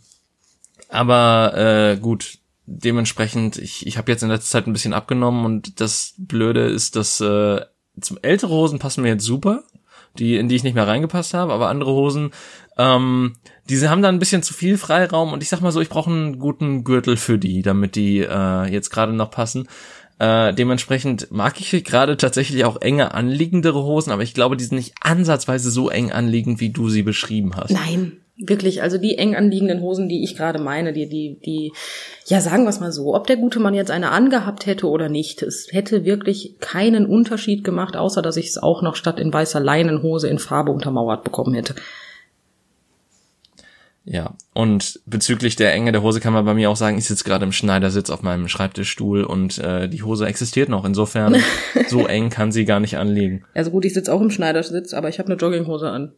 aber 0.89 1.53
äh, 1.57 1.97
gut, 2.01 2.39
dementsprechend, 2.69 3.57
ich, 3.57 3.87
ich 3.87 3.97
habe 3.97 4.13
jetzt 4.13 4.23
in 4.23 4.29
letzter 4.29 4.51
Zeit 4.51 4.67
ein 4.67 4.73
bisschen 4.73 4.93
abgenommen 4.93 5.45
und 5.45 5.81
das 5.81 6.15
Blöde 6.19 6.67
ist, 6.67 6.97
dass 6.97 7.21
äh, 7.21 7.63
zum 8.01 8.19
ältere 8.23 8.51
Hosen 8.51 8.79
passen 8.79 9.03
mir 9.03 9.09
jetzt 9.09 9.25
super, 9.25 9.63
die 10.19 10.37
in 10.37 10.49
die 10.49 10.57
ich 10.57 10.65
nicht 10.65 10.75
mehr 10.75 10.87
reingepasst 10.87 11.35
habe, 11.35 11.53
aber 11.53 11.69
andere 11.69 11.93
Hosen, 11.93 12.31
ähm, 12.77 13.35
diese 13.69 13.91
haben 13.91 14.03
dann 14.03 14.17
ein 14.17 14.19
bisschen 14.19 14.43
zu 14.43 14.53
viel 14.53 14.77
Freiraum 14.77 15.33
und 15.33 15.43
ich 15.43 15.49
sag 15.49 15.61
mal 15.63 15.73
so, 15.73 15.81
ich 15.81 15.89
brauche 15.89 16.11
einen 16.11 16.39
guten 16.39 16.85
Gürtel 16.85 17.17
für 17.17 17.39
die, 17.39 17.63
damit 17.63 17.97
die 17.97 18.19
äh, 18.19 18.71
jetzt 18.71 18.91
gerade 18.91 19.13
noch 19.13 19.31
passen. 19.31 19.67
Äh, 20.19 20.53
dementsprechend 20.53 21.31
mag 21.31 21.61
ich 21.61 21.85
gerade 21.85 22.17
tatsächlich 22.17 22.65
auch 22.65 22.81
enge 22.81 23.15
anliegendere 23.15 23.83
Hosen, 23.83 24.13
aber 24.13 24.23
ich 24.23 24.35
glaube, 24.35 24.57
die 24.57 24.65
sind 24.65 24.77
nicht 24.77 24.95
ansatzweise 25.01 25.71
so 25.71 25.89
eng 25.91 26.13
anliegend, 26.13 26.61
wie 26.61 26.71
du 26.71 26.89
sie 26.89 27.03
beschrieben 27.03 27.57
hast. 27.57 27.71
Nein, 27.71 28.19
Wirklich, 28.41 28.83
also 28.83 28.99
die 28.99 29.19
eng 29.19 29.35
anliegenden 29.35 29.81
Hosen, 29.81 30.09
die 30.09 30.23
ich 30.23 30.37
gerade 30.37 30.61
meine, 30.61 30.93
die, 30.93 31.09
die, 31.09 31.41
die, 31.45 31.73
ja, 32.27 32.41
sagen 32.41 32.63
wir 32.63 32.71
es 32.71 32.79
mal 32.79 32.93
so, 32.93 33.15
ob 33.15 33.27
der 33.27 33.37
gute 33.37 33.59
Mann 33.59 33.75
jetzt 33.75 33.91
eine 33.91 34.11
angehabt 34.11 34.67
hätte 34.67 34.89
oder 34.89 35.09
nicht, 35.09 35.43
es 35.43 35.67
hätte 35.73 36.05
wirklich 36.05 36.55
keinen 36.61 37.07
Unterschied 37.07 37.65
gemacht, 37.65 37.97
außer 37.97 38.23
dass 38.23 38.37
ich 38.37 38.47
es 38.47 38.59
auch 38.59 38.81
noch 38.81 38.95
statt 38.95 39.19
in 39.19 39.33
weißer 39.33 39.59
Leinenhose 39.59 40.29
in 40.29 40.39
Farbe 40.39 40.71
untermauert 40.71 41.25
bekommen 41.25 41.55
hätte. 41.55 41.75
Ja, 44.11 44.35
und 44.55 45.01
bezüglich 45.05 45.57
der 45.57 45.75
Enge 45.75 45.93
der 45.93 46.03
Hose 46.03 46.21
kann 46.21 46.33
man 46.33 46.45
bei 46.45 46.55
mir 46.55 46.71
auch 46.71 46.77
sagen, 46.77 46.97
ich 46.97 47.07
sitze 47.07 47.25
gerade 47.25 47.45
im 47.45 47.53
Schneidersitz 47.53 48.09
auf 48.09 48.23
meinem 48.23 48.49
Schreibtischstuhl 48.49 49.25
und 49.25 49.59
äh, 49.59 49.89
die 49.89 50.03
Hose 50.03 50.27
existiert 50.27 50.71
noch. 50.71 50.87
Insofern, 50.87 51.37
so 51.89 52.07
eng 52.07 52.31
kann 52.31 52.51
sie 52.51 52.65
gar 52.65 52.81
nicht 52.81 52.97
anliegen. 52.97 53.45
Also 53.53 53.71
gut, 53.71 53.85
ich 53.85 53.93
sitze 53.93 54.13
auch 54.13 54.23
im 54.23 54.31
Schneidersitz, 54.31 54.95
aber 54.95 55.09
ich 55.09 55.19
habe 55.19 55.31
eine 55.31 55.37
Jogginghose 55.37 55.91
an 55.91 56.13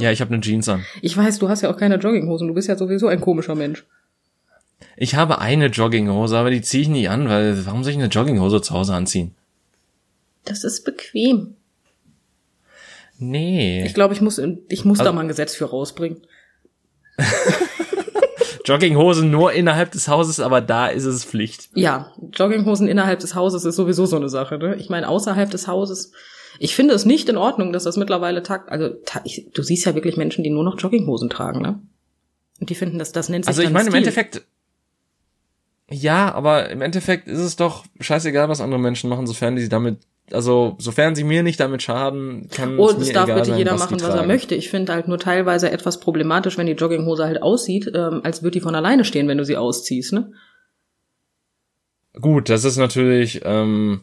ja, 0.00 0.10
ich 0.10 0.20
habe 0.20 0.32
eine 0.32 0.42
Jeans 0.42 0.68
an. 0.68 0.84
Ich 1.02 1.16
weiß, 1.16 1.38
du 1.38 1.48
hast 1.48 1.62
ja 1.62 1.70
auch 1.70 1.76
keine 1.76 1.96
Jogginghosen. 1.96 2.48
Du 2.48 2.54
bist 2.54 2.68
ja 2.68 2.76
sowieso 2.76 3.08
ein 3.08 3.20
komischer 3.20 3.54
Mensch. 3.54 3.84
Ich 4.96 5.14
habe 5.14 5.38
eine 5.38 5.66
Jogginghose, 5.66 6.36
aber 6.36 6.50
die 6.50 6.62
ziehe 6.62 6.82
ich 6.82 6.88
nie 6.88 7.08
an, 7.08 7.28
weil 7.28 7.64
warum 7.66 7.82
soll 7.82 7.92
ich 7.92 7.98
eine 7.98 8.08
Jogginghose 8.08 8.60
zu 8.60 8.74
Hause 8.74 8.94
anziehen? 8.94 9.34
Das 10.44 10.64
ist 10.64 10.84
bequem. 10.84 11.54
Nee. 13.18 13.84
Ich 13.84 13.94
glaube, 13.94 14.14
ich 14.14 14.20
muss, 14.20 14.38
ich 14.68 14.84
muss 14.84 14.98
also, 14.98 15.10
da 15.10 15.14
mal 15.14 15.22
ein 15.22 15.28
Gesetz 15.28 15.54
für 15.54 15.66
rausbringen. 15.66 16.18
Jogginghosen 18.64 19.30
nur 19.30 19.52
innerhalb 19.52 19.90
des 19.90 20.08
Hauses, 20.08 20.40
aber 20.40 20.60
da 20.60 20.86
ist 20.88 21.04
es 21.04 21.24
Pflicht. 21.24 21.68
Ja, 21.74 22.12
Jogginghosen 22.32 22.88
innerhalb 22.88 23.20
des 23.20 23.34
Hauses 23.34 23.64
ist 23.64 23.76
sowieso 23.76 24.06
so 24.06 24.16
eine 24.16 24.28
Sache. 24.28 24.58
Ne? 24.58 24.76
Ich 24.76 24.88
meine, 24.88 25.08
außerhalb 25.08 25.50
des 25.50 25.66
Hauses 25.66 26.12
ich 26.62 26.76
finde 26.76 26.92
es 26.92 27.06
nicht 27.06 27.30
in 27.30 27.38
Ordnung, 27.38 27.72
dass 27.72 27.84
das 27.84 27.96
mittlerweile 27.96 28.42
Tag, 28.42 28.70
also 28.70 28.90
ich, 29.24 29.48
du 29.54 29.62
siehst 29.62 29.86
ja 29.86 29.94
wirklich 29.94 30.18
Menschen, 30.18 30.44
die 30.44 30.50
nur 30.50 30.62
noch 30.62 30.78
Jogginghosen 30.78 31.30
tragen, 31.30 31.62
ne? 31.62 31.80
Und 32.60 32.68
die 32.68 32.74
finden, 32.74 32.98
dass 32.98 33.12
das 33.12 33.30
nennt 33.30 33.46
sich 33.46 33.48
Also 33.48 33.62
ich 33.62 33.70
meine 33.70 33.84
Stil. 33.84 33.94
im 33.94 33.98
Endeffekt, 33.98 34.42
ja, 35.90 36.30
aber 36.34 36.68
im 36.68 36.82
Endeffekt 36.82 37.28
ist 37.28 37.38
es 37.38 37.56
doch 37.56 37.86
scheißegal, 37.98 38.50
was 38.50 38.60
andere 38.60 38.78
Menschen 38.78 39.08
machen, 39.08 39.26
sofern 39.26 39.56
die 39.56 39.70
damit, 39.70 40.00
also 40.32 40.76
sofern 40.78 41.14
sie 41.14 41.24
mir 41.24 41.42
nicht 41.42 41.58
damit 41.58 41.82
schaden, 41.82 42.50
kann 42.50 42.78
oh, 42.78 42.90
es 42.90 42.98
mir 42.98 43.02
es 43.04 43.12
darf 43.14 43.24
bitte 43.24 43.46
sein, 43.46 43.56
jeder 43.56 43.72
was 43.72 43.80
machen, 43.80 44.02
was 44.02 44.14
er 44.14 44.26
möchte. 44.26 44.54
Ich 44.54 44.68
finde 44.68 44.92
halt 44.92 45.08
nur 45.08 45.18
teilweise 45.18 45.70
etwas 45.70 45.98
problematisch, 45.98 46.58
wenn 46.58 46.66
die 46.66 46.74
Jogginghose 46.74 47.24
halt 47.24 47.42
aussieht, 47.42 47.90
ähm, 47.94 48.20
als 48.22 48.42
würde 48.42 48.58
die 48.58 48.60
von 48.60 48.74
alleine 48.74 49.06
stehen, 49.06 49.28
wenn 49.28 49.38
du 49.38 49.46
sie 49.46 49.56
ausziehst, 49.56 50.12
ne? 50.12 50.30
Gut, 52.20 52.50
das 52.50 52.64
ist 52.64 52.76
natürlich, 52.76 53.40
ähm, 53.44 54.02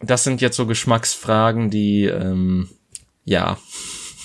das 0.00 0.24
sind 0.24 0.40
jetzt 0.40 0.56
so 0.56 0.66
Geschmacksfragen, 0.66 1.70
die, 1.70 2.04
ähm, 2.04 2.68
ja, 3.24 3.58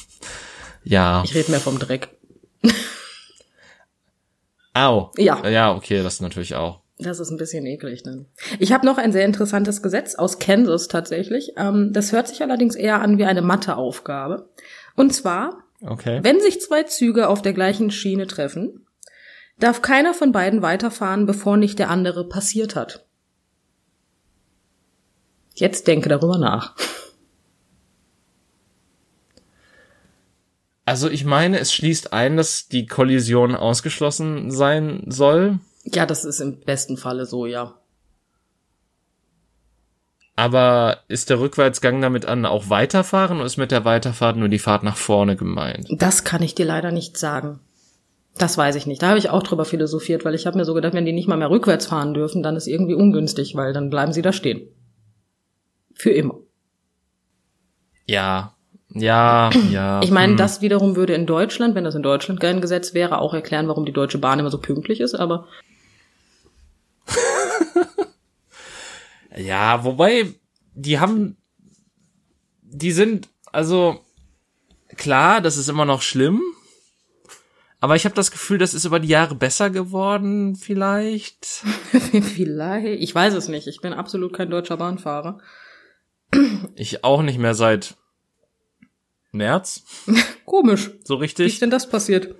ja. 0.84 1.24
Ich 1.26 1.36
rede 1.36 1.52
mehr 1.52 1.60
vom 1.60 1.80
Dreck. 1.80 2.10
Au. 4.74 5.12
Ja. 5.18 5.48
Ja, 5.50 5.76
okay, 5.76 6.02
das 6.02 6.22
natürlich 6.22 6.56
auch. 6.56 6.82
Das 6.98 7.20
ist 7.20 7.32
ein 7.32 7.38
bisschen 7.38 7.66
eklig. 7.66 8.06
Ne? 8.06 8.26
Ich 8.60 8.72
habe 8.72 8.86
noch 8.86 8.98
ein 8.98 9.12
sehr 9.12 9.26
interessantes 9.26 9.82
Gesetz 9.82 10.16
aus 10.16 10.40
Kansas 10.40 10.88
tatsächlich. 10.88 11.54
Ähm, 11.58 11.92
das 11.94 12.12
hört 12.12 12.28
sich 12.28 12.42
allerdings 12.42 12.76
eher 12.76 13.02
an 13.02 13.18
wie 13.18 13.26
eine 13.26 13.42
Matheaufgabe. 13.42 14.50
Und 14.96 15.14
zwar, 15.14 15.64
okay. 15.82 16.20
wenn 16.22 16.40
sich 16.40 16.62
zwei 16.62 16.84
Züge 16.84 17.28
auf 17.28 17.42
der 17.42 17.54
gleichen 17.54 17.90
Schiene 17.92 18.28
treffen, 18.28 18.86
darf 19.60 19.82
keiner 19.82 20.14
von 20.14 20.32
beiden 20.32 20.62
weiterfahren, 20.62 21.26
bevor 21.26 21.58
nicht 21.58 21.80
der 21.80 21.90
andere 21.90 22.28
passiert 22.28 22.76
hat. 22.76 23.08
Jetzt 25.56 25.88
denke 25.88 26.10
darüber 26.10 26.38
nach. 26.38 26.76
Also 30.86 31.10
ich 31.10 31.24
meine, 31.24 31.60
es 31.60 31.74
schließt 31.74 32.12
ein, 32.12 32.38
dass 32.38 32.68
die 32.68 32.86
Kollision 32.86 33.56
ausgeschlossen 33.56 34.52
sein 34.52 35.06
soll. 35.08 35.60
Ja, 35.86 36.06
das 36.06 36.26
ist 36.26 36.40
im 36.40 36.60
besten 36.60 36.98
Falle 36.98 37.26
so, 37.26 37.46
ja. 37.46 37.76
Aber 40.36 41.00
ist 41.08 41.30
der 41.30 41.40
Rückwärtsgang 41.40 42.02
damit 42.02 42.26
an 42.26 42.46
auch 42.46 42.70
weiterfahren 42.70 43.38
oder 43.38 43.46
ist 43.46 43.58
mit 43.58 43.72
der 43.72 43.86
Weiterfahrt 43.86 44.38
nur 44.38 44.50
die 44.50 44.60
Fahrt 44.60 44.84
nach 44.84 44.98
vorne 44.98 45.36
gemeint? 45.36 45.88
Das 45.92 46.24
kann 46.24 46.42
ich 46.42 46.56
dir 46.56 46.66
leider 46.66 46.92
nicht 46.92 47.18
sagen. 47.18 47.60
Das 48.38 48.58
weiß 48.58 48.76
ich 48.76 48.88
nicht. 48.88 49.02
Da 49.04 49.10
habe 49.10 49.20
ich 49.20 49.30
auch 49.30 49.44
drüber 49.44 49.66
philosophiert, 49.66 50.26
weil 50.26 50.34
ich 50.34 50.48
habe 50.48 50.58
mir 50.58 50.66
so 50.66 50.74
gedacht, 50.74 50.94
wenn 50.94 51.06
die 51.06 51.14
nicht 51.14 51.28
mal 51.28 51.38
mehr 51.38 51.50
rückwärts 51.50 51.86
fahren 51.86 52.14
dürfen, 52.14 52.44
dann 52.44 52.56
ist 52.56 52.68
irgendwie 52.68 52.96
ungünstig, 52.96 53.56
weil 53.56 53.74
dann 53.74 53.90
bleiben 53.90 54.14
sie 54.14 54.22
da 54.22 54.34
stehen. 54.34 54.68
Für 55.96 56.12
immer. 56.12 56.40
Ja, 58.06 58.56
ja, 58.94 59.50
ja. 59.70 60.02
Ich 60.02 60.12
meine, 60.12 60.34
hm. 60.34 60.38
das 60.38 60.62
wiederum 60.62 60.96
würde 60.96 61.14
in 61.14 61.26
Deutschland, 61.26 61.76
wenn 61.76 61.84
das 61.84 61.96
in 61.96 62.04
Deutschland 62.04 62.40
kein 62.40 62.62
Gesetz 62.62 62.94
wäre, 62.94 63.20
auch 63.20 63.34
erklären, 63.34 63.68
warum 63.68 63.86
die 63.86 63.94
Deutsche 63.94 64.18
Bahn 64.18 64.40
immer 64.40 64.52
so 64.52 64.60
pünktlich 64.60 65.00
ist, 65.02 65.16
aber. 65.16 65.48
ja, 69.38 69.84
wobei, 69.84 70.34
die 70.74 71.00
haben, 71.00 71.38
die 72.62 72.92
sind, 72.92 73.30
also, 73.52 74.00
klar, 74.98 75.42
das 75.42 75.58
ist 75.58 75.70
immer 75.70 75.86
noch 75.86 76.02
schlimm, 76.02 76.42
aber 77.80 77.96
ich 77.96 78.06
habe 78.06 78.14
das 78.14 78.30
Gefühl, 78.30 78.60
das 78.60 78.76
ist 78.76 78.86
über 78.86 79.00
die 79.00 79.08
Jahre 79.08 79.34
besser 79.34 79.72
geworden, 79.72 80.56
vielleicht. 80.56 81.46
vielleicht. 81.92 83.02
Ich 83.02 83.16
weiß 83.16 83.34
es 83.34 83.48
nicht. 83.48 83.66
Ich 83.66 83.82
bin 83.82 83.92
absolut 83.92 84.34
kein 84.34 84.52
deutscher 84.52 84.78
Bahnfahrer. 84.78 85.40
Ich 86.76 87.04
auch 87.04 87.22
nicht 87.22 87.38
mehr 87.38 87.54
seit 87.54 87.96
März. 89.32 89.84
Komisch. 90.46 90.92
So 91.04 91.16
richtig. 91.16 91.46
Wie 91.46 91.54
ist 91.54 91.62
denn 91.62 91.70
das 91.70 91.90
passiert? 91.90 92.36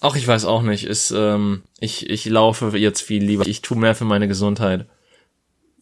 Ach, 0.00 0.16
ich 0.16 0.26
weiß 0.26 0.44
auch 0.44 0.62
nicht. 0.62 0.84
Ist, 0.84 1.12
ähm, 1.16 1.62
ich, 1.80 2.10
ich 2.10 2.26
laufe 2.26 2.76
jetzt 2.76 3.00
viel 3.00 3.24
lieber. 3.24 3.46
Ich 3.46 3.62
tue 3.62 3.78
mehr 3.78 3.94
für 3.94 4.04
meine 4.04 4.28
Gesundheit. 4.28 4.86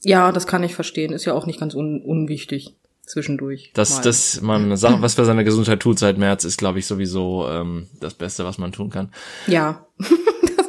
Ja, 0.04 0.32
das 0.32 0.46
kann 0.46 0.62
ich 0.62 0.74
verstehen. 0.74 1.12
Ist 1.12 1.24
ja 1.24 1.34
auch 1.34 1.46
nicht 1.46 1.60
ganz 1.60 1.74
un 1.74 2.00
unwichtig 2.00 2.76
zwischendurch. 3.04 3.72
Dass, 3.74 3.96
mal. 3.96 4.02
dass 4.02 4.40
man 4.40 4.76
sagt, 4.76 5.02
was 5.02 5.14
für 5.14 5.24
seine 5.24 5.44
Gesundheit 5.44 5.80
tut 5.80 5.98
seit 5.98 6.18
März, 6.18 6.44
ist, 6.44 6.58
glaube 6.58 6.78
ich, 6.78 6.86
sowieso 6.86 7.46
ähm, 7.48 7.88
das 8.00 8.14
Beste, 8.14 8.44
was 8.44 8.58
man 8.58 8.72
tun 8.72 8.90
kann. 8.90 9.12
Ja. 9.46 9.86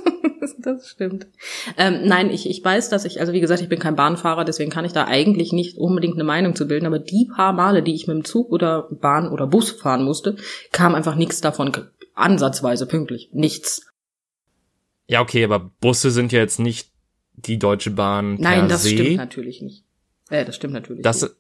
das 0.59 0.89
stimmt. 0.89 1.27
Ähm, 1.77 2.01
nein, 2.05 2.29
ich, 2.29 2.49
ich 2.49 2.63
weiß, 2.63 2.89
dass 2.89 3.05
ich, 3.05 3.19
also 3.19 3.33
wie 3.33 3.39
gesagt, 3.39 3.61
ich 3.61 3.69
bin 3.69 3.79
kein 3.79 3.95
Bahnfahrer, 3.95 4.45
deswegen 4.45 4.71
kann 4.71 4.85
ich 4.85 4.93
da 4.93 5.05
eigentlich 5.05 5.51
nicht 5.51 5.77
unbedingt 5.77 6.15
eine 6.15 6.23
Meinung 6.23 6.55
zu 6.55 6.67
bilden, 6.67 6.85
aber 6.85 6.99
die 6.99 7.27
paar 7.33 7.53
Male, 7.53 7.83
die 7.83 7.93
ich 7.93 8.07
mit 8.07 8.15
dem 8.15 8.25
Zug 8.25 8.51
oder 8.51 8.87
Bahn 8.91 9.29
oder 9.29 9.47
Bus 9.47 9.71
fahren 9.71 10.03
musste, 10.03 10.35
kam 10.71 10.95
einfach 10.95 11.15
nichts 11.15 11.41
davon 11.41 11.71
ansatzweise 12.13 12.85
pünktlich. 12.85 13.29
Nichts. 13.33 13.87
Ja, 15.07 15.21
okay, 15.21 15.43
aber 15.43 15.71
Busse 15.79 16.11
sind 16.11 16.31
ja 16.31 16.39
jetzt 16.39 16.59
nicht 16.59 16.89
die 17.35 17.59
Deutsche 17.59 17.91
Bahn. 17.91 18.35
Nein, 18.35 18.69
das 18.69 18.83
se. 18.83 18.89
stimmt 18.89 19.17
natürlich 19.17 19.61
nicht. 19.61 19.83
Äh, 20.29 20.45
das 20.45 20.55
stimmt 20.55 20.73
natürlich. 20.73 21.03
Das, 21.03 21.21
nicht 21.21 21.33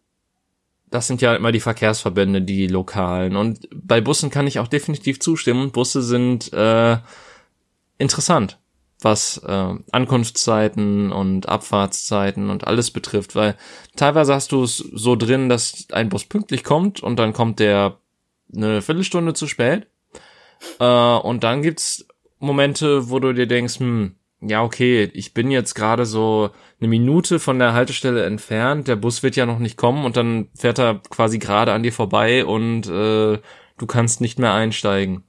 das 0.93 1.07
sind 1.07 1.21
ja 1.21 1.35
immer 1.35 1.51
die 1.51 1.59
Verkehrsverbände, 1.59 2.43
die 2.43 2.67
lokalen. 2.67 3.35
Und 3.35 3.67
bei 3.73 3.99
Bussen 3.99 4.29
kann 4.29 4.45
ich 4.45 4.59
auch 4.59 4.67
definitiv 4.67 5.19
zustimmen. 5.19 5.71
Busse 5.71 6.03
sind 6.03 6.53
äh, 6.53 6.97
interessant, 7.97 8.59
was 9.03 9.37
äh, 9.37 9.73
Ankunftszeiten 9.91 11.11
und 11.11 11.49
Abfahrtszeiten 11.49 12.49
und 12.49 12.67
alles 12.67 12.91
betrifft, 12.91 13.35
weil 13.35 13.55
teilweise 13.95 14.33
hast 14.33 14.51
du 14.51 14.63
es 14.63 14.77
so 14.77 15.15
drin, 15.15 15.49
dass 15.49 15.87
ein 15.91 16.09
Bus 16.09 16.25
pünktlich 16.25 16.63
kommt 16.63 17.01
und 17.01 17.17
dann 17.17 17.33
kommt 17.33 17.59
der 17.59 17.97
eine 18.55 18.81
Viertelstunde 18.81 19.33
zu 19.33 19.47
spät. 19.47 19.87
Äh, 20.79 20.85
und 20.85 21.43
dann 21.43 21.61
gibt's 21.61 22.07
Momente, 22.39 23.09
wo 23.09 23.19
du 23.19 23.33
dir 23.33 23.47
denkst, 23.47 23.79
hm, 23.79 24.15
ja, 24.41 24.61
okay, 24.61 25.09
ich 25.13 25.33
bin 25.33 25.51
jetzt 25.51 25.73
gerade 25.73 26.05
so 26.05 26.49
eine 26.79 26.89
Minute 26.89 27.39
von 27.39 27.59
der 27.59 27.73
Haltestelle 27.73 28.25
entfernt, 28.25 28.87
der 28.87 28.97
Bus 28.97 29.23
wird 29.23 29.35
ja 29.35 29.45
noch 29.45 29.59
nicht 29.59 29.77
kommen 29.77 30.03
und 30.05 30.17
dann 30.17 30.49
fährt 30.53 30.79
er 30.79 30.99
quasi 31.09 31.39
gerade 31.39 31.71
an 31.71 31.83
dir 31.83 31.93
vorbei 31.93 32.45
und 32.45 32.87
äh, 32.87 33.39
du 33.77 33.85
kannst 33.87 34.21
nicht 34.21 34.39
mehr 34.39 34.53
einsteigen. 34.53 35.23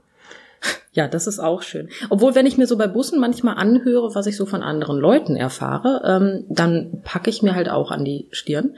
Ja, 0.92 1.08
das 1.08 1.26
ist 1.26 1.40
auch 1.40 1.62
schön. 1.62 1.88
Obwohl, 2.08 2.34
wenn 2.34 2.46
ich 2.46 2.56
mir 2.56 2.66
so 2.68 2.76
bei 2.76 2.86
Bussen 2.86 3.18
manchmal 3.18 3.56
anhöre, 3.56 4.14
was 4.14 4.26
ich 4.26 4.36
so 4.36 4.46
von 4.46 4.62
anderen 4.62 4.98
Leuten 4.98 5.34
erfahre, 5.34 6.02
ähm, 6.04 6.44
dann 6.48 7.00
packe 7.02 7.30
ich 7.30 7.42
mir 7.42 7.54
halt 7.54 7.68
auch 7.68 7.90
an 7.90 8.04
die 8.04 8.28
Stirn. 8.30 8.76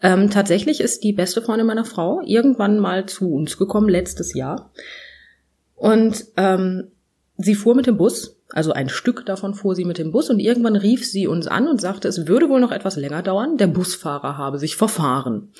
Ähm, 0.00 0.30
tatsächlich 0.30 0.80
ist 0.80 1.04
die 1.04 1.12
beste 1.12 1.42
Freundin 1.42 1.66
meiner 1.66 1.84
Frau 1.84 2.22
irgendwann 2.24 2.78
mal 2.78 3.06
zu 3.06 3.34
uns 3.34 3.58
gekommen, 3.58 3.88
letztes 3.88 4.32
Jahr. 4.32 4.70
Und 5.76 6.24
ähm, 6.36 6.92
sie 7.36 7.54
fuhr 7.54 7.74
mit 7.74 7.86
dem 7.86 7.98
Bus 7.98 8.38
also 8.52 8.72
ein 8.72 8.88
Stück 8.88 9.26
davon 9.26 9.54
fuhr 9.54 9.74
sie 9.74 9.84
mit 9.84 9.98
dem 9.98 10.10
Bus 10.10 10.30
und 10.30 10.40
irgendwann 10.40 10.76
rief 10.76 11.06
sie 11.06 11.26
uns 11.26 11.46
an 11.46 11.68
und 11.68 11.80
sagte, 11.80 12.08
es 12.08 12.26
würde 12.26 12.48
wohl 12.48 12.60
noch 12.60 12.72
etwas 12.72 12.96
länger 12.96 13.22
dauern, 13.22 13.58
der 13.58 13.66
Busfahrer 13.66 14.38
habe 14.38 14.58
sich 14.58 14.76
verfahren. 14.76 15.52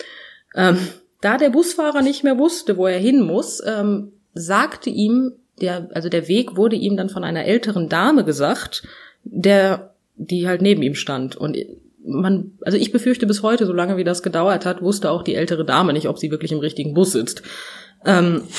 Ähm, 0.55 0.79
da 1.21 1.37
der 1.37 1.51
Busfahrer 1.51 2.01
nicht 2.01 2.25
mehr 2.25 2.39
wusste, 2.39 2.77
wo 2.77 2.87
er 2.87 2.99
hin 2.99 3.21
muss, 3.21 3.63
ähm, 3.65 4.13
sagte 4.33 4.89
ihm, 4.89 5.33
der, 5.63 5.89
also 5.93 6.09
der 6.09 6.29
Weg 6.29 6.57
wurde 6.57 6.77
ihm 6.77 6.97
dann 6.97 7.09
von 7.09 7.25
einer 7.25 7.45
älteren 7.45 7.89
Dame 7.89 8.25
gesagt, 8.25 8.83
der, 9.25 9.95
die 10.17 10.47
halt 10.47 10.63
neben 10.63 10.83
ihm 10.83 10.95
stand. 10.95 11.37
Und 11.37 11.57
man, 12.05 12.53
also 12.63 12.79
ich 12.79 12.93
befürchte 12.93 13.27
bis 13.27 13.43
heute, 13.43 13.67
solange 13.67 13.97
wie 13.97 14.05
das 14.05 14.23
gedauert 14.23 14.65
hat, 14.65 14.83
wusste 14.83 15.11
auch 15.11 15.23
die 15.23 15.35
ältere 15.35 15.65
Dame 15.65 15.93
nicht, 15.93 16.09
ob 16.09 16.19
sie 16.19 16.31
wirklich 16.31 16.53
im 16.53 16.59
richtigen 16.59 16.95
Bus 16.95 17.13
sitzt. 17.13 17.43
Ähm, 18.05 18.43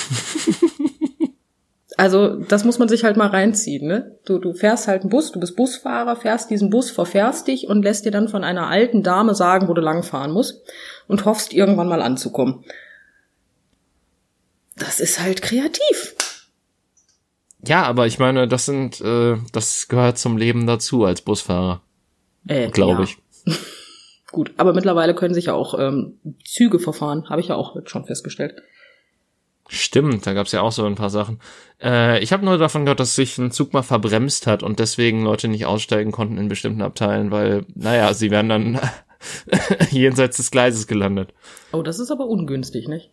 Also 1.99 2.37
das 2.37 2.63
muss 2.63 2.79
man 2.79 2.87
sich 2.87 3.03
halt 3.03 3.17
mal 3.17 3.27
reinziehen. 3.27 3.85
Ne? 3.85 4.15
Du, 4.23 4.37
du 4.37 4.53
fährst 4.53 4.87
halt 4.87 5.01
einen 5.01 5.09
Bus, 5.09 5.33
du 5.33 5.39
bist 5.41 5.57
Busfahrer, 5.57 6.15
fährst 6.15 6.49
diesen 6.49 6.69
Bus, 6.69 6.91
verfährst 6.91 7.45
dich 7.49 7.67
und 7.67 7.83
lässt 7.83 8.05
dir 8.05 8.11
dann 8.11 8.29
von 8.29 8.45
einer 8.45 8.67
alten 8.67 9.03
Dame 9.03 9.35
sagen, 9.35 9.67
wo 9.67 9.73
du 9.73 9.81
langfahren 9.81 10.31
musst 10.31 10.61
und 11.09 11.25
hoffst 11.25 11.51
irgendwann 11.51 11.89
mal 11.89 12.01
anzukommen. 12.01 12.63
Das 14.77 15.01
ist 15.01 15.19
halt 15.19 15.41
kreativ. 15.41 16.15
Ja, 17.65 17.83
aber 17.83 18.07
ich 18.07 18.19
meine, 18.19 18.47
das 18.47 18.65
sind, 18.65 19.01
äh, 19.01 19.37
das 19.51 19.87
gehört 19.87 20.17
zum 20.17 20.37
Leben 20.37 20.65
dazu 20.65 21.03
als 21.03 21.21
Busfahrer. 21.21 21.81
Äh, 22.47 22.69
Glaube 22.69 23.03
ich. 23.03 23.17
Gut, 24.31 24.53
aber 24.57 24.73
mittlerweile 24.73 25.15
können 25.15 25.33
sich 25.33 25.45
ja 25.45 25.53
auch 25.53 25.77
ähm, 25.77 26.19
Züge 26.45 26.79
verfahren, 26.79 27.29
habe 27.29 27.41
ich 27.41 27.47
ja 27.47 27.55
auch 27.55 27.75
schon 27.85 28.05
festgestellt. 28.05 28.61
Stimmt, 29.67 30.25
da 30.25 30.33
gab's 30.33 30.51
ja 30.51 30.61
auch 30.61 30.71
so 30.71 30.85
ein 30.85 30.95
paar 30.95 31.09
Sachen. 31.09 31.39
Äh, 31.81 32.23
ich 32.23 32.33
habe 32.33 32.45
nur 32.45 32.57
davon 32.57 32.85
gehört, 32.85 32.99
dass 32.99 33.15
sich 33.15 33.37
ein 33.37 33.51
Zug 33.51 33.73
mal 33.73 33.83
verbremst 33.83 34.47
hat 34.47 34.63
und 34.63 34.79
deswegen 34.79 35.23
Leute 35.23 35.47
nicht 35.47 35.65
aussteigen 35.65 36.11
konnten 36.11 36.37
in 36.37 36.47
bestimmten 36.47 36.81
Abteilen, 36.81 37.29
weil, 37.29 37.65
naja, 37.75 38.13
sie 38.13 38.31
wären 38.31 38.49
dann 38.49 38.79
jenseits 39.91 40.37
des 40.37 40.49
Gleises 40.49 40.87
gelandet. 40.87 41.33
Oh, 41.71 41.83
das 41.83 41.99
ist 41.99 42.11
aber 42.11 42.25
ungünstig, 42.27 42.87
nicht? 42.87 43.11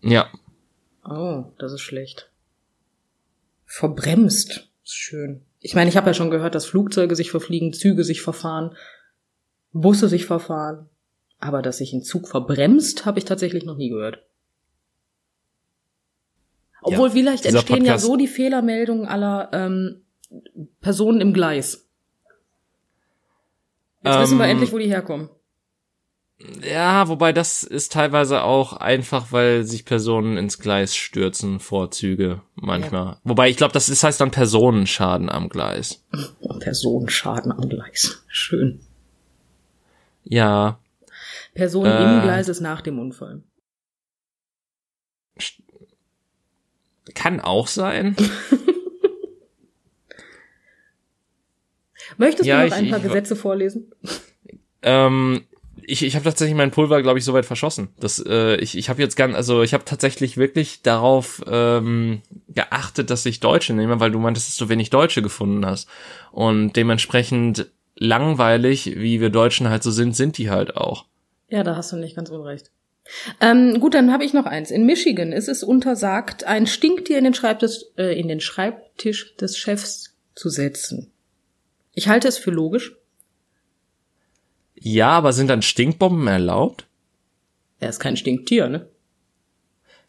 Ja. 0.00 0.28
Oh, 1.04 1.44
das 1.58 1.72
ist 1.72 1.82
schlecht. 1.82 2.30
Verbremst. 3.66 4.70
Ist 4.84 4.94
schön. 4.94 5.42
Ich 5.60 5.74
meine, 5.74 5.90
ich 5.90 5.96
habe 5.96 6.06
ja 6.06 6.14
schon 6.14 6.30
gehört, 6.30 6.54
dass 6.54 6.64
Flugzeuge 6.64 7.16
sich 7.16 7.30
verfliegen, 7.30 7.72
Züge 7.72 8.04
sich 8.04 8.22
verfahren, 8.22 8.74
Busse 9.72 10.08
sich 10.08 10.24
verfahren. 10.24 10.88
Aber 11.38 11.60
dass 11.60 11.78
sich 11.78 11.92
ein 11.92 12.02
Zug 12.02 12.28
verbremst, 12.28 13.04
habe 13.04 13.18
ich 13.18 13.24
tatsächlich 13.24 13.64
noch 13.64 13.76
nie 13.76 13.90
gehört. 13.90 14.24
Obwohl 16.80 17.08
ja, 17.08 17.14
vielleicht 17.14 17.44
entstehen 17.44 17.78
Podcast 17.78 17.88
ja 17.88 17.98
so 17.98 18.16
die 18.16 18.28
Fehlermeldungen 18.28 19.06
aller 19.06 19.50
ähm, 19.52 20.02
Personen 20.80 21.20
im 21.20 21.34
Gleis. 21.34 21.88
Jetzt 24.02 24.14
ähm, 24.14 24.22
wissen 24.22 24.38
wir 24.38 24.46
endlich, 24.46 24.72
wo 24.72 24.78
die 24.78 24.86
herkommen. 24.86 25.28
Ja, 26.38 27.08
wobei 27.08 27.32
das 27.32 27.62
ist 27.62 27.92
teilweise 27.92 28.42
auch 28.42 28.74
einfach, 28.74 29.32
weil 29.32 29.64
sich 29.64 29.86
Personen 29.86 30.36
ins 30.36 30.58
Gleis 30.58 30.94
stürzen, 30.94 31.60
Vorzüge 31.60 32.42
manchmal. 32.54 33.06
Ja. 33.06 33.20
Wobei 33.24 33.48
ich 33.48 33.56
glaube, 33.56 33.72
das 33.72 33.88
ist, 33.88 34.04
heißt 34.04 34.20
dann 34.20 34.30
Personenschaden 34.30 35.30
am 35.30 35.48
Gleis. 35.48 36.04
Personenschaden 36.60 37.52
am 37.52 37.68
Gleis. 37.70 38.22
Schön. 38.28 38.80
Ja. 40.24 40.78
Person 41.54 41.86
äh, 41.86 42.16
im 42.16 42.20
Gleis 42.22 42.48
ist 42.48 42.60
nach 42.60 42.82
dem 42.82 42.98
Unfall. 42.98 43.42
Kann 47.14 47.40
auch 47.40 47.66
sein. 47.66 48.14
Möchtest 52.18 52.46
ja, 52.46 52.62
du 52.62 52.68
noch 52.68 52.76
ich, 52.76 52.82
ein 52.82 52.90
paar 52.90 52.98
ich, 52.98 53.04
Gesetze 53.04 53.36
vorlesen? 53.36 53.90
Ähm, 54.82 55.46
ich, 55.88 56.02
ich 56.02 56.14
habe 56.16 56.24
tatsächlich 56.24 56.56
mein 56.56 56.72
Pulver, 56.72 57.00
glaube 57.00 57.18
ich, 57.18 57.24
soweit 57.24 57.46
verschossen. 57.46 57.88
Das, 58.00 58.22
äh, 58.26 58.56
ich 58.56 58.76
ich 58.76 58.88
habe 58.88 59.00
jetzt 59.00 59.16
ganz, 59.16 59.36
also 59.36 59.62
ich 59.62 59.72
habe 59.72 59.84
tatsächlich 59.84 60.36
wirklich 60.36 60.82
darauf 60.82 61.42
ähm, 61.48 62.22
geachtet, 62.48 63.10
dass 63.10 63.24
ich 63.24 63.38
Deutsche 63.38 63.72
nehme, 63.72 64.00
weil 64.00 64.10
du 64.10 64.18
meintest, 64.18 64.48
dass 64.48 64.56
du 64.56 64.68
wenig 64.68 64.90
Deutsche 64.90 65.22
gefunden 65.22 65.64
hast. 65.64 65.88
Und 66.32 66.74
dementsprechend 66.74 67.66
langweilig, 67.94 68.96
wie 68.96 69.20
wir 69.20 69.30
Deutschen 69.30 69.68
halt 69.68 69.84
so 69.84 69.92
sind, 69.92 70.16
sind 70.16 70.38
die 70.38 70.50
halt 70.50 70.76
auch. 70.76 71.06
Ja, 71.48 71.62
da 71.62 71.76
hast 71.76 71.92
du 71.92 71.96
nicht 71.96 72.16
ganz 72.16 72.30
unrecht. 72.30 72.70
Ähm, 73.40 73.78
gut, 73.78 73.94
dann 73.94 74.12
habe 74.12 74.24
ich 74.24 74.32
noch 74.32 74.46
eins. 74.46 74.72
In 74.72 74.84
Michigan 74.84 75.30
ist 75.30 75.48
es 75.48 75.62
untersagt, 75.62 76.44
ein 76.44 76.66
Stinktier 76.66 77.18
in 77.18 77.24
den 77.24 77.34
Schreibtisch, 77.34 77.84
äh, 77.96 78.18
in 78.18 78.26
den 78.26 78.40
Schreibtisch 78.40 79.36
des 79.36 79.56
Chefs 79.56 80.16
zu 80.34 80.48
setzen. 80.48 81.12
Ich 81.94 82.08
halte 82.08 82.26
es 82.26 82.38
für 82.38 82.50
logisch. 82.50 82.96
Ja, 84.78 85.10
aber 85.10 85.32
sind 85.32 85.48
dann 85.48 85.62
Stinkbomben 85.62 86.26
erlaubt? 86.26 86.86
Er 87.80 87.90
ist 87.90 88.00
kein 88.00 88.16
Stinktier, 88.16 88.68
ne? 88.68 88.86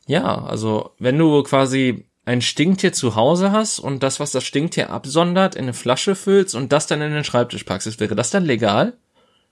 Ja, 0.07 0.43
also 0.45 0.91
wenn 0.99 1.17
du 1.17 1.43
quasi 1.43 2.05
ein 2.25 2.41
Stinktier 2.41 2.93
zu 2.93 3.15
Hause 3.15 3.51
hast 3.51 3.79
und 3.79 4.03
das, 4.03 4.19
was 4.19 4.31
das 4.31 4.43
Stinktier 4.43 4.89
absondert, 4.89 5.55
in 5.55 5.63
eine 5.63 5.73
Flasche 5.73 6.15
füllst 6.15 6.55
und 6.55 6.71
das 6.71 6.87
dann 6.87 7.01
in 7.01 7.13
den 7.13 7.23
Schreibtisch 7.23 7.63
packst, 7.63 7.99
wäre 7.99 8.15
das 8.15 8.29
dann 8.29 8.45
legal? 8.45 8.93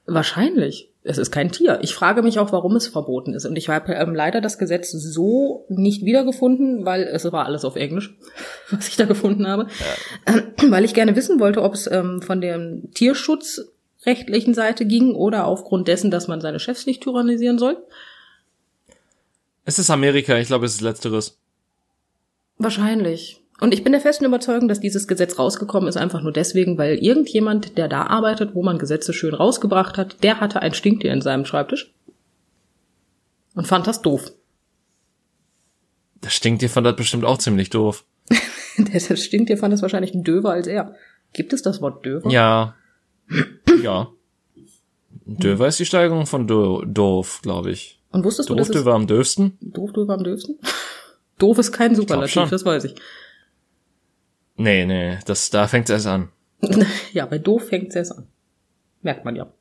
Wahrscheinlich. 0.05 0.91
Es 1.03 1.17
ist 1.17 1.31
kein 1.31 1.51
Tier. 1.51 1.79
Ich 1.83 1.93
frage 1.93 2.21
mich 2.21 2.39
auch, 2.39 2.51
warum 2.51 2.75
es 2.75 2.87
verboten 2.87 3.33
ist. 3.33 3.45
Und 3.45 3.55
ich 3.57 3.69
habe 3.69 3.93
ähm, 3.93 4.15
leider 4.15 4.41
das 4.41 4.57
Gesetz 4.57 4.91
so 4.91 5.65
nicht 5.69 6.03
wiedergefunden, 6.03 6.85
weil 6.85 7.03
es 7.03 7.31
war 7.31 7.45
alles 7.45 7.63
auf 7.63 7.75
Englisch, 7.75 8.17
was 8.71 8.87
ich 8.87 8.95
da 8.97 9.05
gefunden 9.05 9.47
habe. 9.47 9.67
Ja. 10.27 10.33
Ähm, 10.35 10.71
weil 10.71 10.83
ich 10.83 10.93
gerne 10.93 11.15
wissen 11.15 11.39
wollte, 11.39 11.61
ob 11.61 11.75
es 11.75 11.89
ähm, 11.91 12.21
von 12.21 12.41
dem 12.41 12.89
tierschutzrechtlichen 14.05 14.53
Seite 14.53 14.85
ging 14.85 15.15
oder 15.15 15.45
aufgrund 15.45 15.87
dessen, 15.87 16.11
dass 16.11 16.27
man 16.27 16.41
seine 16.41 16.59
Chefs 16.59 16.85
nicht 16.85 17.03
tyrannisieren 17.03 17.57
soll. 17.57 17.77
Es 19.65 19.79
ist 19.79 19.89
Amerika, 19.89 20.37
ich 20.37 20.47
glaube, 20.47 20.65
es 20.65 20.75
ist 20.75 20.81
letzteres. 20.81 21.37
Wahrscheinlich. 22.57 23.41
Und 23.59 23.73
ich 23.73 23.83
bin 23.83 23.93
der 23.93 24.01
festen 24.01 24.25
Überzeugung, 24.25 24.67
dass 24.67 24.79
dieses 24.79 25.07
Gesetz 25.07 25.39
rausgekommen 25.39 25.87
ist, 25.87 25.97
einfach 25.97 26.21
nur 26.21 26.33
deswegen, 26.33 26.77
weil 26.77 26.97
irgendjemand, 26.97 27.77
der 27.77 27.87
da 27.87 28.03
arbeitet, 28.03 28.53
wo 28.53 28.61
man 28.63 28.77
Gesetze 28.77 29.13
schön 29.13 29.33
rausgebracht 29.33 29.97
hat, 29.97 30.23
der 30.23 30.39
hatte 30.39 30.61
ein 30.61 30.73
Stinktier 30.73 31.13
in 31.13 31.21
seinem 31.21 31.45
Schreibtisch 31.45 31.93
und 33.55 33.65
fand 33.65 33.87
das 33.87 34.01
doof. 34.01 34.31
Das 36.21 36.33
Stinktier 36.33 36.69
fand 36.69 36.85
das 36.85 36.95
bestimmt 36.95 37.23
auch 37.23 37.37
ziemlich 37.37 37.69
doof. 37.69 38.03
das 38.77 39.23
Stinktier 39.23 39.57
fand 39.57 39.73
es 39.73 39.81
wahrscheinlich 39.81 40.11
döver 40.13 40.51
als 40.51 40.67
er. 40.67 40.95
Gibt 41.33 41.53
es 41.53 41.61
das 41.61 41.81
Wort 41.81 42.05
döver? 42.05 42.29
Ja. 42.29 42.75
Ja. 43.81 44.09
Döver 45.25 45.67
ist 45.67 45.79
die 45.79 45.85
Steigerung 45.85 46.27
von 46.27 46.47
do 46.47 46.83
doof, 46.85 47.39
glaube 47.41 47.71
ich. 47.71 47.99
Und 48.11 48.23
wusstest 48.23 48.49
doof, 48.49 48.57
du, 48.57 48.63
dass 48.63 48.71
döver 48.71 48.93
am 48.93 49.07
döfsten? 49.07 49.57
Doof, 49.61 49.91
döver 49.91 50.13
am 50.13 50.23
döfsten? 50.23 50.59
doof 51.37 51.57
ist 51.57 51.71
kein 51.71 51.95
Superlativ, 51.95 52.49
das 52.49 52.63
weiß 52.63 52.85
ich. 52.85 52.95
Nee, 54.57 54.85
nee, 54.85 55.17
das, 55.25 55.49
da 55.49 55.67
fängt 55.67 55.89
es 55.89 55.93
erst 55.93 56.07
an. 56.07 56.29
ja, 57.13 57.25
bei 57.25 57.39
doof 57.39 57.67
fängt 57.67 57.89
es 57.89 57.95
erst 57.95 58.17
an. 58.17 58.27
Merkt 59.01 59.25
man 59.25 59.35
ja. 59.35 59.51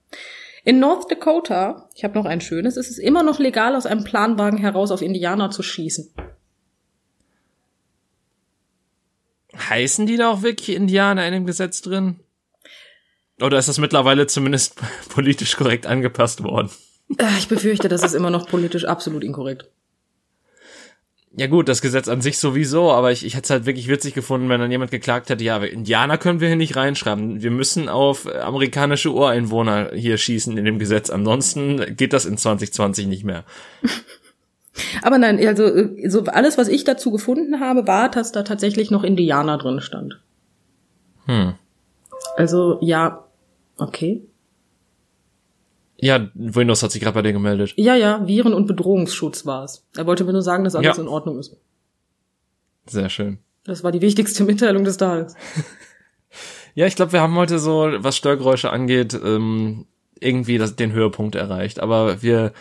In 0.64 0.78
North 0.78 1.10
Dakota, 1.10 1.90
ich 1.94 2.04
habe 2.04 2.14
noch 2.14 2.24
ein 2.24 2.40
schönes, 2.40 2.76
ist 2.76 2.90
es 2.90 2.98
immer 2.98 3.22
noch 3.22 3.38
legal, 3.38 3.76
aus 3.76 3.86
einem 3.86 4.04
Planwagen 4.04 4.58
heraus 4.58 4.90
auf 4.90 5.02
Indianer 5.02 5.50
zu 5.50 5.62
schießen. 5.62 6.10
Heißen 9.56 10.06
die 10.06 10.16
da 10.16 10.30
auch 10.30 10.42
wirklich 10.42 10.76
Indianer 10.76 11.26
in 11.26 11.32
dem 11.32 11.46
Gesetz 11.46 11.82
drin? 11.82 12.20
Oder 13.40 13.58
ist 13.58 13.68
das 13.68 13.78
mittlerweile 13.78 14.26
zumindest 14.26 14.80
politisch 15.08 15.56
korrekt 15.56 15.86
angepasst 15.86 16.42
worden? 16.42 16.70
Äh, 17.18 17.38
ich 17.38 17.48
befürchte, 17.48 17.88
das 17.88 18.02
ist 18.02 18.14
immer 18.14 18.30
noch 18.30 18.48
politisch 18.48 18.84
absolut 18.84 19.24
inkorrekt. 19.24 19.68
Ja 21.36 21.48
gut, 21.48 21.68
das 21.68 21.82
Gesetz 21.82 22.06
an 22.06 22.20
sich 22.20 22.38
sowieso, 22.38 22.92
aber 22.92 23.10
ich, 23.10 23.26
ich 23.26 23.34
hätte 23.34 23.44
es 23.44 23.50
halt 23.50 23.66
wirklich 23.66 23.88
witzig 23.88 24.14
gefunden, 24.14 24.48
wenn 24.48 24.60
dann 24.60 24.70
jemand 24.70 24.92
geklagt 24.92 25.30
hätte, 25.30 25.42
ja, 25.42 25.56
Indianer 25.58 26.16
können 26.16 26.38
wir 26.38 26.46
hier 26.46 26.56
nicht 26.56 26.76
reinschreiben. 26.76 27.42
Wir 27.42 27.50
müssen 27.50 27.88
auf 27.88 28.32
amerikanische 28.32 29.10
Ureinwohner 29.10 29.90
hier 29.94 30.16
schießen 30.16 30.56
in 30.56 30.64
dem 30.64 30.78
Gesetz. 30.78 31.10
Ansonsten 31.10 31.96
geht 31.96 32.12
das 32.12 32.24
in 32.24 32.36
2020 32.36 33.08
nicht 33.08 33.24
mehr. 33.24 33.42
Aber 35.02 35.18
nein, 35.18 35.44
also 35.44 35.68
so 36.06 36.24
alles, 36.24 36.56
was 36.56 36.68
ich 36.68 36.84
dazu 36.84 37.10
gefunden 37.10 37.58
habe, 37.58 37.86
war, 37.88 38.10
dass 38.10 38.30
da 38.30 38.44
tatsächlich 38.44 38.92
noch 38.92 39.02
Indianer 39.02 39.58
drin 39.58 39.80
stand. 39.80 40.20
Hm. 41.26 41.54
Also 42.36 42.78
ja, 42.80 43.23
okay. 43.76 44.22
Ja, 45.96 46.28
Windows 46.34 46.82
hat 46.82 46.92
sich 46.92 47.00
gerade 47.00 47.14
bei 47.14 47.22
dir 47.22 47.32
gemeldet. 47.32 47.72
Ja, 47.76 47.94
ja, 47.94 48.26
Viren- 48.26 48.52
und 48.52 48.66
Bedrohungsschutz 48.66 49.46
war 49.46 49.64
es. 49.64 49.84
Er 49.96 50.06
wollte 50.06 50.24
mir 50.24 50.32
nur 50.32 50.42
sagen, 50.42 50.64
dass 50.64 50.74
alles 50.74 50.96
ja. 50.96 51.02
in 51.02 51.08
Ordnung 51.08 51.38
ist. 51.38 51.56
Sehr 52.86 53.08
schön. 53.08 53.38
Das 53.64 53.82
war 53.84 53.92
die 53.92 54.02
wichtigste 54.02 54.44
Mitteilung 54.44 54.84
des 54.84 54.98
Tages. 54.98 55.34
ja, 56.74 56.86
ich 56.86 56.96
glaube, 56.96 57.12
wir 57.12 57.20
haben 57.20 57.36
heute 57.36 57.58
so, 57.58 57.90
was 57.98 58.16
Störgeräusche 58.16 58.70
angeht, 58.70 59.14
ähm, 59.14 59.86
irgendwie 60.20 60.58
das, 60.58 60.76
den 60.76 60.92
Höhepunkt 60.92 61.36
erreicht. 61.36 61.80
Aber 61.80 62.22
wir 62.22 62.52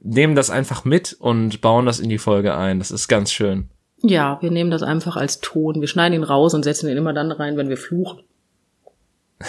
nehmen 0.00 0.36
das 0.36 0.50
einfach 0.50 0.84
mit 0.84 1.14
und 1.18 1.60
bauen 1.60 1.86
das 1.86 2.00
in 2.00 2.08
die 2.08 2.18
Folge 2.18 2.56
ein. 2.56 2.78
Das 2.78 2.90
ist 2.90 3.08
ganz 3.08 3.32
schön. 3.32 3.68
Ja, 4.02 4.38
wir 4.40 4.50
nehmen 4.50 4.70
das 4.70 4.82
einfach 4.82 5.16
als 5.16 5.40
Ton. 5.40 5.80
Wir 5.80 5.88
schneiden 5.88 6.14
ihn 6.14 6.24
raus 6.24 6.54
und 6.54 6.62
setzen 6.62 6.88
ihn 6.88 6.96
immer 6.96 7.12
dann 7.12 7.32
rein, 7.32 7.56
wenn 7.56 7.68
wir 7.68 7.76
fluchen. 7.76 8.20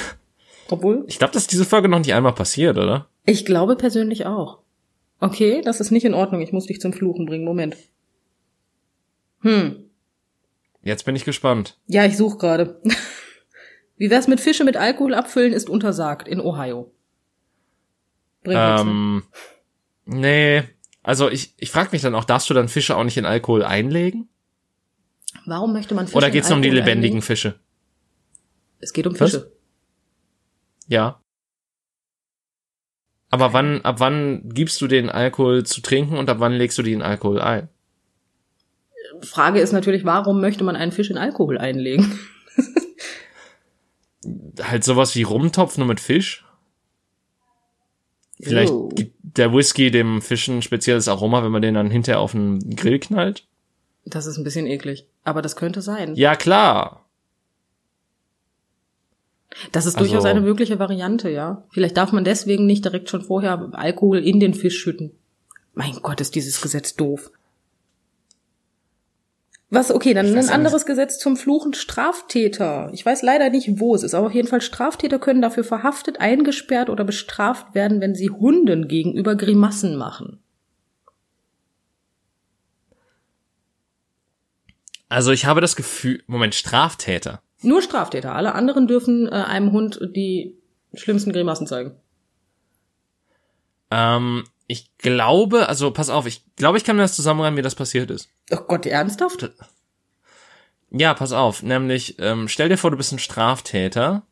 Obwohl? 0.69 1.05
Ich 1.07 1.19
glaube, 1.19 1.33
das 1.33 1.43
ist 1.43 1.51
diese 1.51 1.65
Folge 1.65 1.87
noch 1.87 1.99
nicht 1.99 2.13
einmal 2.13 2.33
passiert, 2.33 2.77
oder? 2.77 3.07
Ich 3.25 3.45
glaube 3.45 3.75
persönlich 3.75 4.25
auch. 4.25 4.59
Okay, 5.19 5.61
das 5.63 5.79
ist 5.79 5.91
nicht 5.91 6.05
in 6.05 6.13
Ordnung. 6.13 6.41
Ich 6.41 6.51
muss 6.51 6.67
dich 6.67 6.79
zum 6.79 6.93
Fluchen 6.93 7.25
bringen. 7.25 7.45
Moment. 7.45 7.75
Hm. 9.41 9.89
Jetzt 10.83 11.05
bin 11.05 11.15
ich 11.15 11.25
gespannt. 11.25 11.77
Ja, 11.87 12.05
ich 12.05 12.17
suche 12.17 12.37
gerade. 12.37 12.81
Wie 13.97 14.09
wär's 14.09 14.27
mit 14.27 14.39
Fische 14.39 14.63
mit 14.63 14.77
Alkohol 14.77 15.13
abfüllen 15.15 15.53
ist 15.53 15.69
untersagt 15.69 16.27
in 16.27 16.39
Ohio. 16.39 16.91
Bringt 18.43 18.59
ähm, 18.59 19.23
nee, 20.05 20.63
also 21.01 21.29
ich, 21.29 21.53
ich 21.57 21.71
frage 21.71 21.89
mich 21.91 22.01
dann 22.01 22.15
auch, 22.15 22.25
darfst 22.25 22.49
du 22.49 22.53
dann 22.53 22.69
Fische 22.69 22.95
auch 22.95 23.03
nicht 23.03 23.17
in 23.17 23.25
Alkohol 23.25 23.63
einlegen? 23.63 24.29
Warum 25.45 25.73
möchte 25.73 25.95
man 25.95 26.05
Fische 26.05 26.17
Oder 26.17 26.29
geht's 26.29 26.49
nur 26.49 26.57
um 26.57 26.61
die 26.61 26.69
lebendigen 26.69 26.95
einlegen? 26.97 27.21
Fische? 27.21 27.59
Es 28.79 28.93
geht 28.93 29.07
um 29.07 29.15
Fische. 29.15 29.49
Was? 29.49 29.56
Ja. 30.87 31.21
Aber 33.29 33.53
wann, 33.53 33.81
ab 33.81 33.99
wann 33.99 34.49
gibst 34.49 34.79
du 34.81 34.87
den 34.87 35.09
Alkohol 35.09 35.65
zu 35.65 35.81
trinken 35.81 36.17
und 36.17 36.29
ab 36.29 36.37
wann 36.39 36.53
legst 36.53 36.77
du 36.77 36.83
den 36.83 37.01
Alkohol 37.01 37.41
ein? 37.41 37.69
Frage 39.21 39.59
ist 39.59 39.71
natürlich, 39.71 40.05
warum 40.05 40.41
möchte 40.41 40.63
man 40.63 40.75
einen 40.75 40.91
Fisch 40.91 41.09
in 41.09 41.17
Alkohol 41.17 41.57
einlegen? 41.57 42.19
halt 44.61 44.83
sowas 44.83 45.15
wie 45.15 45.23
Rumtopf 45.23 45.77
nur 45.77 45.87
mit 45.87 45.99
Fisch? 45.99 46.45
Vielleicht 48.39 48.71
oh. 48.71 48.89
gibt 48.89 49.15
der 49.21 49.53
Whisky 49.53 49.91
dem 49.91 50.21
Fisch 50.21 50.47
ein 50.47 50.61
spezielles 50.61 51.07
Aroma, 51.07 51.43
wenn 51.43 51.51
man 51.51 51.61
den 51.61 51.73
dann 51.73 51.89
hinterher 51.89 52.19
auf 52.19 52.33
den 52.33 52.75
Grill 52.75 52.99
knallt? 52.99 53.47
Das 54.05 54.25
ist 54.25 54.37
ein 54.37 54.43
bisschen 54.43 54.67
eklig. 54.67 55.07
Aber 55.23 55.41
das 55.41 55.55
könnte 55.55 55.81
sein. 55.81 56.15
Ja, 56.15 56.35
klar. 56.35 57.06
Das 59.71 59.85
ist 59.85 59.99
durchaus 59.99 60.17
also, 60.17 60.27
eine 60.27 60.41
mögliche 60.41 60.79
Variante, 60.79 61.29
ja. 61.29 61.63
Vielleicht 61.69 61.97
darf 61.97 62.11
man 62.11 62.23
deswegen 62.23 62.65
nicht 62.65 62.85
direkt 62.85 63.09
schon 63.09 63.21
vorher 63.21 63.69
Alkohol 63.73 64.19
in 64.19 64.39
den 64.39 64.53
Fisch 64.53 64.77
schütten. 64.77 65.11
Mein 65.73 65.93
Gott, 66.01 66.21
ist 66.21 66.35
dieses 66.35 66.61
Gesetz 66.61 66.95
doof. 66.95 67.31
Was, 69.69 69.91
okay, 69.91 70.13
dann 70.13 70.27
ein 70.27 70.49
anderes 70.49 70.83
nicht. 70.83 70.87
Gesetz 70.87 71.19
zum 71.19 71.35
Fluchen 71.35 71.73
Straftäter. 71.73 72.89
Ich 72.93 73.05
weiß 73.05 73.21
leider 73.21 73.49
nicht, 73.49 73.79
wo 73.79 73.95
es 73.95 74.03
ist, 74.03 74.13
aber 74.13 74.27
auf 74.27 74.33
jeden 74.33 74.47
Fall 74.47 74.61
Straftäter 74.61 75.19
können 75.19 75.41
dafür 75.41 75.65
verhaftet, 75.65 76.21
eingesperrt 76.21 76.89
oder 76.89 77.03
bestraft 77.03 77.75
werden, 77.75 77.99
wenn 77.99 78.15
sie 78.15 78.29
Hunden 78.29 78.87
gegenüber 78.87 79.35
Grimassen 79.35 79.97
machen. 79.97 80.39
Also 85.09 85.31
ich 85.31 85.45
habe 85.45 85.61
das 85.61 85.75
Gefühl, 85.75 86.23
Moment, 86.27 86.55
Straftäter. 86.55 87.41
Nur 87.61 87.81
Straftäter. 87.81 88.35
Alle 88.35 88.53
anderen 88.53 88.87
dürfen 88.87 89.27
äh, 89.27 89.31
einem 89.31 89.71
Hund 89.71 89.99
die 90.15 90.55
schlimmsten 90.93 91.33
Grimassen 91.33 91.67
zeigen. 91.67 91.95
Ähm, 93.89 94.43
ich 94.67 94.97
glaube, 94.97 95.67
also 95.69 95.91
pass 95.91 96.09
auf, 96.09 96.27
ich 96.27 96.43
glaube, 96.55 96.77
ich 96.77 96.83
kann 96.83 96.95
mir 96.95 97.01
das 97.01 97.15
zusammenreimen, 97.15 97.57
wie 97.57 97.63
das 97.63 97.75
passiert 97.75 98.11
ist. 98.11 98.29
Oh 98.51 98.57
Gott, 98.67 98.85
ernsthaft? 98.85 99.51
Ja, 100.91 101.13
pass 101.13 101.31
auf. 101.31 101.63
Nämlich, 101.63 102.17
ähm, 102.19 102.47
stell 102.47 102.69
dir 102.69 102.77
vor, 102.77 102.91
du 102.91 102.97
bist 102.97 103.11
ein 103.11 103.19
Straftäter 103.19 104.23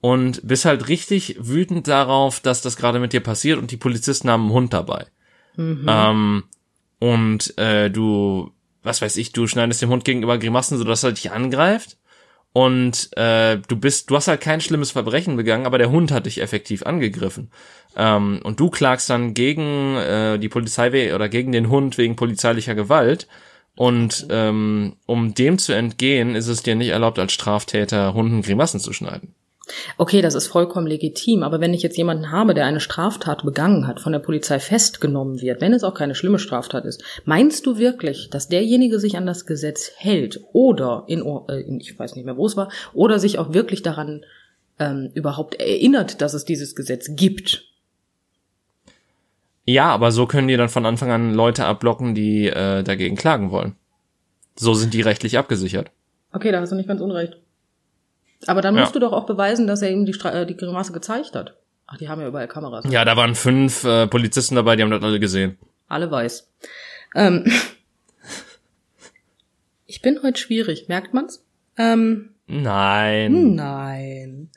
und 0.00 0.46
bist 0.46 0.64
halt 0.64 0.88
richtig 0.88 1.36
wütend 1.40 1.88
darauf, 1.88 2.40
dass 2.40 2.62
das 2.62 2.76
gerade 2.76 2.98
mit 2.98 3.12
dir 3.12 3.22
passiert 3.22 3.58
und 3.58 3.70
die 3.70 3.76
Polizisten 3.76 4.28
haben 4.28 4.42
einen 4.42 4.52
Hund 4.52 4.72
dabei. 4.72 5.06
Mhm. 5.56 5.86
Ähm, 5.88 6.44
und 6.98 7.56
äh, 7.58 7.90
du, 7.90 8.52
was 8.82 9.02
weiß 9.02 9.16
ich, 9.16 9.32
du 9.32 9.46
schneidest 9.46 9.82
dem 9.82 9.90
Hund 9.90 10.04
gegenüber 10.04 10.38
Grimassen, 10.38 10.78
sodass 10.78 11.02
er 11.02 11.12
dich 11.12 11.30
angreift 11.30 11.95
und 12.56 13.14
äh, 13.18 13.58
du 13.68 13.76
bist, 13.76 14.08
du 14.08 14.16
hast 14.16 14.28
halt 14.28 14.40
kein 14.40 14.62
schlimmes 14.62 14.90
Verbrechen 14.90 15.36
begangen, 15.36 15.66
aber 15.66 15.76
der 15.76 15.90
Hund 15.90 16.10
hat 16.10 16.24
dich 16.24 16.40
effektiv 16.40 16.84
angegriffen. 16.86 17.50
Ähm, 17.94 18.40
und 18.44 18.58
du 18.58 18.70
klagst 18.70 19.10
dann 19.10 19.34
gegen 19.34 19.94
äh, 19.96 20.38
die 20.38 20.48
Polizei 20.48 21.14
oder 21.14 21.28
gegen 21.28 21.52
den 21.52 21.68
Hund 21.68 21.98
wegen 21.98 22.16
polizeilicher 22.16 22.74
Gewalt. 22.74 23.28
Und 23.76 24.26
ähm, 24.30 24.96
um 25.04 25.34
dem 25.34 25.58
zu 25.58 25.74
entgehen, 25.74 26.34
ist 26.34 26.48
es 26.48 26.62
dir 26.62 26.76
nicht 26.76 26.88
erlaubt, 26.88 27.18
als 27.18 27.34
Straftäter 27.34 28.14
Hunden 28.14 28.40
Grimassen 28.40 28.80
zu 28.80 28.94
schneiden. 28.94 29.34
Okay, 29.96 30.22
das 30.22 30.34
ist 30.34 30.46
vollkommen 30.46 30.86
legitim, 30.86 31.42
aber 31.42 31.60
wenn 31.60 31.74
ich 31.74 31.82
jetzt 31.82 31.96
jemanden 31.96 32.30
habe, 32.30 32.54
der 32.54 32.66
eine 32.66 32.78
Straftat 32.78 33.42
begangen 33.44 33.86
hat, 33.86 34.00
von 34.00 34.12
der 34.12 34.20
Polizei 34.20 34.60
festgenommen 34.60 35.40
wird, 35.40 35.60
wenn 35.60 35.72
es 35.72 35.82
auch 35.82 35.94
keine 35.94 36.14
schlimme 36.14 36.38
Straftat 36.38 36.84
ist, 36.84 37.02
meinst 37.24 37.66
du 37.66 37.76
wirklich, 37.76 38.30
dass 38.30 38.48
derjenige 38.48 39.00
sich 39.00 39.16
an 39.16 39.26
das 39.26 39.44
Gesetz 39.44 39.90
hält 39.96 40.40
oder 40.52 41.04
in, 41.08 41.24
äh, 41.48 41.62
ich 41.78 41.98
weiß 41.98 42.14
nicht 42.14 42.24
mehr, 42.24 42.36
wo 42.36 42.46
es 42.46 42.56
war, 42.56 42.70
oder 42.94 43.18
sich 43.18 43.38
auch 43.38 43.52
wirklich 43.52 43.82
daran 43.82 44.24
ähm, 44.78 45.10
überhaupt 45.14 45.56
erinnert, 45.56 46.20
dass 46.20 46.34
es 46.34 46.44
dieses 46.44 46.76
Gesetz 46.76 47.10
gibt? 47.16 47.64
Ja, 49.64 49.86
aber 49.86 50.12
so 50.12 50.26
können 50.26 50.46
die 50.46 50.56
dann 50.56 50.68
von 50.68 50.86
Anfang 50.86 51.10
an 51.10 51.34
Leute 51.34 51.64
abblocken, 51.64 52.14
die 52.14 52.46
äh, 52.46 52.84
dagegen 52.84 53.16
klagen 53.16 53.50
wollen. 53.50 53.74
So 54.54 54.74
sind 54.74 54.94
die 54.94 55.00
rechtlich 55.00 55.38
abgesichert. 55.38 55.90
Okay, 56.32 56.52
da 56.52 56.60
hast 56.60 56.70
du 56.70 56.76
nicht 56.76 56.88
ganz 56.88 57.00
unrecht. 57.00 57.38
Aber 58.46 58.62
dann 58.62 58.74
musst 58.74 58.88
ja. 58.88 58.92
du 58.94 59.00
doch 59.00 59.12
auch 59.12 59.26
beweisen, 59.26 59.66
dass 59.66 59.82
er 59.82 59.90
ihm 59.90 60.06
die, 60.06 60.12
Stra 60.12 60.32
äh, 60.32 60.46
die 60.46 60.56
Grimasse 60.56 60.92
gezeigt 60.92 61.34
hat. 61.34 61.56
Ach, 61.86 61.96
die 61.96 62.08
haben 62.08 62.20
ja 62.20 62.28
überall 62.28 62.48
Kameras. 62.48 62.84
Ja, 62.88 63.04
da 63.04 63.16
waren 63.16 63.34
fünf 63.34 63.84
äh, 63.84 64.06
Polizisten 64.06 64.56
dabei, 64.56 64.76
die 64.76 64.82
haben 64.82 64.90
das 64.90 65.02
alle 65.02 65.20
gesehen. 65.20 65.58
Alle 65.88 66.10
weiß. 66.10 66.50
Ähm, 67.14 67.44
ich 69.86 70.02
bin 70.02 70.20
heute 70.22 70.40
schwierig, 70.40 70.88
merkt 70.88 71.14
man's? 71.14 71.44
Ähm, 71.76 72.30
nein. 72.46 73.54
Nein. 73.54 74.50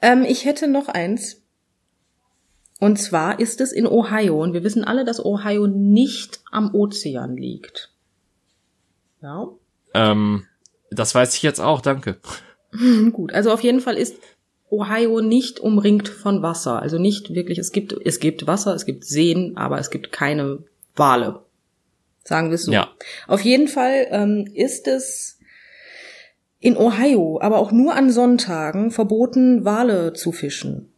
Ähm, 0.00 0.24
ich 0.28 0.44
hätte 0.44 0.66
noch 0.66 0.88
eins. 0.88 1.40
Und 2.80 2.96
zwar 2.96 3.38
ist 3.38 3.60
es 3.60 3.70
in 3.70 3.86
Ohio. 3.86 4.42
Und 4.42 4.54
wir 4.54 4.64
wissen 4.64 4.82
alle, 4.82 5.04
dass 5.04 5.24
Ohio 5.24 5.68
nicht 5.68 6.40
am 6.50 6.74
Ozean 6.74 7.36
liegt. 7.36 7.92
Ja. 9.20 9.48
Ähm, 9.94 10.46
das 10.90 11.14
weiß 11.14 11.36
ich 11.36 11.42
jetzt 11.42 11.60
auch, 11.60 11.80
danke. 11.80 12.18
Gut, 13.12 13.32
also 13.32 13.50
auf 13.50 13.60
jeden 13.60 13.80
Fall 13.80 13.96
ist 13.96 14.16
Ohio 14.70 15.20
nicht 15.20 15.60
umringt 15.60 16.08
von 16.08 16.42
Wasser. 16.42 16.80
Also 16.80 16.98
nicht 16.98 17.34
wirklich, 17.34 17.58
es 17.58 17.72
gibt, 17.72 17.92
es 18.04 18.20
gibt 18.20 18.46
Wasser, 18.46 18.74
es 18.74 18.86
gibt 18.86 19.04
Seen, 19.04 19.56
aber 19.56 19.78
es 19.78 19.90
gibt 19.90 20.12
keine 20.12 20.60
Wale. 20.96 21.40
Sagen 22.24 22.48
wir 22.48 22.54
es 22.54 22.64
so. 22.64 22.72
Ja. 22.72 22.90
Auf 23.26 23.42
jeden 23.42 23.68
Fall 23.68 24.06
ähm, 24.10 24.48
ist 24.54 24.86
es 24.88 25.38
in 26.60 26.76
Ohio, 26.76 27.40
aber 27.42 27.58
auch 27.58 27.72
nur 27.72 27.94
an 27.94 28.10
Sonntagen 28.10 28.90
verboten, 28.90 29.64
Wale 29.64 30.12
zu 30.12 30.32
fischen. 30.32 30.92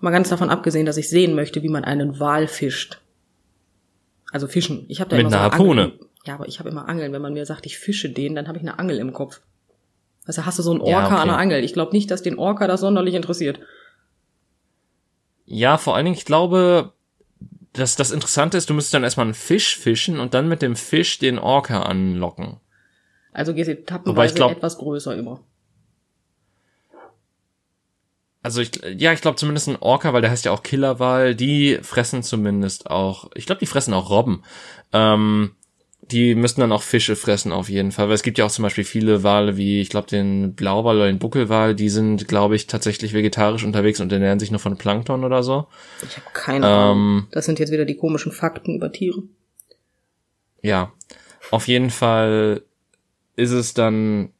Mal 0.00 0.10
ganz 0.10 0.30
davon 0.30 0.50
abgesehen, 0.50 0.86
dass 0.86 0.96
ich 0.96 1.08
sehen 1.08 1.34
möchte, 1.34 1.62
wie 1.62 1.68
man 1.68 1.84
einen 1.84 2.18
Wal 2.18 2.48
fischt. 2.48 3.00
Also 4.32 4.48
fischen. 4.48 4.86
Ich 4.88 5.00
habe 5.00 5.10
da 5.10 5.16
Mit 5.16 5.26
immer 5.26 5.36
einer 5.36 5.50
so 5.50 5.58
Harpune. 5.58 5.82
Angeln. 5.82 6.00
Ja, 6.24 6.34
aber 6.34 6.48
ich 6.48 6.58
habe 6.58 6.70
immer 6.70 6.88
Angeln. 6.88 7.12
Wenn 7.12 7.22
man 7.22 7.34
mir 7.34 7.46
sagt, 7.46 7.66
ich 7.66 7.78
fische 7.78 8.10
den, 8.10 8.34
dann 8.34 8.48
habe 8.48 8.58
ich 8.58 8.62
eine 8.62 8.78
Angel 8.80 8.98
im 8.98 9.12
Kopf. 9.12 9.42
Also 10.24 10.46
hast 10.46 10.58
du 10.58 10.62
so 10.62 10.70
einen 10.70 10.80
Orca 10.80 10.90
Ja, 11.00 11.06
okay. 11.06 11.14
an 11.16 11.28
der 11.28 11.38
Angel. 11.38 11.64
Ich 11.64 11.72
glaube 11.72 11.92
nicht, 11.92 12.10
dass 12.10 12.22
den 12.22 12.38
Orca 12.38 12.66
das 12.66 12.80
sonderlich 12.80 13.14
interessiert. 13.14 13.60
Ja, 15.44 15.78
vor 15.78 15.96
allen 15.96 16.04
Dingen, 16.04 16.16
ich 16.16 16.24
glaube, 16.24 16.92
dass 17.72 17.96
das 17.96 18.10
Interessante 18.10 18.56
ist, 18.56 18.70
du 18.70 18.74
müsstest 18.74 18.94
dann 18.94 19.04
erstmal 19.04 19.26
einen 19.26 19.34
Fisch 19.34 19.76
fischen 19.76 20.20
und 20.20 20.34
dann 20.34 20.48
mit 20.48 20.62
dem 20.62 20.76
Fisch 20.76 21.18
den 21.18 21.38
Orca 21.38 21.82
anlocken. 21.82 22.60
Also 23.32 23.54
geht 23.54 23.66
sie 23.66 23.72
Wobei 23.72 23.80
ich 23.80 23.86
tappenweise 23.86 24.34
glaub- 24.34 24.52
etwas 24.52 24.78
größer 24.78 25.16
immer. 25.16 25.40
Also 28.44 28.60
ich, 28.60 28.72
ja, 28.98 29.12
ich 29.12 29.20
glaube 29.20 29.36
zumindest 29.36 29.68
ein 29.68 29.76
Orca, 29.80 30.12
weil 30.12 30.20
der 30.20 30.30
heißt 30.30 30.44
ja 30.44 30.50
auch 30.52 30.62
Killerwal, 30.64 31.34
die 31.36 31.78
fressen 31.82 32.22
zumindest 32.24 32.90
auch, 32.90 33.30
ich 33.34 33.46
glaube, 33.46 33.60
die 33.60 33.66
fressen 33.66 33.94
auch 33.94 34.10
Robben. 34.10 34.42
Ähm, 34.92 35.54
die 36.02 36.34
müssten 36.34 36.60
dann 36.60 36.72
auch 36.72 36.82
Fische 36.82 37.14
fressen 37.16 37.52
auf 37.52 37.68
jeden 37.68 37.92
Fall, 37.92 38.08
weil 38.08 38.14
es 38.16 38.22
gibt 38.24 38.36
ja 38.36 38.44
auch 38.44 38.50
zum 38.50 38.64
Beispiel 38.64 38.84
viele 38.84 39.22
Wale 39.22 39.56
wie, 39.56 39.80
ich 39.80 39.88
glaube, 39.88 40.08
den 40.08 40.54
Blauwal 40.54 40.96
oder 40.96 41.06
den 41.06 41.18
Buckelwal, 41.20 41.74
die 41.74 41.88
sind, 41.88 42.26
glaube 42.28 42.56
ich, 42.56 42.66
tatsächlich 42.66 43.14
vegetarisch 43.14 43.64
unterwegs 43.64 44.00
und 44.00 44.12
ernähren 44.12 44.40
sich 44.40 44.50
nur 44.50 44.60
von 44.60 44.76
Plankton 44.76 45.24
oder 45.24 45.42
so. 45.42 45.68
Ich 46.02 46.16
habe 46.16 46.26
keine 46.32 46.66
Ähm, 46.66 46.72
Ahnung. 46.72 47.26
Das 47.30 47.46
sind 47.46 47.58
jetzt 47.60 47.72
wieder 47.72 47.84
die 47.84 47.96
komischen 47.96 48.32
Fakten 48.32 48.74
über 48.74 48.90
Tiere. 48.92 49.22
Ja, 50.60 50.92
auf 51.50 51.66
jeden 51.68 51.90
Fall 51.90 52.62
ist 53.36 53.50
es 53.52 53.72
dann, 53.74 54.30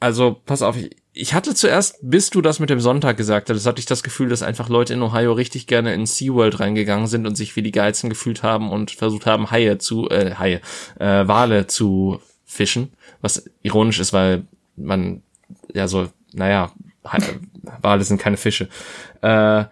also 0.00 0.40
pass 0.44 0.62
auf, 0.62 0.76
ich, 0.76 0.96
ich 1.16 1.32
hatte 1.32 1.54
zuerst, 1.54 1.98
bis 2.02 2.28
du 2.30 2.42
das 2.42 2.58
mit 2.58 2.70
dem 2.70 2.80
Sonntag 2.80 3.16
gesagt 3.16 3.48
hattest, 3.48 3.66
hatte 3.66 3.78
ich 3.78 3.86
das 3.86 4.02
Gefühl, 4.02 4.28
dass 4.28 4.42
einfach 4.42 4.68
Leute 4.68 4.92
in 4.94 5.02
Ohio 5.02 5.32
richtig 5.32 5.66
gerne 5.68 5.94
in 5.94 6.06
SeaWorld 6.06 6.58
reingegangen 6.58 7.06
sind 7.06 7.26
und 7.26 7.36
sich 7.36 7.54
wie 7.54 7.62
die 7.62 7.70
Geilsten 7.70 8.10
gefühlt 8.10 8.42
haben 8.42 8.70
und 8.70 8.90
versucht 8.90 9.24
haben, 9.24 9.50
Haie 9.52 9.78
zu, 9.78 10.08
äh, 10.10 10.34
Haie, 10.34 10.60
äh, 10.98 11.26
Wale 11.28 11.68
zu 11.68 12.20
fischen, 12.44 12.92
was 13.20 13.48
ironisch 13.62 14.00
ist, 14.00 14.12
weil 14.12 14.44
man, 14.76 15.22
ja 15.72 15.86
so, 15.86 16.08
naja, 16.32 16.72
Haie- 17.04 17.40
Wale 17.80 18.02
sind 18.04 18.20
keine 18.20 18.36
Fische. 18.36 18.68
Äh, 19.22 19.64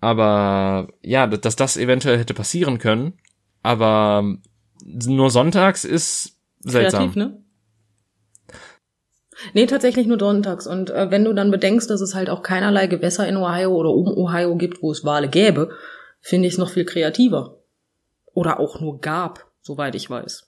aber 0.00 0.88
ja, 1.02 1.26
dass 1.26 1.56
das 1.56 1.76
eventuell 1.76 2.18
hätte 2.18 2.32
passieren 2.34 2.78
können, 2.78 3.14
aber 3.62 4.36
nur 4.84 5.30
sonntags 5.30 5.84
ist 5.84 6.36
seltsam. 6.60 7.12
Kreativ, 7.12 7.16
ne? 7.16 7.42
Nee, 9.54 9.66
tatsächlich 9.66 10.06
nur 10.06 10.18
sonntags. 10.18 10.66
Und 10.66 10.90
äh, 10.90 11.10
wenn 11.10 11.24
du 11.24 11.32
dann 11.32 11.50
bedenkst, 11.50 11.90
dass 11.90 12.00
es 12.00 12.14
halt 12.14 12.30
auch 12.30 12.42
keinerlei 12.42 12.86
Gewässer 12.86 13.26
in 13.28 13.36
Ohio 13.36 13.74
oder 13.74 13.90
um 13.90 14.08
Ohio 14.08 14.56
gibt, 14.56 14.82
wo 14.82 14.92
es 14.92 15.04
Wale 15.04 15.28
gäbe, 15.28 15.70
finde 16.20 16.48
ich 16.48 16.54
es 16.54 16.58
noch 16.58 16.70
viel 16.70 16.84
kreativer. 16.84 17.58
Oder 18.32 18.60
auch 18.60 18.80
nur 18.80 19.00
gab, 19.00 19.46
soweit 19.60 19.94
ich 19.94 20.10
weiß. 20.10 20.46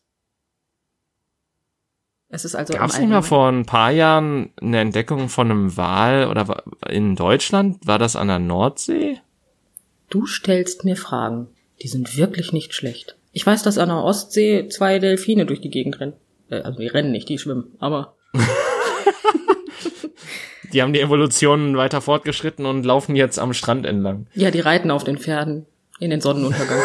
Es 2.30 2.44
ist 2.44 2.55
also 2.55 2.74
Gab 2.74 2.90
es 2.90 2.99
nicht 2.99 3.09
mal 3.09 3.22
vor 3.22 3.49
ein 3.49 3.64
paar 3.64 3.90
Jahren 3.90 4.53
eine 4.61 4.80
Entdeckung 4.80 5.28
von 5.30 5.51
einem 5.51 5.76
Wal 5.76 6.28
oder 6.28 6.62
in 6.88 7.16
Deutschland? 7.16 7.86
War 7.86 7.99
das 7.99 8.16
an 8.16 8.28
der 8.28 8.38
Nordsee? 8.38 9.20
Du 10.11 10.26
stellst 10.26 10.84
mir 10.84 10.96
Fragen. 10.96 11.49
Die 11.82 11.88
sind 11.88 12.16
wirklich 12.18 12.53
nicht 12.53 12.74
schlecht. 12.74 13.16
Ich 13.32 13.46
weiß, 13.46 13.62
dass 13.62 13.78
an 13.78 13.88
der 13.88 14.03
Ostsee 14.03 14.68
zwei 14.68 14.99
Delfine 14.99 15.46
durch 15.46 15.61
die 15.61 15.70
Gegend 15.70 16.01
rennen. 16.01 16.14
Äh, 16.51 16.62
also 16.62 16.78
die 16.80 16.88
rennen 16.88 17.12
nicht, 17.12 17.28
die 17.28 17.38
schwimmen. 17.38 17.76
Aber 17.78 18.16
Die 20.73 20.83
haben 20.83 20.93
die 20.93 21.01
Evolution 21.01 21.77
weiter 21.77 22.01
fortgeschritten 22.01 22.66
und 22.66 22.85
laufen 22.85 23.16
jetzt 23.16 23.39
am 23.39 23.53
Strand 23.53 23.87
entlang. 23.87 24.27
ja, 24.35 24.51
die 24.51 24.61
reiten 24.61 24.91
auf 24.91 25.05
den 25.05 25.19
Pferden 25.19 25.66
in 25.99 26.11
den 26.11 26.21
Sonnenuntergang. 26.21 26.81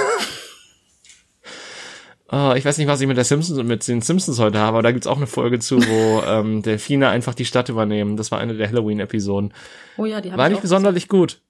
Oh, 2.31 2.53
ich 2.55 2.65
weiß 2.65 2.77
nicht, 2.77 2.87
was 2.87 3.01
ich 3.01 3.07
mit 3.07 3.17
der 3.17 3.23
Simpsons 3.23 3.61
mit 3.63 3.87
den 3.87 4.01
Simpsons 4.01 4.39
heute 4.39 4.59
habe, 4.59 4.69
aber 4.69 4.83
da 4.83 4.91
gibt's 4.91 5.07
auch 5.07 5.17
eine 5.17 5.27
Folge 5.27 5.59
zu, 5.59 5.77
wo 5.77 6.23
ähm, 6.27 6.61
Delfine 6.61 7.09
einfach 7.09 7.35
die 7.35 7.45
Stadt 7.45 7.69
übernehmen. 7.69 8.17
Das 8.17 8.31
war 8.31 8.39
eine 8.39 8.55
der 8.55 8.67
Halloween-Episoden. 8.67 9.53
Oh 9.97 10.05
ja, 10.05 10.21
die 10.21 10.31
haben 10.31 10.37
War 10.37 10.49
nicht 10.49 10.63
sonderlich 10.63 11.07
gut. 11.07 11.41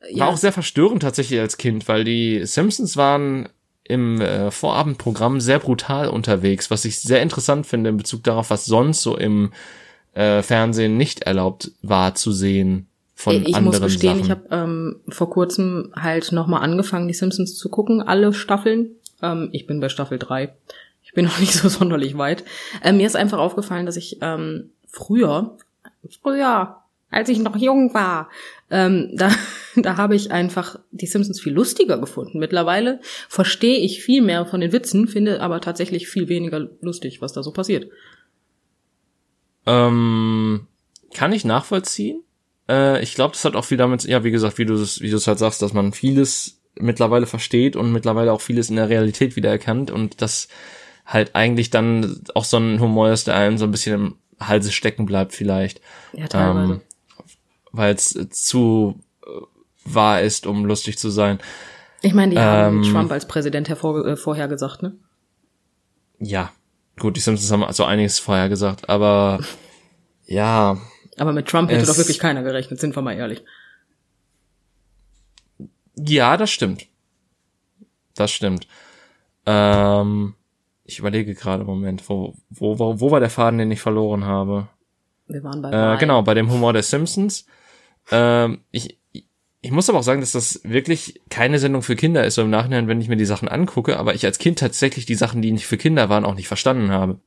War 0.00 0.10
ja, 0.10 0.26
auch 0.26 0.36
sehr 0.36 0.52
verstörend 0.52 1.02
tatsächlich 1.02 1.40
als 1.40 1.56
Kind, 1.56 1.88
weil 1.88 2.04
die 2.04 2.44
Simpsons 2.44 2.96
waren 2.96 3.48
im 3.82 4.20
äh, 4.20 4.50
Vorabendprogramm 4.50 5.40
sehr 5.40 5.58
brutal 5.58 6.08
unterwegs, 6.08 6.70
was 6.70 6.84
ich 6.84 7.00
sehr 7.00 7.22
interessant 7.22 7.66
finde 7.66 7.90
in 7.90 7.96
Bezug 7.96 8.22
darauf, 8.22 8.50
was 8.50 8.66
sonst 8.66 9.02
so 9.02 9.16
im 9.16 9.50
äh, 10.14 10.42
Fernsehen 10.42 10.96
nicht 10.96 11.22
erlaubt 11.22 11.72
war 11.82 12.14
zu 12.14 12.32
sehen 12.32 12.88
von 13.18 13.34
ich 13.34 13.56
anderen 13.56 13.80
muss 13.80 13.80
gestehen, 13.80 14.18
Sachen. 14.18 14.24
ich 14.24 14.30
habe 14.30 14.46
ähm, 14.52 15.00
vor 15.08 15.28
kurzem 15.28 15.92
halt 15.96 16.30
nochmal 16.30 16.62
angefangen, 16.62 17.08
die 17.08 17.14
Simpsons 17.14 17.56
zu 17.56 17.68
gucken, 17.68 18.00
alle 18.00 18.32
Staffeln. 18.32 18.90
Ähm, 19.20 19.48
ich 19.50 19.66
bin 19.66 19.80
bei 19.80 19.88
Staffel 19.88 20.20
3. 20.20 20.54
Ich 21.02 21.14
bin 21.14 21.24
noch 21.26 21.40
nicht 21.40 21.52
so 21.52 21.68
sonderlich 21.68 22.16
weit. 22.16 22.44
Ähm, 22.84 22.98
mir 22.98 23.08
ist 23.08 23.16
einfach 23.16 23.38
aufgefallen, 23.38 23.86
dass 23.86 23.96
ich 23.96 24.18
ähm, 24.20 24.70
früher, 24.86 25.56
früher, 26.22 26.76
als 27.10 27.28
ich 27.28 27.40
noch 27.40 27.56
jung 27.56 27.92
war, 27.92 28.28
ähm, 28.70 29.10
da, 29.14 29.32
da 29.76 29.96
habe 29.96 30.14
ich 30.14 30.30
einfach 30.30 30.78
die 30.92 31.06
Simpsons 31.06 31.40
viel 31.40 31.54
lustiger 31.54 31.98
gefunden. 31.98 32.38
Mittlerweile 32.38 33.00
verstehe 33.28 33.78
ich 33.78 34.00
viel 34.00 34.22
mehr 34.22 34.46
von 34.46 34.60
den 34.60 34.70
Witzen, 34.70 35.08
finde 35.08 35.40
aber 35.40 35.60
tatsächlich 35.60 36.06
viel 36.06 36.28
weniger 36.28 36.68
lustig, 36.80 37.20
was 37.20 37.32
da 37.32 37.42
so 37.42 37.50
passiert. 37.50 37.90
Ähm, 39.68 40.66
kann 41.14 41.32
ich 41.32 41.44
nachvollziehen. 41.44 42.22
Äh, 42.68 43.02
ich 43.02 43.14
glaube, 43.14 43.32
das 43.32 43.44
hat 43.44 43.54
auch 43.54 43.64
viel 43.64 43.76
damit, 43.76 44.04
ja, 44.04 44.24
wie 44.24 44.30
gesagt, 44.30 44.58
wie 44.58 44.64
du 44.64 44.74
es, 44.74 45.00
wie 45.00 45.10
du 45.10 45.16
es 45.16 45.26
halt 45.26 45.38
sagst, 45.38 45.60
dass 45.60 45.74
man 45.74 45.92
vieles 45.92 46.60
mittlerweile 46.76 47.26
versteht 47.26 47.76
und 47.76 47.92
mittlerweile 47.92 48.32
auch 48.32 48.40
vieles 48.40 48.70
in 48.70 48.76
der 48.76 48.88
Realität 48.88 49.36
wiedererkannt 49.36 49.90
und 49.90 50.22
das 50.22 50.48
halt 51.04 51.34
eigentlich 51.34 51.70
dann 51.70 52.22
auch 52.34 52.44
so 52.44 52.56
ein 52.56 52.80
Humor 52.80 53.10
ist, 53.10 53.26
der 53.26 53.36
einem 53.36 53.58
so 53.58 53.64
ein 53.64 53.70
bisschen 53.70 53.94
im 53.94 54.14
Halse 54.40 54.72
stecken 54.72 55.04
bleibt 55.04 55.32
vielleicht. 55.32 55.80
Ja, 56.12 56.28
teilweise. 56.28 56.74
Ähm, 56.74 56.80
weil 57.72 57.94
es 57.94 58.16
zu 58.30 59.00
äh, 59.26 59.30
wahr 59.84 60.22
ist, 60.22 60.46
um 60.46 60.64
lustig 60.64 60.98
zu 60.98 61.10
sein. 61.10 61.40
ich 62.00 62.14
meine, 62.14 62.34
die 62.34 62.40
haben 62.40 62.84
ähm, 62.84 62.92
Trump 62.92 63.12
als 63.12 63.26
Präsident 63.26 63.68
hervor, 63.68 64.06
äh, 64.06 64.16
vorhergesagt, 64.16 64.82
ne? 64.82 64.94
Ja, 66.20 66.52
gut, 66.98 67.16
die 67.16 67.20
Simpsons 67.20 67.50
haben 67.50 67.64
also 67.64 67.84
einiges 67.84 68.18
vorher 68.18 68.48
gesagt, 68.48 68.88
aber 68.88 69.40
ja, 70.26 70.78
Aber 71.16 71.32
mit 71.32 71.48
Trump 71.48 71.70
hätte 71.70 71.86
doch 71.86 71.96
wirklich 71.96 72.18
keiner 72.18 72.42
gerechnet, 72.42 72.80
sind 72.80 72.94
wir 72.94 73.02
mal 73.02 73.14
ehrlich. 73.14 73.42
Ja, 75.96 76.36
das 76.36 76.50
stimmt. 76.50 76.86
Das 78.14 78.30
stimmt. 78.30 78.68
Ähm, 79.46 80.34
ich 80.84 80.98
überlege 80.98 81.34
gerade, 81.34 81.64
Moment, 81.64 82.08
wo, 82.08 82.34
wo, 82.50 82.78
wo, 82.78 83.00
wo 83.00 83.10
war 83.10 83.20
der 83.20 83.30
Faden, 83.30 83.58
den 83.58 83.70
ich 83.70 83.80
verloren 83.80 84.24
habe? 84.24 84.68
Wir 85.26 85.42
waren 85.42 85.60
bei 85.60 85.70
Äh, 85.94 85.98
genau, 85.98 86.22
bei 86.22 86.34
dem 86.34 86.50
Humor 86.50 86.72
der 86.72 86.82
Simpsons. 86.82 87.46
Ähm, 88.10 88.62
ich, 88.70 88.98
ich 89.60 89.72
muss 89.72 89.88
aber 89.88 89.98
auch 89.98 90.04
sagen, 90.04 90.20
dass 90.20 90.32
das 90.32 90.60
wirklich 90.64 91.20
keine 91.30 91.58
Sendung 91.58 91.82
für 91.82 91.96
Kinder 91.96 92.24
ist, 92.24 92.36
so 92.36 92.42
im 92.42 92.50
Nachhinein, 92.50 92.86
wenn 92.86 93.00
ich 93.00 93.08
mir 93.08 93.16
die 93.16 93.24
Sachen 93.24 93.48
angucke, 93.48 93.98
aber 93.98 94.14
ich 94.14 94.24
als 94.24 94.38
Kind 94.38 94.58
tatsächlich 94.58 95.04
die 95.06 95.16
Sachen, 95.16 95.42
die 95.42 95.52
nicht 95.52 95.66
für 95.66 95.76
Kinder 95.76 96.08
waren, 96.08 96.24
auch 96.24 96.34
nicht 96.34 96.48
verstanden 96.48 96.90
habe. 96.90 97.18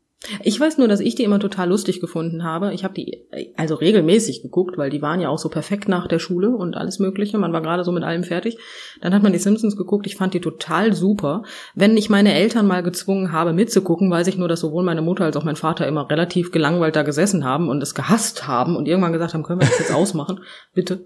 Ich 0.43 0.59
weiß 0.59 0.77
nur, 0.77 0.87
dass 0.87 0.99
ich 0.99 1.15
die 1.15 1.23
immer 1.23 1.39
total 1.39 1.69
lustig 1.69 1.99
gefunden 1.99 2.43
habe. 2.43 2.75
Ich 2.75 2.83
habe 2.83 2.93
die 2.93 3.23
also 3.57 3.73
regelmäßig 3.73 4.43
geguckt, 4.43 4.77
weil 4.77 4.91
die 4.91 5.01
waren 5.01 5.19
ja 5.19 5.29
auch 5.29 5.39
so 5.39 5.49
perfekt 5.49 5.87
nach 5.87 6.07
der 6.07 6.19
Schule 6.19 6.49
und 6.49 6.77
alles 6.77 6.99
Mögliche. 6.99 7.39
Man 7.39 7.53
war 7.53 7.61
gerade 7.61 7.83
so 7.83 7.91
mit 7.91 8.03
allem 8.03 8.23
fertig. 8.23 8.59
Dann 9.01 9.15
hat 9.15 9.23
man 9.23 9.33
die 9.33 9.39
Simpsons 9.39 9.75
geguckt. 9.75 10.05
Ich 10.05 10.15
fand 10.15 10.35
die 10.35 10.39
total 10.39 10.93
super. 10.93 11.41
Wenn 11.73 11.97
ich 11.97 12.11
meine 12.11 12.35
Eltern 12.35 12.67
mal 12.67 12.83
gezwungen 12.83 13.31
habe 13.31 13.51
mitzugucken, 13.51 14.11
weiß 14.11 14.27
ich 14.27 14.37
nur, 14.37 14.47
dass 14.47 14.59
sowohl 14.59 14.83
meine 14.83 15.01
Mutter 15.01 15.25
als 15.25 15.37
auch 15.37 15.43
mein 15.43 15.55
Vater 15.55 15.87
immer 15.87 16.07
relativ 16.07 16.51
gelangweilt 16.51 16.95
da 16.95 17.01
gesessen 17.01 17.43
haben 17.43 17.67
und 17.67 17.81
es 17.81 17.95
gehasst 17.95 18.47
haben 18.47 18.75
und 18.75 18.87
irgendwann 18.87 19.13
gesagt 19.13 19.33
haben, 19.33 19.41
können 19.41 19.61
wir 19.61 19.67
das 19.67 19.79
jetzt 19.79 19.93
ausmachen? 19.93 20.41
Bitte. 20.75 21.03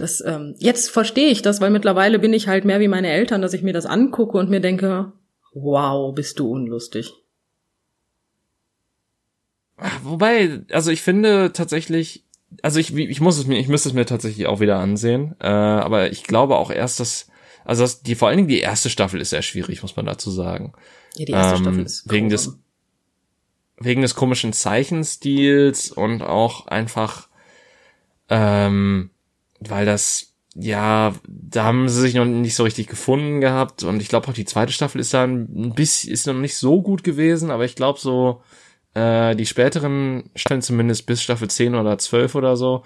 Das, 0.00 0.22
ähm, 0.24 0.54
jetzt 0.58 0.90
verstehe 0.90 1.28
ich 1.28 1.42
das, 1.42 1.60
weil 1.60 1.70
mittlerweile 1.70 2.18
bin 2.18 2.32
ich 2.32 2.48
halt 2.48 2.64
mehr 2.64 2.80
wie 2.80 2.88
meine 2.88 3.10
Eltern, 3.10 3.42
dass 3.42 3.52
ich 3.52 3.62
mir 3.62 3.74
das 3.74 3.86
angucke 3.86 4.38
und 4.38 4.48
mir 4.48 4.60
denke, 4.60 5.12
wow, 5.52 6.14
bist 6.14 6.38
du 6.38 6.50
unlustig. 6.50 7.12
Wobei, 10.02 10.62
also 10.72 10.90
ich 10.90 11.02
finde 11.02 11.52
tatsächlich, 11.52 12.24
also 12.62 12.80
ich, 12.80 12.94
ich 12.94 13.20
muss 13.20 13.38
es 13.38 13.46
mir, 13.46 13.58
ich 13.58 13.68
müsste 13.68 13.88
es 13.90 13.94
mir 13.94 14.06
tatsächlich 14.06 14.46
auch 14.46 14.60
wieder 14.60 14.78
ansehen, 14.78 15.36
äh, 15.40 15.46
aber 15.46 16.10
ich 16.10 16.24
glaube 16.24 16.56
auch 16.56 16.70
erst, 16.70 17.00
dass, 17.00 17.28
also 17.64 17.82
das, 17.82 18.02
die 18.02 18.14
vor 18.14 18.28
allen 18.28 18.38
Dingen 18.38 18.48
die 18.48 18.60
erste 18.60 18.90
Staffel 18.90 19.20
ist 19.20 19.30
sehr 19.30 19.42
schwierig, 19.42 19.82
muss 19.82 19.96
man 19.96 20.06
dazu 20.06 20.30
sagen. 20.30 20.72
Ja, 21.16 21.24
die 21.26 21.32
erste 21.32 21.56
Ähm, 21.56 21.62
Staffel 21.62 21.84
ist 21.84 22.10
wegen 22.10 22.28
des 22.28 22.58
wegen 23.82 24.02
des 24.02 24.14
komischen 24.14 24.52
Zeichenstils 24.52 25.90
und 25.90 26.22
auch 26.22 26.66
einfach, 26.66 27.28
ähm, 28.28 29.10
weil 29.60 29.86
das, 29.86 30.34
ja, 30.54 31.14
da 31.28 31.64
haben 31.64 31.88
sie 31.88 32.00
sich 32.00 32.14
noch 32.14 32.24
nicht 32.24 32.54
so 32.54 32.64
richtig 32.64 32.88
gefunden 32.88 33.40
gehabt. 33.40 33.82
Und 33.82 34.00
ich 34.00 34.08
glaube 34.08 34.28
auch 34.28 34.32
die 34.32 34.44
zweite 34.44 34.72
Staffel 34.72 35.00
ist 35.00 35.14
dann 35.14 35.48
ein 35.54 35.74
bisschen, 35.74 36.12
ist 36.12 36.26
noch 36.26 36.34
nicht 36.34 36.56
so 36.56 36.82
gut 36.82 37.04
gewesen, 37.04 37.50
aber 37.50 37.64
ich 37.64 37.76
glaube 37.76 38.00
so, 38.00 38.42
äh, 38.94 39.36
die 39.36 39.46
späteren 39.46 40.30
Staffeln 40.34 40.62
zumindest 40.62 41.06
bis 41.06 41.22
Staffel 41.22 41.48
10 41.48 41.74
oder 41.74 41.98
12 41.98 42.34
oder 42.34 42.56
so, 42.56 42.82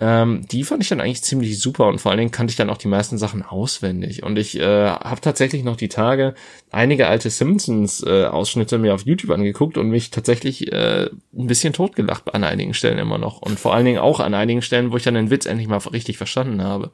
ähm, 0.00 0.46
die 0.46 0.62
fand 0.62 0.82
ich 0.82 0.88
dann 0.88 1.00
eigentlich 1.00 1.22
ziemlich 1.24 1.60
super 1.60 1.88
und 1.88 2.00
vor 2.00 2.12
allen 2.12 2.18
Dingen 2.18 2.30
kannte 2.30 2.52
ich 2.52 2.56
dann 2.56 2.70
auch 2.70 2.76
die 2.76 2.86
meisten 2.86 3.18
Sachen 3.18 3.42
auswendig. 3.42 4.22
Und 4.22 4.38
ich 4.38 4.56
äh, 4.58 4.86
habe 4.86 5.20
tatsächlich 5.20 5.64
noch 5.64 5.74
die 5.76 5.88
Tage 5.88 6.34
einige 6.70 7.08
alte 7.08 7.30
Simpsons-Ausschnitte 7.30 8.78
mir 8.78 8.94
auf 8.94 9.04
YouTube 9.06 9.32
angeguckt 9.32 9.76
und 9.76 9.90
mich 9.90 10.10
tatsächlich 10.10 10.72
äh, 10.72 11.06
ein 11.36 11.46
bisschen 11.48 11.72
totgelacht 11.72 12.32
an 12.32 12.44
einigen 12.44 12.74
Stellen 12.74 12.98
immer 12.98 13.18
noch. 13.18 13.42
Und 13.42 13.58
vor 13.58 13.74
allen 13.74 13.86
Dingen 13.86 13.98
auch 13.98 14.20
an 14.20 14.34
einigen 14.34 14.62
Stellen, 14.62 14.92
wo 14.92 14.96
ich 14.96 15.02
dann 15.02 15.14
den 15.14 15.30
Witz 15.30 15.46
endlich 15.46 15.66
mal 15.68 15.78
richtig 15.78 16.16
verstanden 16.16 16.62
habe. 16.62 16.92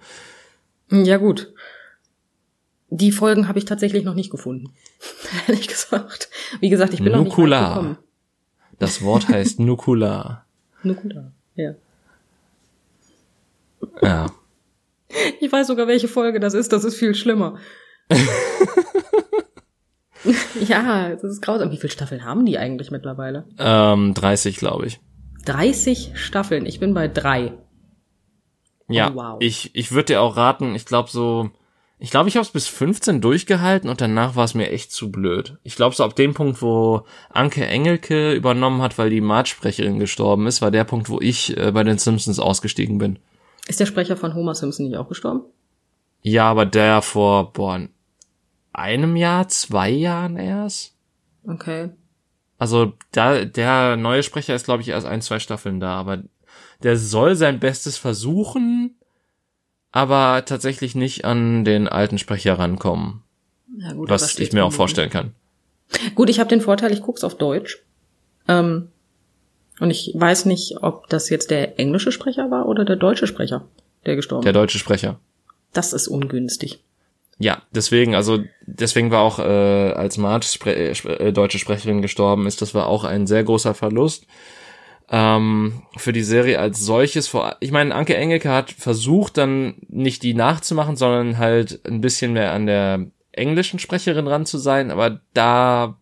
Ja, 0.90 1.18
gut. 1.18 1.52
Die 2.88 3.12
Folgen 3.12 3.48
habe 3.48 3.58
ich 3.58 3.66
tatsächlich 3.66 4.04
noch 4.04 4.14
nicht 4.14 4.30
gefunden. 4.30 4.72
Ehrlich 5.46 5.68
gesagt. 5.68 6.30
Wie 6.60 6.70
gesagt, 6.70 6.94
ich 6.94 7.02
bin 7.02 7.12
noch 7.12 7.18
nicht 7.18 7.28
Nukular. 7.30 7.74
gekommen. 7.74 7.98
Das 8.78 9.02
Wort 9.02 9.28
heißt 9.28 9.60
Nukular. 9.60 10.46
Nukular. 10.82 11.32
Ja. 11.54 11.74
Ja. 14.02 14.26
Ich 15.40 15.50
weiß 15.52 15.66
sogar, 15.66 15.86
welche 15.86 16.08
Folge 16.08 16.40
das 16.40 16.54
ist. 16.54 16.72
Das 16.72 16.84
ist 16.84 16.96
viel 16.96 17.14
schlimmer. 17.14 17.58
ja, 20.66 21.10
das 21.10 21.22
ist 21.24 21.42
grausam. 21.42 21.70
Wie 21.70 21.76
viele 21.76 21.92
Staffeln 21.92 22.24
haben 22.24 22.46
die 22.46 22.58
eigentlich 22.58 22.90
mittlerweile? 22.90 23.46
Ähm, 23.58 24.14
30, 24.14 24.56
glaube 24.56 24.86
ich. 24.86 25.00
30 25.44 26.12
Staffeln. 26.14 26.64
Ich 26.66 26.80
bin 26.80 26.94
bei 26.94 27.08
drei. 27.08 27.52
Ja, 28.88 29.10
Oh, 29.10 29.14
wow. 29.14 29.36
ich, 29.40 29.74
ich 29.74 29.92
würde 29.92 30.06
dir 30.06 30.20
auch 30.20 30.36
raten, 30.36 30.74
ich 30.74 30.84
glaube 30.84 31.08
so, 31.10 31.50
ich 31.98 32.10
glaube, 32.10 32.28
ich 32.28 32.36
habe 32.36 32.44
es 32.44 32.50
bis 32.52 32.66
15 32.68 33.22
durchgehalten 33.22 33.88
und 33.88 34.00
danach 34.02 34.36
war 34.36 34.44
es 34.44 34.54
mir 34.54 34.70
echt 34.70 34.92
zu 34.92 35.10
blöd. 35.10 35.56
Ich 35.62 35.76
glaube 35.76 35.94
so 35.94 36.04
ab 36.04 36.14
dem 36.16 36.34
Punkt, 36.34 36.60
wo 36.60 37.02
Anke 37.30 37.66
Engelke 37.66 38.32
übernommen 38.34 38.82
hat, 38.82 38.98
weil 38.98 39.08
die 39.08 39.22
March-Sprecherin 39.22 39.98
gestorben 39.98 40.46
ist, 40.46 40.60
war 40.60 40.70
der 40.70 40.84
Punkt, 40.84 41.08
wo 41.08 41.18
ich 41.20 41.56
äh, 41.56 41.72
bei 41.72 41.82
den 41.82 41.96
Simpsons 41.98 42.38
ausgestiegen 42.38 42.98
bin. 42.98 43.18
Ist 43.66 43.80
der 43.80 43.86
Sprecher 43.86 44.16
von 44.16 44.34
Homer 44.34 44.54
Simpson 44.54 44.86
nicht 44.86 44.96
auch 44.96 45.08
gestorben? 45.08 45.42
Ja, 46.22 46.50
aber 46.50 46.66
der 46.66 47.02
vor, 47.02 47.52
boah, 47.52 47.86
einem 48.72 49.16
Jahr, 49.16 49.48
zwei 49.48 49.90
Jahren 49.90 50.36
erst? 50.36 50.94
Okay. 51.46 51.90
Also 52.58 52.94
da, 53.12 53.44
der 53.44 53.96
neue 53.96 54.22
Sprecher 54.22 54.54
ist, 54.54 54.64
glaube 54.64 54.82
ich, 54.82 54.88
erst 54.88 55.06
ein, 55.06 55.22
zwei 55.22 55.38
Staffeln 55.38 55.80
da, 55.80 55.94
aber 55.96 56.22
der 56.82 56.96
soll 56.96 57.36
sein 57.36 57.60
Bestes 57.60 57.96
versuchen, 57.96 58.96
aber 59.92 60.44
tatsächlich 60.44 60.94
nicht 60.94 61.24
an 61.24 61.64
den 61.64 61.88
alten 61.88 62.18
Sprecher 62.18 62.58
rankommen, 62.58 63.22
Ja, 63.76 63.92
gut, 63.92 64.08
was 64.08 64.38
ich 64.38 64.52
mir 64.52 64.64
auch 64.64 64.72
vorstellen 64.72 65.10
kann. 65.10 65.34
Gut, 66.14 66.30
ich 66.30 66.40
habe 66.40 66.48
den 66.48 66.60
Vorteil, 66.60 66.92
ich 66.92 67.02
guck's 67.02 67.24
auf 67.24 67.36
Deutsch. 67.36 67.82
Ähm, 68.48 68.88
und 69.80 69.90
ich 69.90 70.12
weiß 70.14 70.44
nicht, 70.46 70.82
ob 70.82 71.08
das 71.08 71.30
jetzt 71.30 71.50
der 71.50 71.78
englische 71.80 72.12
Sprecher 72.12 72.50
war 72.50 72.66
oder 72.66 72.84
der 72.84 72.96
deutsche 72.96 73.26
Sprecher, 73.26 73.64
der 74.06 74.16
gestorben 74.16 74.42
Der 74.42 74.52
ist. 74.52 74.56
deutsche 74.56 74.78
Sprecher. 74.78 75.18
Das 75.72 75.92
ist 75.92 76.08
ungünstig. 76.08 76.80
Ja, 77.38 77.62
deswegen, 77.72 78.14
also 78.14 78.44
deswegen 78.64 79.10
war 79.10 79.22
auch, 79.22 79.40
äh, 79.40 79.42
als 79.42 80.18
Marge 80.18 80.46
Spre 80.46 80.74
äh, 80.76 80.92
Spre- 80.92 81.18
äh, 81.18 81.32
deutsche 81.32 81.58
Sprecherin 81.58 82.00
gestorben 82.00 82.46
ist, 82.46 82.62
das 82.62 82.74
war 82.74 82.86
auch 82.86 83.02
ein 83.02 83.26
sehr 83.26 83.42
großer 83.42 83.74
Verlust. 83.74 84.26
Ähm, 85.10 85.82
für 85.96 86.12
die 86.12 86.22
Serie 86.22 86.60
als 86.60 86.80
solches, 86.80 87.26
vor, 87.26 87.56
ich 87.60 87.72
meine, 87.72 87.94
Anke 87.94 88.16
Engelke 88.16 88.50
hat 88.50 88.70
versucht, 88.70 89.36
dann 89.36 89.74
nicht 89.88 90.22
die 90.22 90.32
nachzumachen, 90.32 90.96
sondern 90.96 91.38
halt 91.38 91.80
ein 91.84 92.00
bisschen 92.00 92.32
mehr 92.32 92.52
an 92.52 92.66
der 92.66 93.06
englischen 93.32 93.80
Sprecherin 93.80 94.28
ran 94.28 94.46
zu 94.46 94.56
sein, 94.58 94.92
aber 94.92 95.20
da, 95.34 95.98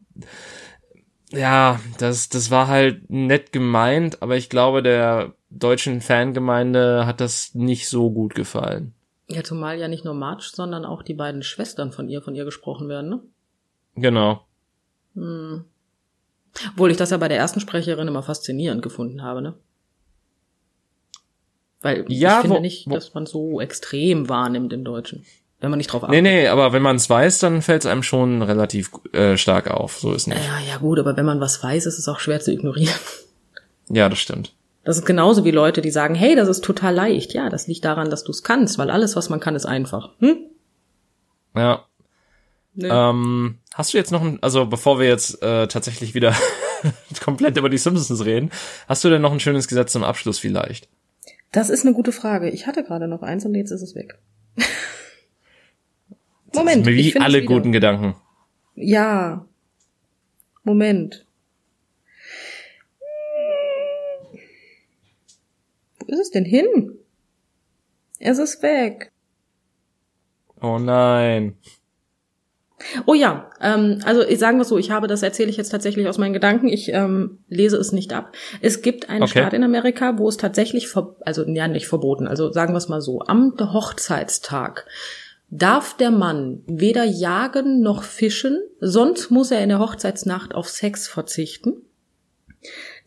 ja, 1.33 1.81
das, 1.99 2.29
das 2.29 2.51
war 2.51 2.69
halt 2.69 3.11
nett 3.11 3.53
gemeint, 3.53 4.23
aber 4.23 4.37
ich 4.37 4.49
glaube, 4.49 4.83
der 4.83 5.35
deutschen 5.51 6.01
Fangemeinde 6.01 7.05
hat 7.07 7.21
das 7.21 7.55
nicht 7.55 7.89
so 7.89 8.11
gut 8.11 8.35
gefallen. 8.35 8.95
Ja, 9.29 9.43
zumal 9.43 9.79
ja 9.79 9.89
nicht 9.89 10.05
nur 10.05 10.15
Marge, 10.15 10.51
sondern 10.53 10.85
auch 10.85 11.03
die 11.03 11.15
beiden 11.15 11.43
Schwestern 11.43 11.93
von 11.93 12.09
ihr, 12.09 12.23
von 12.23 12.35
ihr 12.35 12.45
gesprochen 12.45 12.89
werden, 12.89 13.09
ne? 13.11 13.21
Genau. 13.97 14.47
Hm. 15.15 15.65
Obwohl 16.73 16.91
ich 16.91 16.97
das 16.99 17.11
ja 17.11 17.17
bei 17.17 17.29
der 17.29 17.39
ersten 17.39 17.61
Sprecherin 17.61 18.09
immer 18.09 18.23
faszinierend 18.23 18.83
gefunden 18.83 19.23
habe, 19.23 19.41
ne? 19.43 19.55
Weil 21.81 22.05
Ja, 22.09 22.37
ich 22.37 22.41
finde 22.43 22.57
wo- 22.57 22.61
nicht, 22.61 22.93
dass 22.93 23.15
man 23.15 23.27
so 23.27 23.61
extrem 23.61 24.29
wahrnimmt 24.29 24.73
im 24.73 24.85
Deutschen. 24.85 25.25
Wenn 25.63 25.71
man 25.71 25.79
nicht 25.79 25.93
drauf 25.93 26.03
Nee, 26.03 26.09
achtet. 26.09 26.23
nee, 26.25 26.49
aber 26.49 26.73
wenn 26.73 26.83
man 26.83 26.97
es 26.97 27.09
weiß, 27.09 27.39
dann 27.39 27.63
fällt 27.63 27.85
es 27.85 27.87
einem 27.91 28.03
schon 28.03 28.43
relativ 28.43 28.91
äh, 29.13 29.37
stark 29.37 29.71
auf. 29.71 29.97
So 29.99 30.13
ist 30.13 30.27
nicht. 30.27 30.45
Ja, 30.45 30.59
ja, 30.69 30.79
gut, 30.79 30.99
aber 30.99 31.17
wenn 31.17 31.25
man 31.25 31.41
was 31.41 31.63
weiß, 31.63 31.87
ist 31.87 31.99
es 31.99 32.09
auch 32.09 32.19
schwer 32.19 32.41
zu 32.41 32.53
ignorieren. 32.53 32.95
Ja, 33.89 34.09
das 34.09 34.21
stimmt. 34.21 34.55
Das 34.85 34.97
ist 34.97 35.05
genauso 35.05 35.45
wie 35.45 35.51
Leute, 35.51 35.83
die 35.83 35.91
sagen, 35.91 36.15
hey, 36.15 36.35
das 36.35 36.49
ist 36.49 36.65
total 36.65 36.95
leicht. 36.95 37.35
Ja, 37.35 37.51
das 37.51 37.67
liegt 37.67 37.85
daran, 37.85 38.09
dass 38.09 38.25
du 38.25 38.31
es 38.31 38.43
kannst, 38.43 38.79
weil 38.79 38.91
alles, 38.91 39.17
was 39.17 39.29
man 39.29 39.39
kann, 39.39 39.55
ist 39.55 39.67
einfach. 39.67 40.11
Hm? 40.21 40.37
Ja. 41.55 41.85
Nö. 42.75 42.89
Ähm, 42.91 43.59
hast 43.75 43.93
du 43.93 43.99
jetzt 43.99 44.13
noch 44.13 44.23
ein, 44.23 44.39
also 44.41 44.65
bevor 44.67 44.99
wir 44.99 45.09
jetzt 45.09 45.43
äh, 45.43 45.67
tatsächlich 45.67 46.15
wieder 46.15 46.35
komplett 47.23 47.59
über 47.59 47.69
die 47.69 47.77
Simpsons 47.77 48.25
reden, 48.25 48.51
hast 48.89 49.05
du 49.05 49.11
denn 49.11 49.21
noch 49.21 49.33
ein 49.33 49.41
schönes 49.41 49.69
Gesetz 49.69 49.93
zum 49.93 50.05
Abschluss 50.05 50.39
vielleicht? 50.39 50.89
Das 51.51 51.69
ist 51.69 51.85
eine 51.85 51.95
gute 51.95 52.13
Frage. 52.13 52.49
Ich 52.49 52.67
hatte 52.67 52.83
gerade 52.83 53.09
noch 53.09 53.23
eins 53.23 53.45
und 53.45 53.55
jetzt 53.55 53.73
ist 53.73 53.83
es 53.83 53.95
weg. 53.95 54.19
Moment. 56.55 56.87
ich 56.87 57.15
Wie 57.15 57.21
alle 57.21 57.45
guten 57.45 57.73
Gedanken. 57.73 58.15
Ja. 58.75 59.47
Moment. 60.65 61.27
Wo 65.99 66.07
ist 66.07 66.21
es 66.21 66.31
denn 66.31 66.45
hin? 66.45 66.99
Es 68.19 68.39
ist 68.39 68.63
weg. 68.63 69.13
Oh 70.61 70.79
nein. 70.79 71.57
Oh 73.07 73.15
ja, 73.15 73.51
ähm, 73.61 74.01
also 74.05 74.23
ich 74.23 74.39
sagen 74.39 74.59
wir 74.59 74.65
so, 74.65 74.79
ich 74.79 74.91
habe, 74.91 75.07
das 75.07 75.23
erzähle 75.23 75.51
ich 75.51 75.57
jetzt 75.57 75.71
tatsächlich 75.71 76.09
aus 76.09 76.19
meinen 76.19 76.33
Gedanken, 76.33 76.69
ich 76.69 76.93
ähm, 76.93 77.39
lese 77.49 77.77
es 77.77 77.93
nicht 77.93 78.13
ab. 78.13 78.33
Es 78.61 78.83
gibt 78.83 79.09
einen 79.09 79.23
Okay. 79.23 79.39
Staat 79.39 79.53
in 79.53 79.65
Amerika, 79.65 80.19
wo 80.19 80.29
es 80.29 80.37
tatsächlich, 80.37 80.89
ver 80.89 81.17
also 81.21 81.47
ja 81.47 81.69
nicht 81.69 81.87
verboten, 81.87 82.27
also 82.27 82.53
sagen 82.53 82.75
wir 82.75 82.79
es 82.79 82.89
mal 82.89 83.01
so, 83.01 83.21
am 83.21 83.55
Hochzeitstag 83.59 84.87
darf 85.53 85.95
der 85.99 86.11
Mann 86.11 86.63
weder 86.67 87.05
jagen 87.05 87.83
noch 87.83 88.05
fischen, 88.05 88.59
sonst 88.81 89.31
muss 89.31 89.51
er 89.51 89.63
in 89.63 89.69
der 89.69 89.79
Hochzeitsnacht 89.79 90.55
auf 90.55 90.69
Sex 90.69 91.07
verzichten. 91.07 91.83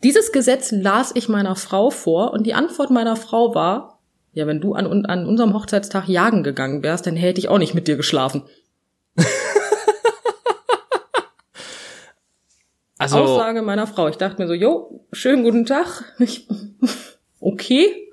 Dieses 0.04 0.30
Gesetz 0.30 0.70
las 0.70 1.10
ich 1.14 1.28
meiner 1.28 1.56
Frau 1.56 1.90
vor 1.90 2.32
und 2.32 2.46
die 2.46 2.54
Antwort 2.54 2.90
meiner 2.90 3.16
Frau 3.16 3.54
war, 3.54 4.00
ja, 4.32 4.46
wenn 4.46 4.60
du 4.60 4.74
an, 4.74 5.06
an 5.06 5.26
unserem 5.26 5.54
Hochzeitstag 5.54 6.08
jagen 6.08 6.44
gegangen 6.44 6.84
wärst, 6.84 7.06
dann 7.06 7.16
hätte 7.16 7.40
ich 7.40 7.48
auch 7.48 7.58
nicht 7.58 7.74
mit 7.74 7.88
dir 7.88 7.96
geschlafen. 7.96 8.44
Also, 12.98 13.18
Aussage 13.18 13.60
meiner 13.60 13.86
Frau. 13.86 14.08
Ich 14.08 14.16
dachte 14.16 14.40
mir 14.40 14.48
so, 14.48 14.54
jo, 14.54 15.04
schönen 15.12 15.44
guten 15.44 15.66
Tag. 15.66 16.14
Ich, 16.18 16.48
okay. 17.40 18.05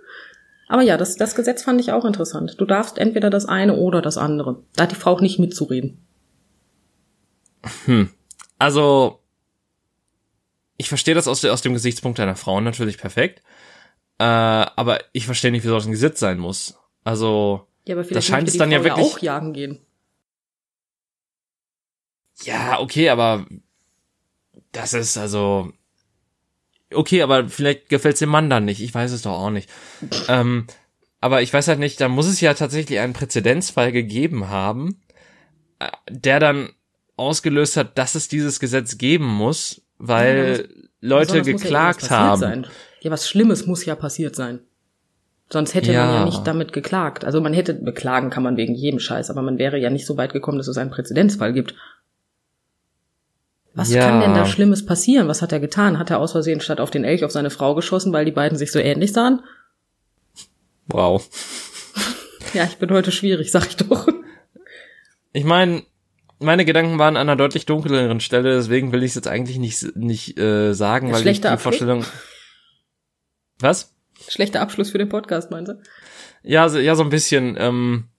Aber 0.74 0.82
ja, 0.82 0.97
das, 0.97 1.17
das 1.17 1.36
Gesetz 1.36 1.61
fand 1.61 1.80
ich 1.80 1.91
auch 1.91 2.03
interessant. 2.03 2.55
Du 2.57 2.65
darfst 2.65 2.97
entweder 2.97 3.30
das 3.30 3.45
eine 3.45 3.76
oder 3.76 4.01
das 4.01 4.17
andere. 4.17 4.63
Da 4.76 4.82
hat 4.86 4.91
die 4.91 4.95
Frau 4.95 5.11
auch 5.11 5.21
nicht 5.21 5.38
mitzureden. 5.38 6.03
also, 8.57 9.19
ich 10.78 10.89
verstehe 10.89 11.13
das 11.13 11.28
aus, 11.28 11.41
der, 11.41 11.53
aus 11.53 11.61
dem 11.61 11.74
Gesichtspunkt 11.74 12.19
einer 12.19 12.36
Frau 12.36 12.59
natürlich 12.59 12.97
perfekt. 12.97 13.43
Äh, 14.17 14.24
aber 14.24 15.01
ich 15.11 15.28
verstehe 15.28 15.51
nicht, 15.51 15.63
wieso 15.63 15.76
das 15.76 15.86
ein 15.86 15.91
Gesetz 15.91 16.19
sein 16.19 16.39
muss. 16.39 16.76
Also, 17.03 17.67
Ja, 17.86 17.93
aber 17.93 18.03
vielleicht 18.03 18.26
scheint 18.26 18.47
es 18.47 18.57
dann 18.57 18.71
ja 18.71 18.80
Frau 18.80 18.86
wirklich- 18.86 19.05
auch 19.05 19.19
jagen 19.19 19.53
gehen. 19.53 19.80
ja, 22.45 22.80
okay, 22.80 23.09
aber 23.09 23.45
das 24.71 24.95
ist 24.95 25.17
also. 25.19 25.71
Okay, 26.95 27.21
aber 27.21 27.49
vielleicht 27.49 27.89
gefällt's 27.89 28.19
dem 28.19 28.29
Mann 28.29 28.49
dann 28.49 28.65
nicht. 28.65 28.81
Ich 28.81 28.93
weiß 28.93 29.11
es 29.11 29.23
doch 29.23 29.33
auch 29.33 29.49
nicht. 29.49 29.69
ähm, 30.27 30.67
aber 31.21 31.41
ich 31.41 31.53
weiß 31.53 31.67
halt 31.67 31.79
nicht, 31.79 32.01
da 32.01 32.09
muss 32.09 32.27
es 32.27 32.41
ja 32.41 32.53
tatsächlich 32.53 32.99
einen 32.99 33.13
Präzedenzfall 33.13 33.91
gegeben 33.91 34.49
haben, 34.49 35.01
äh, 35.79 35.87
der 36.09 36.39
dann 36.39 36.69
ausgelöst 37.15 37.77
hat, 37.77 37.97
dass 37.97 38.15
es 38.15 38.27
dieses 38.27 38.59
Gesetz 38.59 38.97
geben 38.97 39.25
muss, 39.25 39.81
weil 39.97 40.67
Leute 40.99 41.37
ja 41.37 41.43
geklagt 41.43 42.01
irgendwas 42.03 42.09
passiert 42.09 42.11
haben. 42.11 42.39
Sein. 42.39 42.67
Ja, 43.01 43.11
was 43.11 43.29
Schlimmes 43.29 43.67
muss 43.67 43.85
ja 43.85 43.95
passiert 43.95 44.35
sein. 44.35 44.59
Sonst 45.49 45.75
hätte 45.75 45.87
man 45.87 45.95
Ja. 45.95 46.15
ja 46.15 46.25
nicht 46.25 46.47
damit 46.47 46.73
geklagt. 46.73 47.25
Also 47.25 47.39
man 47.39 47.53
hätte, 47.53 47.73
beklagen 47.73 48.29
kann 48.29 48.43
man 48.43 48.57
wegen 48.57 48.73
jedem 48.73 48.99
Scheiß, 48.99 49.29
aber 49.29 49.41
man 49.41 49.59
wäre 49.59 49.77
ja 49.77 49.89
nicht 49.89 50.05
so 50.05 50.17
weit 50.17 50.33
gekommen, 50.33 50.57
dass 50.57 50.67
es 50.67 50.77
einen 50.77 50.89
Präzedenzfall 50.89 51.53
gibt. 51.53 51.75
Was 53.84 53.93
Ja. 53.93 54.07
kann 54.07 54.21
denn 54.21 54.34
da 54.34 54.45
Schlimmes 54.45 54.86
passieren? 54.86 55.27
Was 55.27 55.41
hat 55.41 55.51
er 55.51 55.59
getan? 55.59 55.99
Hat 55.99 56.09
er 56.09 56.19
aus 56.19 56.31
Versehen 56.31 56.61
statt 56.61 56.79
auf 56.79 56.89
den 56.91 57.03
Elch 57.03 57.23
auf 57.25 57.31
seine 57.31 57.49
Frau 57.49 57.75
geschossen, 57.75 58.11
weil 58.13 58.25
die 58.25 58.31
beiden 58.31 58.57
sich 58.57 58.71
so 58.71 58.79
ähnlich 58.79 59.13
sahen? 59.13 59.41
Wow. 60.88 61.27
Ja, 62.53 62.65
ich 62.65 62.77
bin 62.77 62.91
heute 62.91 63.11
schwierig, 63.11 63.51
sag 63.51 63.65
ich 63.67 63.77
doch. 63.77 64.07
Ich 65.31 65.43
meine, 65.43 65.81
meine 66.38 66.65
Gedanken 66.65 66.99
waren 66.99 67.17
an 67.17 67.27
einer 67.27 67.36
deutlich 67.36 67.65
dunkleren 67.65 68.19
Stelle, 68.19 68.53
deswegen 68.55 68.91
will 68.91 69.01
ich 69.01 69.09
es 69.09 69.15
jetzt 69.15 69.27
eigentlich 69.27 69.57
nicht, 69.57 69.95
nicht 69.95 70.38
äh, 70.38 70.73
sagen, 70.73 71.07
Der 71.07 71.15
weil 71.15 71.27
ich 71.27 71.41
die 71.41 71.47
Abschluss? 71.47 71.63
Vorstellung. 71.63 72.05
Was? 73.59 73.95
Schlechter 74.29 74.61
Abschluss 74.61 74.91
für 74.91 74.99
den 74.99 75.09
Podcast, 75.09 75.49
meinst 75.49 75.71
du? 75.71 75.81
Ja, 76.43 76.69
so, 76.69 76.77
ja, 76.77 76.93
so 76.93 77.01
ein 77.01 77.09
bisschen. 77.09 77.55
Ähm, 77.57 78.09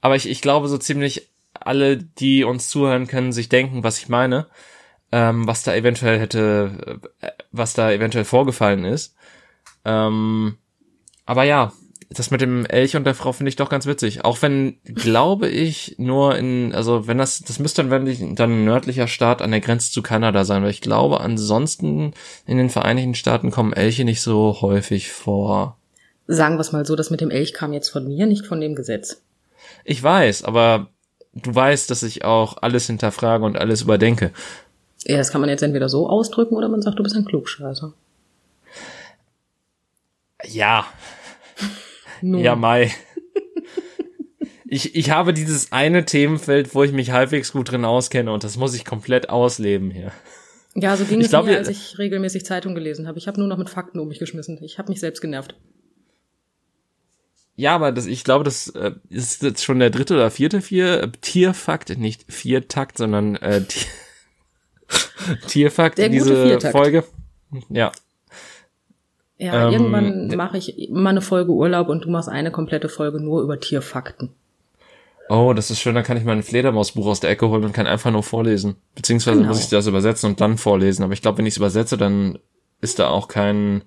aber 0.00 0.16
ich, 0.16 0.26
ich 0.26 0.40
glaube, 0.40 0.68
so 0.68 0.78
ziemlich 0.78 1.28
alle, 1.52 1.98
die 1.98 2.44
uns 2.44 2.70
zuhören, 2.70 3.06
können 3.06 3.32
sich 3.32 3.50
denken, 3.50 3.84
was 3.84 3.98
ich 3.98 4.08
meine, 4.08 4.46
ähm, 5.12 5.46
was 5.46 5.62
da 5.62 5.74
eventuell 5.74 6.18
hätte, 6.18 7.00
äh, 7.20 7.28
was 7.52 7.74
da 7.74 7.92
eventuell 7.92 8.24
vorgefallen 8.24 8.84
ist. 8.84 9.14
Ähm, 9.84 10.56
aber 11.26 11.44
ja, 11.44 11.72
das 12.10 12.30
mit 12.30 12.40
dem 12.40 12.66
Elch 12.66 12.96
und 12.96 13.04
der 13.04 13.14
Frau 13.14 13.32
finde 13.32 13.48
ich 13.48 13.56
doch 13.56 13.68
ganz 13.68 13.86
witzig. 13.86 14.24
Auch 14.24 14.40
wenn, 14.42 14.76
glaube 14.84 15.48
ich, 15.48 15.96
nur 15.98 16.36
in, 16.36 16.74
also 16.74 17.06
wenn 17.06 17.18
das, 17.18 17.40
das 17.40 17.58
müsste 17.58 17.82
dann 17.82 17.90
wirklich 17.90 18.18
dann 18.34 18.50
ein 18.50 18.64
nördlicher 18.64 19.08
Staat 19.08 19.42
an 19.42 19.50
der 19.50 19.60
Grenze 19.60 19.92
zu 19.92 20.02
Kanada 20.02 20.44
sein, 20.44 20.62
weil 20.62 20.70
ich 20.70 20.80
glaube, 20.80 21.20
ansonsten 21.20 22.12
in 22.46 22.58
den 22.58 22.70
Vereinigten 22.70 23.14
Staaten 23.14 23.50
kommen 23.50 23.72
Elche 23.72 24.04
nicht 24.04 24.22
so 24.22 24.58
häufig 24.60 25.10
vor. 25.10 25.78
Sagen 26.26 26.56
wir 26.56 26.60
es 26.60 26.72
mal 26.72 26.86
so, 26.86 26.96
das 26.96 27.10
mit 27.10 27.20
dem 27.20 27.30
Elch 27.30 27.52
kam 27.52 27.72
jetzt 27.72 27.88
von 27.88 28.06
mir, 28.06 28.26
nicht 28.26 28.46
von 28.46 28.60
dem 28.60 28.74
Gesetz. 28.74 29.22
Ich 29.84 30.02
weiß, 30.02 30.44
aber 30.44 30.88
du 31.34 31.54
weißt, 31.54 31.90
dass 31.90 32.02
ich 32.02 32.24
auch 32.24 32.58
alles 32.60 32.86
hinterfrage 32.86 33.44
und 33.44 33.58
alles 33.58 33.82
überdenke. 33.82 34.32
Ja, 35.06 35.16
das 35.16 35.30
kann 35.30 35.40
man 35.40 35.50
jetzt 35.50 35.62
entweder 35.62 35.88
so 35.88 36.08
ausdrücken 36.08 36.54
oder 36.54 36.68
man 36.68 36.82
sagt, 36.82 36.98
du 36.98 37.02
bist 37.02 37.16
ein 37.16 37.24
Klugscheißer. 37.24 37.92
Ja, 40.44 40.86
Nun, 42.20 42.42
ja, 42.42 42.56
Mai. 42.56 42.92
Ich, 44.66 44.94
ich 44.94 45.10
habe 45.10 45.34
dieses 45.34 45.70
eine 45.70 46.06
Themenfeld, 46.06 46.74
wo 46.74 46.82
ich 46.82 46.92
mich 46.92 47.10
halbwegs 47.10 47.52
gut 47.52 47.70
drin 47.70 47.84
auskenne 47.84 48.32
und 48.32 48.42
das 48.42 48.56
muss 48.56 48.74
ich 48.74 48.86
komplett 48.86 49.28
ausleben 49.28 49.90
hier. 49.90 50.12
Ja, 50.74 50.96
so 50.96 51.04
ging 51.04 51.18
Ich 51.20 51.26
es 51.26 51.30
glaub, 51.30 51.44
mir, 51.44 51.58
als 51.58 51.68
ich 51.68 51.98
regelmäßig 51.98 52.46
Zeitung 52.46 52.74
gelesen 52.74 53.06
habe. 53.06 53.18
Ich 53.18 53.28
habe 53.28 53.38
nur 53.38 53.48
noch 53.48 53.58
mit 53.58 53.68
Fakten 53.68 53.98
um 53.98 54.08
mich 54.08 54.18
geschmissen. 54.18 54.58
Ich 54.62 54.78
habe 54.78 54.90
mich 54.90 55.00
selbst 55.00 55.20
genervt. 55.20 55.54
Ja, 57.54 57.74
aber 57.74 57.92
das, 57.92 58.06
ich 58.06 58.24
glaube, 58.24 58.44
das 58.44 58.68
äh, 58.70 58.92
ist 59.10 59.42
jetzt 59.42 59.62
schon 59.62 59.78
der 59.78 59.90
dritte 59.90 60.14
oder 60.14 60.30
vierte 60.30 60.62
vier 60.62 61.02
äh, 61.02 61.08
Tierfakt, 61.20 61.98
nicht 61.98 62.24
Viertakt, 62.32 62.96
sondern 62.96 63.36
äh, 63.36 63.62
Tier, 63.64 63.86
Tierfakt 65.48 65.98
Der 65.98 66.08
diese 66.08 66.44
Viertakt. 66.46 66.72
Folge. 66.72 67.04
Ja, 67.68 67.92
Ja, 69.38 69.66
Ähm, 69.68 69.72
irgendwann 69.72 70.28
mache 70.36 70.58
ich 70.58 70.88
mal 70.90 71.10
eine 71.10 71.20
Folge 71.20 71.52
Urlaub 71.52 71.88
und 71.88 72.04
du 72.04 72.10
machst 72.10 72.28
eine 72.28 72.50
komplette 72.50 72.88
Folge 72.88 73.20
nur 73.20 73.42
über 73.42 73.58
Tierfakten. 73.60 74.30
Oh, 75.28 75.52
das 75.54 75.70
ist 75.70 75.80
schön, 75.80 75.94
dann 75.94 76.04
kann 76.04 76.16
ich 76.16 76.24
mein 76.24 76.42
Fledermausbuch 76.42 77.06
aus 77.06 77.20
der 77.20 77.30
Ecke 77.30 77.48
holen 77.48 77.64
und 77.64 77.72
kann 77.72 77.86
einfach 77.86 78.10
nur 78.10 78.22
vorlesen. 78.22 78.76
Beziehungsweise 78.94 79.36
Genau. 79.38 79.48
muss 79.48 79.60
ich 79.60 79.68
das 79.70 79.86
übersetzen 79.86 80.28
und 80.30 80.40
dann 80.40 80.58
vorlesen. 80.58 81.04
Aber 81.04 81.12
ich 81.12 81.22
glaube, 81.22 81.38
wenn 81.38 81.46
ich 81.46 81.54
es 81.54 81.58
übersetze, 81.58 81.96
dann 81.96 82.38
ist 82.80 82.98
da 82.98 83.08
auch 83.08 83.28
kein, 83.28 83.82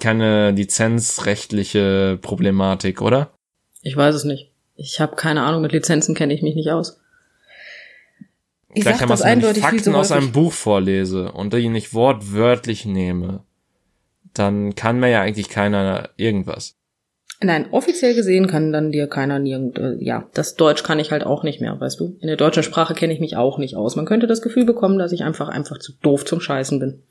keine 0.00 0.50
lizenzrechtliche 0.50 2.18
Problematik, 2.20 3.00
oder? 3.00 3.30
Ich 3.82 3.96
weiß 3.96 4.14
es 4.14 4.24
nicht. 4.24 4.50
Ich 4.76 5.00
habe 5.00 5.16
keine 5.16 5.42
Ahnung, 5.42 5.62
mit 5.62 5.72
Lizenzen 5.72 6.14
kenne 6.14 6.34
ich 6.34 6.42
mich 6.42 6.54
nicht 6.56 6.70
aus. 6.72 7.00
Ich 8.74 8.82
Vielleicht 8.82 8.98
sag 8.98 9.08
kann 9.08 9.08
man 9.08 9.18
das 9.18 9.24
wenn 9.24 9.38
ich 9.38 9.44
eindeutig 9.44 9.62
Fakten 9.62 9.82
zu 9.84 9.94
aus 9.94 10.10
einem. 10.10 10.32
Buch 10.32 10.52
vorlese 10.52 11.30
und 11.32 11.52
die 11.54 11.68
nicht 11.68 11.94
wortwörtlich 11.94 12.84
nehme, 12.84 13.44
dann 14.34 14.74
kann 14.74 14.98
mir 14.98 15.10
ja 15.10 15.22
eigentlich 15.22 15.48
keiner 15.48 16.10
irgendwas. 16.16 16.76
Nein, 17.40 17.66
offiziell 17.70 18.14
gesehen 18.14 18.48
kann 18.48 18.72
dann 18.72 18.90
dir 18.90 19.06
keiner 19.06 19.38
nirgend, 19.38 19.78
äh, 19.78 19.94
ja, 19.98 20.28
das 20.34 20.56
Deutsch 20.56 20.82
kann 20.82 20.98
ich 20.98 21.12
halt 21.12 21.24
auch 21.24 21.44
nicht 21.44 21.60
mehr, 21.60 21.78
weißt 21.78 22.00
du? 22.00 22.16
In 22.20 22.26
der 22.26 22.36
deutschen 22.36 22.62
Sprache 22.62 22.94
kenne 22.94 23.12
ich 23.12 23.20
mich 23.20 23.36
auch 23.36 23.58
nicht 23.58 23.76
aus. 23.76 23.96
Man 23.96 24.06
könnte 24.06 24.26
das 24.26 24.42
Gefühl 24.42 24.64
bekommen, 24.64 24.98
dass 24.98 25.12
ich 25.12 25.22
einfach, 25.22 25.48
einfach 25.48 25.78
zu 25.78 25.92
doof 26.02 26.24
zum 26.24 26.40
Scheißen 26.40 26.80
bin. 26.80 27.02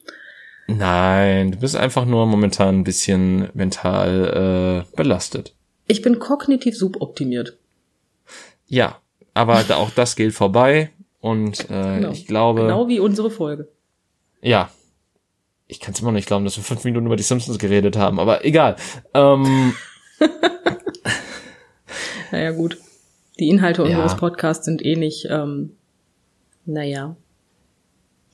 Nein, 0.68 1.52
du 1.52 1.60
bist 1.60 1.76
einfach 1.76 2.06
nur 2.06 2.26
momentan 2.26 2.80
ein 2.80 2.84
bisschen 2.84 3.50
mental 3.54 4.86
äh, 4.86 4.96
belastet. 4.96 5.56
Ich 5.88 6.02
bin 6.02 6.20
kognitiv 6.20 6.78
suboptimiert. 6.78 7.58
Ja, 8.68 8.98
aber 9.34 9.64
auch 9.70 9.92
das 9.92 10.16
gilt 10.16 10.34
vorbei 10.34 10.90
und 11.24 11.70
äh, 11.70 11.96
Genau. 12.00 12.12
ich 12.12 12.28
glaube, 12.28 12.62
Genau 12.64 12.88
wie 12.90 13.00
unsere 13.00 13.32
Folge. 13.32 13.70
ja, 14.42 14.70
ich 15.68 15.80
kann 15.80 15.94
es 15.94 16.02
immer 16.02 16.12
noch 16.12 16.16
nicht 16.18 16.28
glauben, 16.28 16.44
dass 16.46 16.58
wir 16.58 16.64
fünf 16.64 16.84
Minuten 16.84 17.06
über 17.08 17.16
die 17.16 17.24
Simpsons 17.24 17.58
geredet 17.58 17.96
haben, 17.96 18.20
aber 18.20 18.44
egal. 18.46 18.76
Ähm, 19.14 19.74
Naja, 22.32 22.52
gut. 22.52 22.78
Die 23.40 23.50
Inhalte 23.50 23.82
Ja. 23.84 23.88
unseres 23.90 24.16
Podcasts 24.18 24.66
sind 24.66 24.84
eh 24.84 24.96
nicht, 24.96 25.28
ähm, 25.30 25.76
naja. 26.66 27.16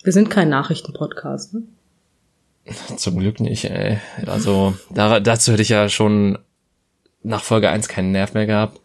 Wir 0.03 0.13
sind 0.13 0.29
kein 0.29 0.49
Nachrichtenpodcast, 0.49 1.53
ne? 1.53 1.63
zum 2.97 3.19
Glück 3.19 3.39
nicht, 3.39 3.65
ey. 3.65 3.99
Also 4.25 4.73
da, 4.89 5.19
dazu 5.19 5.51
hätte 5.51 5.61
ich 5.61 5.69
ja 5.69 5.89
schon 5.89 6.37
nach 7.23 7.43
Folge 7.43 7.69
1 7.69 7.87
keinen 7.87 8.11
Nerv 8.11 8.33
mehr 8.33 8.45
gehabt. 8.45 8.79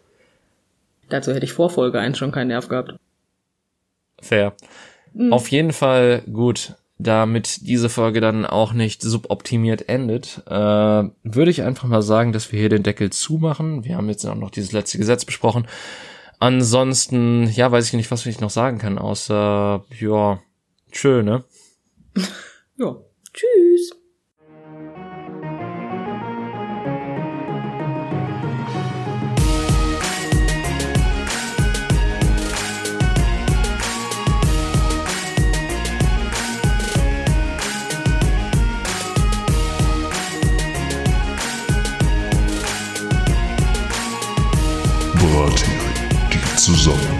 Dazu 1.08 1.32
hätte 1.32 1.44
ich 1.44 1.52
vor 1.52 1.70
Folge 1.70 2.00
1 2.00 2.18
schon 2.18 2.32
keinen 2.32 2.48
Nerv 2.48 2.68
gehabt. 2.68 2.94
Fair. 4.24 4.54
Auf 5.30 5.48
jeden 5.48 5.72
Fall 5.72 6.22
gut, 6.22 6.74
damit 6.98 7.68
diese 7.68 7.88
Folge 7.88 8.20
dann 8.20 8.46
auch 8.46 8.72
nicht 8.72 9.02
suboptimiert 9.02 9.88
endet, 9.88 10.42
äh, 10.46 10.52
würde 10.52 11.50
ich 11.50 11.62
einfach 11.62 11.86
mal 11.86 12.02
sagen, 12.02 12.32
dass 12.32 12.50
wir 12.50 12.58
hier 12.58 12.68
den 12.68 12.82
Deckel 12.82 13.10
zumachen. 13.10 13.84
Wir 13.84 13.96
haben 13.96 14.08
jetzt 14.08 14.24
auch 14.24 14.34
noch 14.34 14.50
dieses 14.50 14.72
letzte 14.72 14.98
Gesetz 14.98 15.24
besprochen. 15.24 15.66
Ansonsten, 16.40 17.48
ja, 17.50 17.70
weiß 17.70 17.86
ich 17.86 17.92
nicht, 17.92 18.10
was 18.10 18.26
ich 18.26 18.40
noch 18.40 18.50
sagen 18.50 18.78
kann, 18.78 18.98
außer, 18.98 19.84
ja, 20.00 20.40
tschö, 20.90 21.22
ne? 21.22 21.44
Ja. 22.76 22.96
Tschüss. 23.32 24.03
Suzano. 46.64 47.13